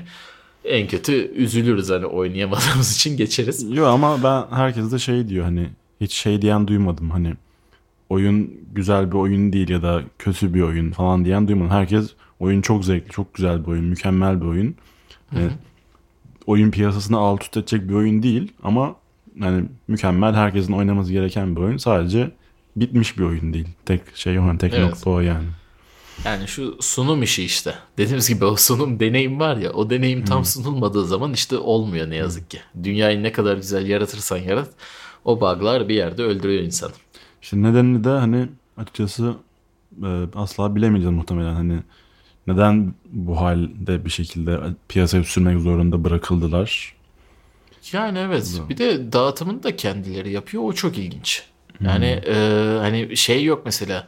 En 0.65 0.87
kötü 0.87 1.13
üzülürüz 1.35 1.89
hani 1.89 2.05
oynayamadığımız 2.05 2.95
için 2.95 3.17
geçeriz. 3.17 3.71
Yok 3.71 3.87
ama 3.87 4.23
ben 4.23 4.57
herkes 4.57 4.91
de 4.91 4.99
şey 4.99 5.27
diyor 5.27 5.45
hani 5.45 5.69
hiç 6.01 6.13
şey 6.13 6.41
diyen 6.41 6.67
duymadım 6.67 7.09
hani 7.11 7.33
oyun 8.09 8.53
güzel 8.73 9.11
bir 9.11 9.17
oyun 9.17 9.53
değil 9.53 9.69
ya 9.69 9.81
da 9.81 10.01
kötü 10.19 10.53
bir 10.53 10.61
oyun 10.61 10.91
falan 10.91 11.25
diyen 11.25 11.47
duymadım. 11.47 11.71
Herkes 11.71 12.09
oyun 12.39 12.61
çok 12.61 12.85
zevkli, 12.85 13.11
çok 13.11 13.33
güzel 13.33 13.63
bir 13.63 13.67
oyun, 13.71 13.85
mükemmel 13.85 14.41
bir 14.41 14.45
oyun. 14.45 14.75
Hani 15.29 15.49
oyun 16.47 16.71
piyasasını 16.71 17.17
alt 17.17 17.43
üst 17.43 17.57
edecek 17.57 17.89
bir 17.89 17.93
oyun 17.93 18.23
değil 18.23 18.51
ama 18.63 18.95
yani 19.39 19.65
mükemmel 19.87 20.33
herkesin 20.33 20.73
oynaması 20.73 21.11
gereken 21.11 21.55
bir 21.55 21.61
oyun. 21.61 21.77
Sadece 21.77 22.31
bitmiş 22.75 23.17
bir 23.17 23.23
oyun 23.23 23.53
değil. 23.53 23.67
Tek 23.85 24.01
şey 24.15 24.39
o, 24.39 24.57
tek 24.57 24.73
Evet. 24.73 24.89
nokta 24.89 25.09
o 25.09 25.19
yani. 25.19 25.45
Yani 26.25 26.47
şu 26.47 26.77
sunum 26.79 27.23
işi 27.23 27.43
işte. 27.43 27.75
Dediğimiz 27.97 28.29
gibi 28.29 28.45
o 28.45 28.55
sunum 28.55 28.99
deneyim 28.99 29.39
var 29.39 29.57
ya 29.57 29.71
o 29.73 29.89
deneyim 29.89 30.25
tam 30.25 30.45
sunulmadığı 30.45 31.05
zaman 31.05 31.33
işte 31.33 31.57
olmuyor 31.57 32.09
ne 32.09 32.15
yazık 32.15 32.51
ki. 32.51 32.59
Dünyayı 32.83 33.23
ne 33.23 33.31
kadar 33.31 33.57
güzel 33.57 33.87
yaratırsan 33.87 34.37
yarat 34.37 34.69
o 35.25 35.41
bug'lar 35.41 35.89
bir 35.89 35.95
yerde 35.95 36.23
öldürüyor 36.23 36.63
insanı. 36.63 36.91
İşte 37.41 37.61
nedenini 37.61 38.03
de 38.03 38.09
hani 38.09 38.47
açıkçası 38.77 39.33
e, 40.03 40.07
asla 40.35 40.75
bilemeyeceğiz 40.75 41.15
muhtemelen. 41.15 41.53
Hani 41.53 41.79
neden 42.47 42.93
bu 43.05 43.41
halde 43.41 44.05
bir 44.05 44.09
şekilde 44.09 44.59
piyasaya 44.89 45.23
sürmek 45.23 45.59
zorunda 45.59 46.03
bırakıldılar? 46.03 46.95
Yani 47.93 48.19
evet. 48.19 48.61
Bir 48.69 48.77
de 48.77 49.13
dağıtımını 49.13 49.63
da 49.63 49.75
kendileri 49.75 50.31
yapıyor. 50.31 50.63
O 50.63 50.73
çok 50.73 50.97
ilginç. 50.97 51.43
Hmm. 51.77 51.87
Yani 51.87 52.05
e, 52.05 52.33
hani 52.79 53.17
şey 53.17 53.43
yok 53.43 53.61
mesela. 53.65 54.07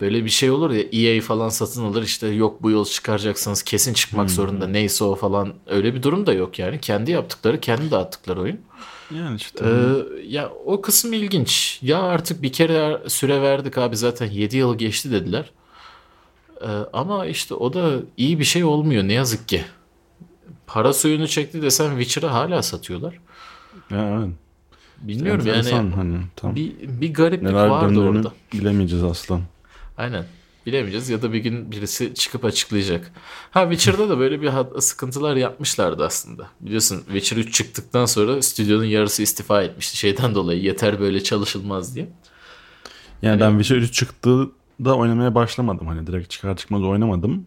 Böyle 0.00 0.24
bir 0.24 0.30
şey 0.30 0.50
olur 0.50 0.70
ya 0.70 0.82
EA 0.92 1.20
falan 1.20 1.48
satın 1.48 1.84
alır 1.84 2.02
işte 2.02 2.26
yok 2.28 2.62
bu 2.62 2.70
yıl 2.70 2.84
çıkaracaksınız 2.84 3.62
kesin 3.62 3.94
çıkmak 3.94 4.28
Hmm. 4.28 4.34
zorunda 4.34 4.66
neyse 4.66 5.04
o 5.04 5.14
falan 5.14 5.54
öyle 5.66 5.94
bir 5.94 6.02
durum 6.02 6.26
da 6.26 6.32
yok 6.32 6.58
yani 6.58 6.80
kendi 6.80 7.10
yaptıkları 7.10 7.60
kendi 7.60 7.90
dağıttıkları 7.90 8.40
oyun. 8.40 8.60
Yani 9.16 9.36
işte 9.36 9.64
Ee, 9.64 10.26
ya 10.26 10.50
o 10.64 10.80
kısım 10.82 11.12
ilginç. 11.12 11.78
Ya 11.82 12.02
artık 12.02 12.42
bir 12.42 12.52
kere 12.52 13.02
süre 13.08 13.42
verdik 13.42 13.78
abi 13.78 13.96
zaten 13.96 14.30
7 14.30 14.56
yıl 14.56 14.78
geçti 14.78 15.10
dediler. 15.10 15.50
Ee, 16.60 16.66
ama 16.92 17.26
işte 17.26 17.54
o 17.54 17.72
da 17.72 18.00
iyi 18.16 18.38
bir 18.38 18.44
şey 18.44 18.64
olmuyor 18.64 19.04
ne 19.04 19.12
yazık 19.12 19.48
ki. 19.48 19.64
Para 20.66 20.92
suyunu 20.92 21.28
çekti 21.28 21.62
desen 21.62 21.90
Witcher'ı 21.90 22.26
hala 22.26 22.62
satıyorlar. 22.62 23.18
evet. 23.90 24.28
Bilmiyorum 25.00 25.40
Enteresan 25.40 25.76
yani 25.76 25.94
hani 25.94 26.18
tam 26.36 26.54
bir, 26.54 26.72
bir 26.80 27.14
gariplik 27.14 27.42
neler 27.50 27.66
vardı 27.66 28.00
orada. 28.00 28.32
bilemeyeceğiz 28.52 29.04
aslan. 29.04 29.40
Aynen. 29.96 30.24
Bilemeyeceğiz 30.66 31.08
ya 31.08 31.22
da 31.22 31.32
bir 31.32 31.38
gün 31.38 31.72
birisi 31.72 32.14
çıkıp 32.14 32.44
açıklayacak. 32.44 33.12
Ha 33.50 33.70
Witcher'da 33.70 34.08
da 34.08 34.18
böyle 34.18 34.42
bir 34.42 34.50
sıkıntılar 34.80 35.36
yapmışlardı 35.36 36.04
aslında. 36.04 36.48
Biliyorsun 36.60 36.96
Witcher 37.06 37.36
3 37.36 37.54
çıktıktan 37.54 38.06
sonra 38.06 38.42
stüdyonun 38.42 38.84
yarısı 38.84 39.22
istifa 39.22 39.62
etmişti. 39.62 39.96
Şeyden 39.96 40.34
dolayı 40.34 40.62
yeter 40.62 41.00
böyle 41.00 41.22
çalışılmaz 41.22 41.94
diye. 41.94 42.08
Yani 43.22 43.40
ben 43.40 43.50
Witcher 43.50 43.76
3 43.76 43.94
çıktığında 44.76 44.96
oynamaya 44.96 45.34
başlamadım. 45.34 45.86
Hani 45.86 46.06
direkt 46.06 46.30
çıkar 46.30 46.56
çıkmaz 46.56 46.82
oynamadım. 46.82 47.46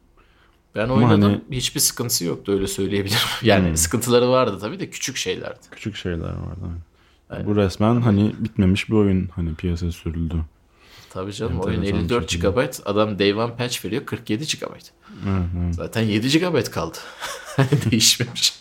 Ben 0.75 0.84
Ama 0.84 0.93
oynadım. 0.93 1.21
hani- 1.21 1.41
Hiçbir 1.51 1.80
sıkıntısı 1.80 2.25
yoktu 2.25 2.51
öyle 2.51 2.67
söyleyebilirim. 2.67 3.19
Yani 3.43 3.77
sıkıntıları 3.77 4.30
vardı 4.30 4.57
tabii 4.61 4.80
de 4.80 4.89
küçük 4.89 5.17
şeylerdi. 5.17 5.59
Küçük 5.71 5.95
şeyler 5.95 6.30
vardı. 6.30 6.59
hani. 6.61 6.80
Aynen. 7.30 7.45
Bu 7.45 7.55
resmen 7.55 8.01
hani 8.01 8.34
bitmemiş 8.39 8.89
bir 8.89 8.93
oyun 8.95 9.30
hani 9.36 9.55
piyasaya 9.55 9.91
sürüldü. 9.91 10.36
Tabii 11.09 11.34
canım 11.34 11.59
oyun 11.59 11.77
Enteresan 11.77 11.99
54 11.99 12.23
bir 12.23 12.30
şekilde. 12.32 12.49
GB 12.49 12.69
adam 12.86 13.19
day 13.19 13.34
one 13.34 13.55
patch 13.55 13.86
veriyor 13.86 14.05
47 14.05 14.43
GB. 14.43 14.63
Evet, 14.63 14.82
evet. 15.63 15.75
Zaten 15.75 16.01
7 16.01 16.39
GB 16.39 16.63
kaldı. 16.71 16.97
Değişmemiş. 17.91 18.53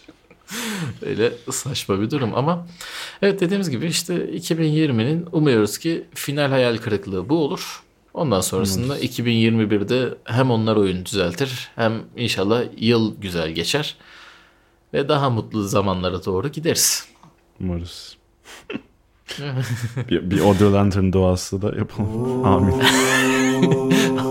Öyle 1.03 1.33
saçma 1.51 2.01
bir 2.01 2.11
durum 2.11 2.35
ama 2.35 2.67
evet 3.23 3.41
dediğimiz 3.41 3.71
gibi 3.71 3.87
işte 3.87 4.15
2020'nin 4.37 5.27
umuyoruz 5.33 5.79
ki 5.79 6.05
final 6.15 6.49
hayal 6.49 6.77
kırıklığı 6.77 7.29
bu 7.29 7.45
olur. 7.45 7.83
Ondan 8.19 8.41
sonrasında 8.41 8.99
2021'de 8.99 10.15
hem 10.25 10.51
onlar 10.51 10.77
oyun 10.77 11.05
düzeltir 11.05 11.69
hem 11.77 11.93
inşallah 12.17 12.65
yıl 12.77 13.17
güzel 13.21 13.51
geçer 13.51 13.97
ve 14.95 15.09
daha 15.09 15.31
mutlu 15.31 15.63
zamanlara 15.63 16.25
doğru 16.25 16.49
gideriz. 16.49 17.09
Umarız. 17.61 18.17
bir, 20.11 20.31
bir 20.31 20.41
Audio 20.41 20.73
Lantern 20.73 21.13
doğası 21.13 21.63
da 21.63 21.77
yapalım. 21.77 22.45
Amin. 22.45 22.75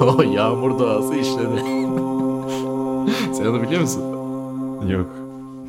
o 0.01 0.21
yağmur 0.21 0.79
doğası 0.79 1.15
işledi. 1.15 1.61
Sen 3.33 3.45
onu 3.45 3.61
biliyor 3.61 3.81
musun? 3.81 4.01
Yok. 4.87 5.09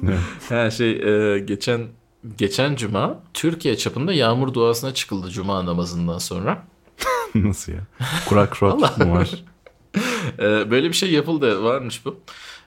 Ne? 0.03 0.17
Ha 0.49 0.71
şey 0.71 0.91
e, 0.91 1.39
geçen 1.39 1.81
geçen 2.39 2.77
cuma 2.77 3.21
Türkiye 3.35 3.77
çapında 3.77 4.13
yağmur 4.13 4.55
duasına 4.55 4.95
çıkıldı 4.95 5.31
cuma 5.31 5.67
namazından 5.67 6.19
sonra. 6.19 6.65
Nasıl 7.35 7.73
ya? 7.73 7.81
Kurak 8.29 8.63
rot 8.63 8.99
mu 8.99 9.13
var? 9.13 9.31
E, 10.39 10.71
böyle 10.71 10.89
bir 10.89 10.95
şey 10.95 11.11
yapıldı 11.13 11.65
varmış 11.65 12.05
bu. 12.05 12.21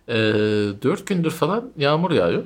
E, 0.08 0.14
4 0.14 1.08
gündür 1.08 1.32
falan 1.32 1.72
yağmur 1.78 2.12
yağıyor. 2.12 2.44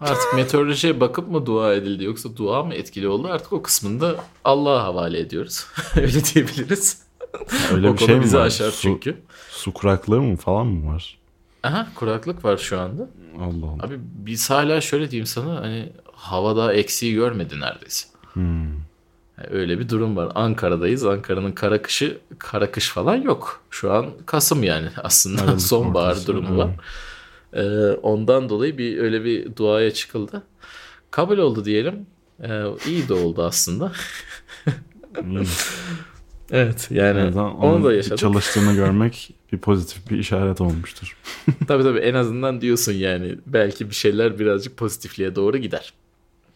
Artık 0.00 0.34
meteorolojiye 0.36 1.00
bakıp 1.00 1.28
mı 1.28 1.46
dua 1.46 1.74
edildi 1.74 2.04
yoksa 2.04 2.36
dua 2.36 2.62
mı 2.62 2.74
etkili 2.74 3.08
oldu 3.08 3.28
artık 3.30 3.52
o 3.52 3.62
kısmında 3.62 4.14
Allah'a 4.44 4.84
havale 4.84 5.18
ediyoruz. 5.20 5.66
Öyle 5.96 6.24
diyebiliriz. 6.24 7.02
Öyle 7.72 7.88
o 7.88 7.92
bir 7.94 7.98
şey 7.98 8.16
mi 8.16 8.22
bizi 8.22 8.36
var? 8.36 8.46
aşar 8.46 8.70
Su, 8.70 8.82
çünkü. 8.82 9.16
su 9.50 9.72
kuraklığı 9.72 10.22
mı 10.22 10.36
falan 10.36 10.66
mı 10.66 10.94
var? 10.94 11.18
Aha 11.62 11.88
kuraklık 11.94 12.44
var 12.44 12.56
şu 12.56 12.80
anda. 12.80 13.08
Allah 13.40 13.66
Allah. 13.66 13.86
Abi 13.86 13.94
biz 13.98 14.50
hala 14.50 14.80
şöyle 14.80 15.10
diyeyim 15.10 15.26
sana 15.26 15.60
hani 15.60 15.92
havada 16.12 16.72
eksiği 16.74 17.14
görmedi 17.14 17.60
neredeyse. 17.60 18.08
Hmm. 18.32 18.79
Yani 19.40 19.54
öyle 19.54 19.78
bir 19.78 19.88
durum 19.88 20.16
var. 20.16 20.32
Ankara'dayız. 20.34 21.06
Ankara'nın 21.06 21.52
kara 21.52 21.82
kışı, 21.82 22.18
kara 22.38 22.70
kış 22.70 22.88
falan 22.88 23.16
yok. 23.16 23.62
Şu 23.70 23.92
an 23.92 24.06
Kasım 24.26 24.62
yani 24.62 24.88
aslında 25.02 25.42
Aralık 25.42 25.60
sonbahar 25.60 26.10
ortası, 26.10 26.26
durumu 26.26 26.58
var. 26.58 26.70
Ee, 27.52 27.92
ondan 27.92 28.48
dolayı 28.48 28.78
bir 28.78 28.98
öyle 28.98 29.24
bir 29.24 29.56
duaya 29.56 29.90
çıkıldı. 29.90 30.42
Kabul 31.10 31.38
oldu 31.38 31.64
diyelim. 31.64 32.06
Ee, 32.42 32.64
iyi 32.86 33.08
de 33.08 33.14
oldu 33.14 33.42
aslında. 33.42 33.92
İyi. 35.24 35.42
Evet 36.52 36.88
yani 36.90 37.20
azından 37.20 37.58
onu 37.58 37.84
da 37.84 37.92
yaşadık. 37.92 38.18
çalıştığını 38.18 38.74
görmek 38.74 39.34
bir 39.52 39.58
pozitif 39.58 40.10
bir 40.10 40.18
işaret 40.18 40.60
olmuştur. 40.60 41.16
tabii 41.68 41.82
tabii 41.82 41.98
en 41.98 42.14
azından 42.14 42.60
diyorsun 42.60 42.92
yani 42.92 43.38
belki 43.46 43.90
bir 43.90 43.94
şeyler 43.94 44.38
birazcık 44.38 44.76
pozitifliğe 44.76 45.34
doğru 45.36 45.56
gider. 45.56 45.92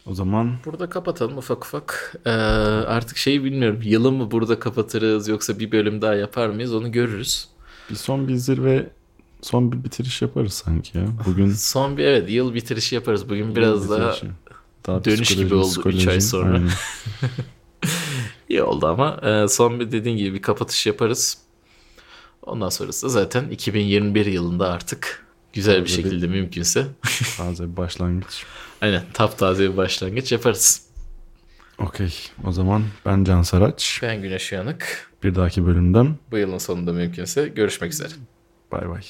O 0.06 0.14
zaman 0.14 0.52
Burada 0.64 0.88
kapatalım 0.90 1.38
ufak 1.38 1.64
ufak. 1.64 2.14
Ee, 2.26 2.30
artık 2.30 3.16
şeyi 3.16 3.44
bilmiyorum. 3.44 3.80
Yılı 3.82 4.12
mı 4.12 4.30
burada 4.30 4.58
kapatırız 4.58 5.28
yoksa 5.28 5.58
bir 5.58 5.72
bölüm 5.72 6.02
daha 6.02 6.14
yapar 6.14 6.48
mıyız 6.48 6.74
onu 6.74 6.92
görürüz. 6.92 7.48
bir 7.90 7.94
son 7.94 8.28
bir 8.28 8.34
zirve 8.34 8.90
son 9.42 9.72
bir 9.72 9.84
bitiriş 9.84 10.22
yaparız 10.22 10.52
sanki 10.52 10.98
ya. 10.98 11.06
Bugün 11.26 11.50
Son 11.54 11.96
bir 11.96 12.04
evet 12.04 12.30
yıl 12.30 12.54
bitirişi 12.54 12.94
yaparız. 12.94 13.28
Bugün 13.28 13.56
biraz 13.56 13.90
daha 13.90 14.08
bitirişi. 14.08 14.26
Daha 14.86 15.04
dönüş 15.04 15.20
psikoloji, 15.20 15.44
gibi 15.44 15.54
oldu 15.54 15.66
üç 15.68 15.74
psikoloji. 15.74 16.10
ay 16.10 16.20
sonra. 16.20 16.60
İyi 18.48 18.62
oldu 18.62 18.86
ama 18.86 19.20
e, 19.22 19.48
son 19.48 19.80
bir 19.80 19.92
dediğin 19.92 20.16
gibi 20.16 20.34
bir 20.34 20.42
kapatış 20.42 20.86
yaparız. 20.86 21.38
Ondan 22.42 22.68
sonrası 22.68 23.06
da 23.06 23.10
zaten 23.10 23.48
2021 23.50 24.26
yılında 24.26 24.70
artık 24.72 25.23
güzel 25.54 25.84
bir 25.84 25.88
şekilde 25.90 26.26
mümkünse 26.26 26.86
Taze 27.36 27.72
bir 27.72 27.76
başlangıç. 27.76 28.44
aynen 28.80 29.02
taptaze 29.14 29.72
bir 29.72 29.76
başlangıç 29.76 30.32
yaparız. 30.32 30.82
Okey. 31.78 32.14
O 32.44 32.52
zaman 32.52 32.84
ben 33.06 33.24
Can 33.24 33.42
Saraç. 33.42 33.98
Ben 34.02 34.22
Güneş 34.22 34.52
Uyanık. 34.52 35.10
Bir 35.22 35.34
dahaki 35.34 35.66
bölümden 35.66 36.16
Bu 36.30 36.38
yılın 36.38 36.58
sonunda 36.58 36.92
mümkünse 36.92 37.48
görüşmek 37.48 37.92
üzere. 37.92 38.12
bay 38.72 38.88
bay. 38.88 39.02